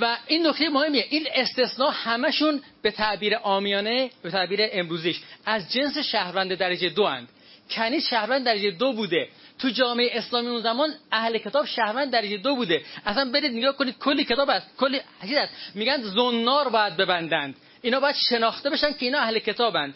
و 0.01 0.17
این 0.27 0.47
نکته 0.47 0.69
مهمیه. 0.69 1.05
این 1.09 1.27
استثناء 1.33 1.89
همشون 1.89 2.61
به 2.81 2.91
تعبیر 2.91 3.35
آمیانه 3.35 4.09
به 4.23 4.31
تعبیر 4.31 4.59
امروزیش. 4.71 5.21
از 5.45 5.73
جنس 5.73 5.97
شهروند 5.97 6.55
درجه 6.55 6.89
دو 6.89 7.03
اند. 7.03 7.29
کنیز 7.71 8.07
شهروند 8.07 8.45
درجه 8.45 8.71
دو 8.71 8.93
بوده. 8.93 9.27
تو 9.59 9.69
جامعه 9.69 10.17
اسلامی 10.17 10.47
اون 10.47 10.61
زمان 10.61 10.93
اهل 11.11 11.37
کتاب 11.37 11.65
شهروند 11.65 12.11
درجه 12.11 12.37
دو 12.37 12.55
بوده. 12.55 12.81
اصلا 13.05 13.31
برید 13.31 13.51
نگاه 13.51 13.77
کنید 13.77 13.97
کلی 13.97 14.23
کتاب 14.23 14.49
هست. 14.49 14.67
کلی 14.77 15.01
هست. 15.21 15.53
میگن 15.75 16.01
زنار 16.01 16.69
باید 16.69 16.97
ببندند. 16.97 17.55
اینا 17.85 17.99
باید 17.99 18.15
شناخته 18.29 18.69
بشن 18.69 18.93
که 18.93 19.05
اینا 19.05 19.19
اهل 19.19 19.39
کتابند 19.39 19.95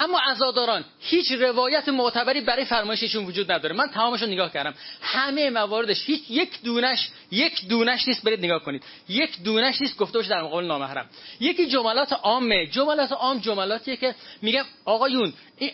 اما 0.00 0.20
عزاداران 0.30 0.84
هیچ 1.00 1.32
روایت 1.32 1.88
معتبری 1.88 2.40
برای 2.40 2.64
فرمایششون 2.64 3.24
وجود 3.24 3.52
نداره. 3.52 3.74
من 3.74 3.86
تمامشون 3.88 4.28
نگاه 4.28 4.52
کردم. 4.52 4.74
همه 5.02 5.50
مواردش 5.50 6.04
هیچ 6.04 6.22
یک 6.30 6.62
دونش 6.62 7.08
یک 7.30 7.68
دونش 7.68 8.08
نیست 8.08 8.24
برید 8.24 8.44
نگاه 8.44 8.62
کنید. 8.62 8.82
یک 9.08 9.42
دونش 9.42 9.80
نیست 9.80 9.98
گفته 9.98 10.18
باشه 10.18 10.30
در 10.30 10.42
مقابل 10.42 10.64
نامحرم. 10.64 11.06
یکی 11.40 11.66
جملات 11.66 12.12
عامه. 12.12 12.66
جملات 12.66 13.12
عام 13.12 13.38
جملاتیه 13.38 13.96
که 13.96 14.14
میگم 14.42 14.64
آقایون 14.84 15.32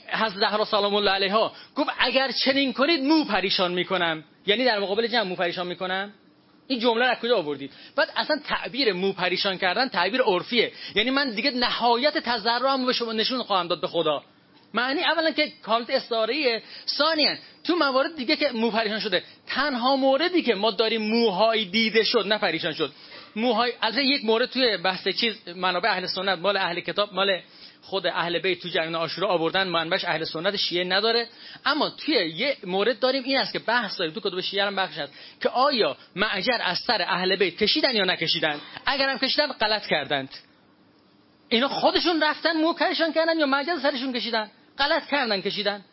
حضرت 0.08 0.38
زهرا 0.38 0.64
سلام 0.64 0.94
الله 0.94 1.10
علیها 1.10 1.52
گفت 1.76 1.90
اگر 1.98 2.30
چنین 2.30 2.72
کنید 2.72 3.00
مو 3.00 3.24
پریشان 3.24 3.72
می‌کنم. 3.72 4.24
یعنی 4.46 4.64
در 4.64 4.78
مقابل 4.78 5.06
جمع 5.06 5.22
مو 5.22 5.36
پریشان 5.36 5.66
می‌کنم؟ 5.66 6.12
این 6.72 6.80
جمله 6.80 7.08
رو 7.08 7.14
کجا 7.14 7.36
آوردید 7.36 7.70
بعد 7.96 8.08
اصلا 8.16 8.40
تعبیر 8.44 8.92
مو 8.92 9.12
پریشان 9.12 9.58
کردن 9.58 9.88
تعبیر 9.88 10.22
عرفیه. 10.22 10.72
یعنی 10.94 11.10
من 11.10 11.30
دیگه 11.30 11.50
نهایت 11.50 12.18
تضرعم 12.18 12.86
به 12.86 12.92
شما 12.92 13.12
نشون 13.12 13.42
خواهم 13.42 13.68
داد 13.68 13.80
به 13.80 13.86
خدا. 13.86 14.22
معنی 14.74 15.04
اولا 15.04 15.30
که 15.30 15.52
کالت 15.62 15.90
استعاره 15.90 16.62
ثانیا 16.98 17.36
تو 17.64 17.76
موارد 17.76 18.16
دیگه 18.16 18.36
که 18.36 18.50
مو 18.52 18.70
پریشان 18.70 19.00
شده 19.00 19.22
تنها 19.46 19.96
موردی 19.96 20.42
که 20.42 20.54
ما 20.54 20.70
داریم 20.70 21.02
موهای 21.02 21.64
دیده 21.64 22.04
شد 22.04 22.26
نه 22.26 22.38
پریشان 22.38 22.72
شد. 22.72 22.92
موهای 23.36 23.72
از 23.80 23.98
یک 23.98 24.24
مورد 24.24 24.50
توی 24.50 24.76
بحث 24.76 25.08
چیز 25.08 25.48
منابع 25.48 25.90
اهل 25.90 26.06
سنت 26.06 26.38
مال 26.38 26.56
اهل 26.56 26.80
کتاب 26.80 27.14
مال 27.14 27.40
خود 27.82 28.06
اهل 28.06 28.38
بیت 28.38 28.62
تو 28.62 28.68
جنگ 28.68 28.94
عاشورا 28.94 29.28
آوردن 29.28 29.68
منبعش 29.68 30.04
اهل 30.04 30.24
سنت 30.24 30.56
شیعه 30.56 30.84
نداره. 30.84 31.28
اما 31.66 31.90
توی 31.90 32.14
یه 32.14 32.56
مورد 32.64 32.98
داریم 32.98 33.22
این 33.22 33.38
است 33.38 33.52
که 33.52 33.58
بحث 33.58 33.98
داریم 33.98 34.14
تو 34.14 34.20
کتب 34.20 34.40
شیعه 34.40 34.66
هم 34.66 34.76
بخش 34.76 34.98
هست 34.98 35.12
که 35.40 35.48
آیا 35.48 35.96
معجر 36.16 36.58
از 36.60 36.78
سر 36.78 37.02
اهل 37.02 37.36
بیت 37.36 37.56
کشیدن 37.56 37.96
یا 37.96 38.04
نکشیدن؟ 38.04 38.60
اگر 38.86 39.08
هم 39.08 39.18
کشیدن 39.18 39.46
غلط 39.46 39.86
کردند. 39.86 40.30
اینا 41.48 41.68
خودشون 41.68 42.22
رفتن 42.22 42.56
مو 42.56 42.74
کردن 43.14 43.38
یا 43.38 43.46
معجر 43.46 43.78
سرشون 43.78 44.12
کشیدن؟ 44.12 44.50
غلط 44.78 45.06
کردن 45.10 45.40
کشیدن. 45.40 45.84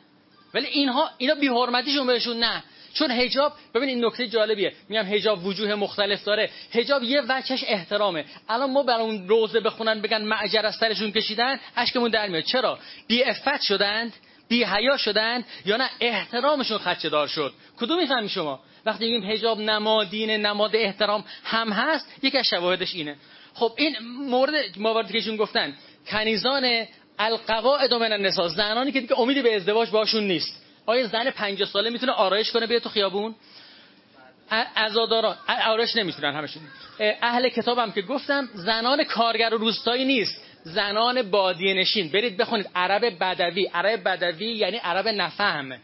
ولی 0.54 0.68
اینها 0.68 1.10
اینا 1.18 1.36
بی 1.36 1.48
حرمتیشون 1.48 2.08
بهشون 2.08 2.40
نه. 2.40 2.64
چون 2.94 3.12
حجاب 3.12 3.54
ببین 3.76 3.90
این 3.90 4.06
نکته 4.06 4.28
جالبیه. 4.28 4.74
میگم 4.90 5.06
حجاب 5.14 5.46
وجوه 5.46 5.76
مختلف 5.76 6.24
داره. 6.24 6.50
حجاب 6.72 7.04
یه 7.04 7.22
وجهش 7.30 7.64
احترامه. 7.68 8.26
الان 8.50 8.72
ما 8.72 8.84
برای 8.84 9.02
اون 9.02 9.28
روزه 9.28 9.60
بخونن 9.60 10.02
بگن 10.02 10.22
معجر 10.22 10.66
از 10.66 10.76
سرشون 10.76 11.12
کشیدن 11.12 11.60
اشکمون 11.76 12.10
در 12.10 12.28
میاد. 12.28 12.44
چرا؟ 12.44 12.80
بی 13.08 13.24
افت 13.24 13.62
شدند 13.62 14.14
بی 14.48 14.64
حیا 14.64 14.98
شدند 14.98 15.46
یا 15.66 15.78
نه 15.78 15.90
احترامشون 16.00 16.78
خدشه 16.78 17.10
دار 17.10 17.28
شد. 17.28 17.54
کدوم 17.80 18.00
می‌فهمی 18.00 18.30
شما؟ 18.30 18.60
وقتی 18.86 19.06
میگیم 19.06 19.32
حجاب 19.32 19.60
نمادین 19.60 20.30
نماد 20.30 20.76
احترام 20.76 21.26
هم 21.44 21.70
هست 21.70 22.12
یکی 22.24 22.38
از 22.38 22.46
شواهدش 22.46 22.96
اینه. 22.96 23.16
خب 23.54 23.74
این 23.78 23.96
مورد 24.30 24.54
مواردی 24.78 25.22
که 25.22 25.36
گفتن. 25.36 25.74
کنیزان 26.08 26.86
القواعد 27.20 27.94
من 27.94 28.12
النساء. 28.12 28.48
زنانی 28.48 28.92
که 28.92 29.02
دیگه 29.02 29.20
امیدی 29.20 29.42
به 29.42 29.56
ازدواج 29.56 29.90
باشون 29.90 30.24
نیست. 30.24 30.62
آیا 30.90 31.08
زن 31.08 31.30
50 31.30 31.70
ساله 31.70 31.90
می‌تونه 31.90 32.12
آرایش 32.12 32.52
کنه 32.52 32.68
بیاد 32.68 32.82
تو 32.82 32.90
خیابون؟ 32.90 33.36
عزاداران 34.76 35.38
آرایش 35.68 35.96
نمی‌تونن 35.96 36.36
همشون 36.36 36.62
اهل 37.00 37.50
کتابم 37.50 37.92
که 37.92 38.02
گفتم 38.02 38.50
زنان 38.54 39.04
کارگر 39.04 39.54
و 39.54 39.58
روستایی 39.58 40.06
نیست. 40.06 40.44
زنان 40.64 41.32
بادیه 41.32 41.74
نشین 41.74 42.10
برید 42.10 42.38
بخونید. 42.38 42.70
عرب 42.76 43.20
بدوی. 43.20 43.66
عرب 43.66 44.04
بدوی 44.04 44.46
یعنی 44.46 44.78
عرب 44.78 45.08
نفهم. 45.08 45.80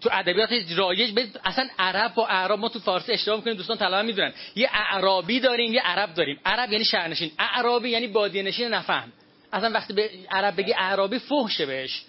تو 0.00 0.10
ادبیات 0.12 0.50
رایج 0.76 1.20
اصلا 1.44 1.68
عرب 1.78 2.14
با 2.14 2.26
اعراب 2.26 2.58
ما 2.58 2.68
تو 2.68 2.78
فارسی 2.78 3.12
اشتباه 3.12 3.36
می‌کنیم 3.36 3.56
دوستان 3.56 3.76
طلبه 3.76 4.02
می‌دونن. 4.02 4.32
یه 4.56 4.70
اعرابی 4.72 5.40
داریم 5.40 5.74
یه 5.74 5.80
عرب 5.80 6.14
داریم. 6.14 6.40
عرب 6.44 6.72
یعنی 6.72 6.84
شهرنشین. 6.84 7.30
اعرابی 7.38 7.90
یعنی 7.90 8.06
بادیه 8.06 8.42
نشین 8.42 8.68
نفهم. 8.68 9.12
اصلا 9.52 9.70
وقتی 9.70 9.92
به 9.92 10.10
عرب 10.30 10.56
بگی 10.56 10.74
اعرابی 10.74 11.18
فحشه 11.18 11.66
بهش. 11.66 12.02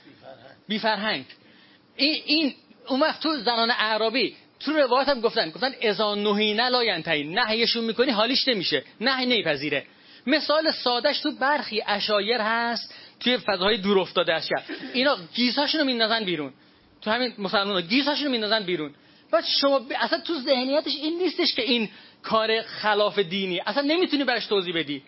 بی 0.67 0.79
فرهنگ 0.79 1.25
این 1.95 2.21
این 2.25 2.53
اون 2.87 2.99
وقت 2.99 3.19
تو 3.21 3.37
زنان 3.37 3.71
اعرابی. 3.71 4.35
تو 4.59 4.71
روایت 4.71 5.09
هم 5.09 5.21
گفتن 5.21 5.49
گفتن 5.49 5.71
اذا 5.81 6.15
نهینه 6.15 6.69
لا 6.69 6.81
نهیشون 7.23 7.83
می‌کنی 7.83 8.11
حالیش 8.11 8.47
نمیشه. 8.47 8.83
نه 9.01 9.25
نمیپذیره. 9.25 9.85
مثال 10.27 10.71
سادش 10.71 11.19
تو 11.19 11.31
برخی 11.31 11.83
اشایر 11.87 12.41
هست 12.41 12.95
توی 13.19 13.37
فضاهای 13.37 13.77
دور 13.77 13.99
افتاده 13.99 14.39
شهر 14.39 14.63
اینا 14.93 15.17
گیساشون 15.35 15.79
رو 15.81 15.85
میندازن 15.85 16.23
بیرون. 16.23 16.53
تو 17.01 17.11
همین 17.11 17.33
مسلمان 17.37 17.81
گیساشون 17.81 18.25
رو 18.25 18.31
میندازن 18.31 18.63
بیرون. 18.63 18.93
بعد 19.31 19.45
شما 19.45 19.81
اصلا 19.99 20.19
تو 20.19 20.39
ذهنیتش 20.39 20.95
این 20.95 21.17
نیستش 21.17 21.53
که 21.53 21.61
این 21.61 21.89
کار 22.23 22.61
خلاف 22.61 23.19
دینی. 23.19 23.61
اصلا 23.65 23.83
نمی‌تونی 23.83 24.23
برش 24.23 24.45
توضیح 24.45 24.75
بدی. 24.75 25.03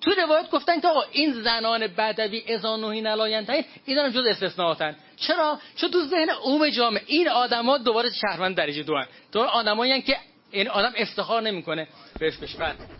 تو 0.00 0.10
روایت 0.10 0.50
گفتن 0.50 0.80
که 0.80 0.88
آقا 0.88 1.02
این 1.12 1.32
زنان 1.32 1.86
بدوی 1.86 2.52
ازانوهی 2.54 3.00
نلاینتهین 3.00 3.64
این 3.84 3.98
هم 3.98 4.10
جز 4.10 4.26
استثناءاتن. 4.26 4.96
چرا؟ 5.20 5.58
چون 5.76 5.90
تو 5.90 6.06
ذهن 6.06 6.30
عموم 6.30 6.70
جامعه. 6.70 7.02
این 7.06 7.28
آدما 7.28 7.78
دوباره 7.78 8.10
شهروند 8.10 8.56
درجه 8.56 8.82
دو 8.82 8.96
هن. 8.96 9.06
تو 9.32 9.40
آدمایی 9.40 10.02
که 10.02 10.16
این 10.50 10.68
آدم 10.68 10.92
افتخار 10.96 11.42
نمی‌کنه. 11.42 11.88
بهش 12.18 12.36
بشه 12.36 12.97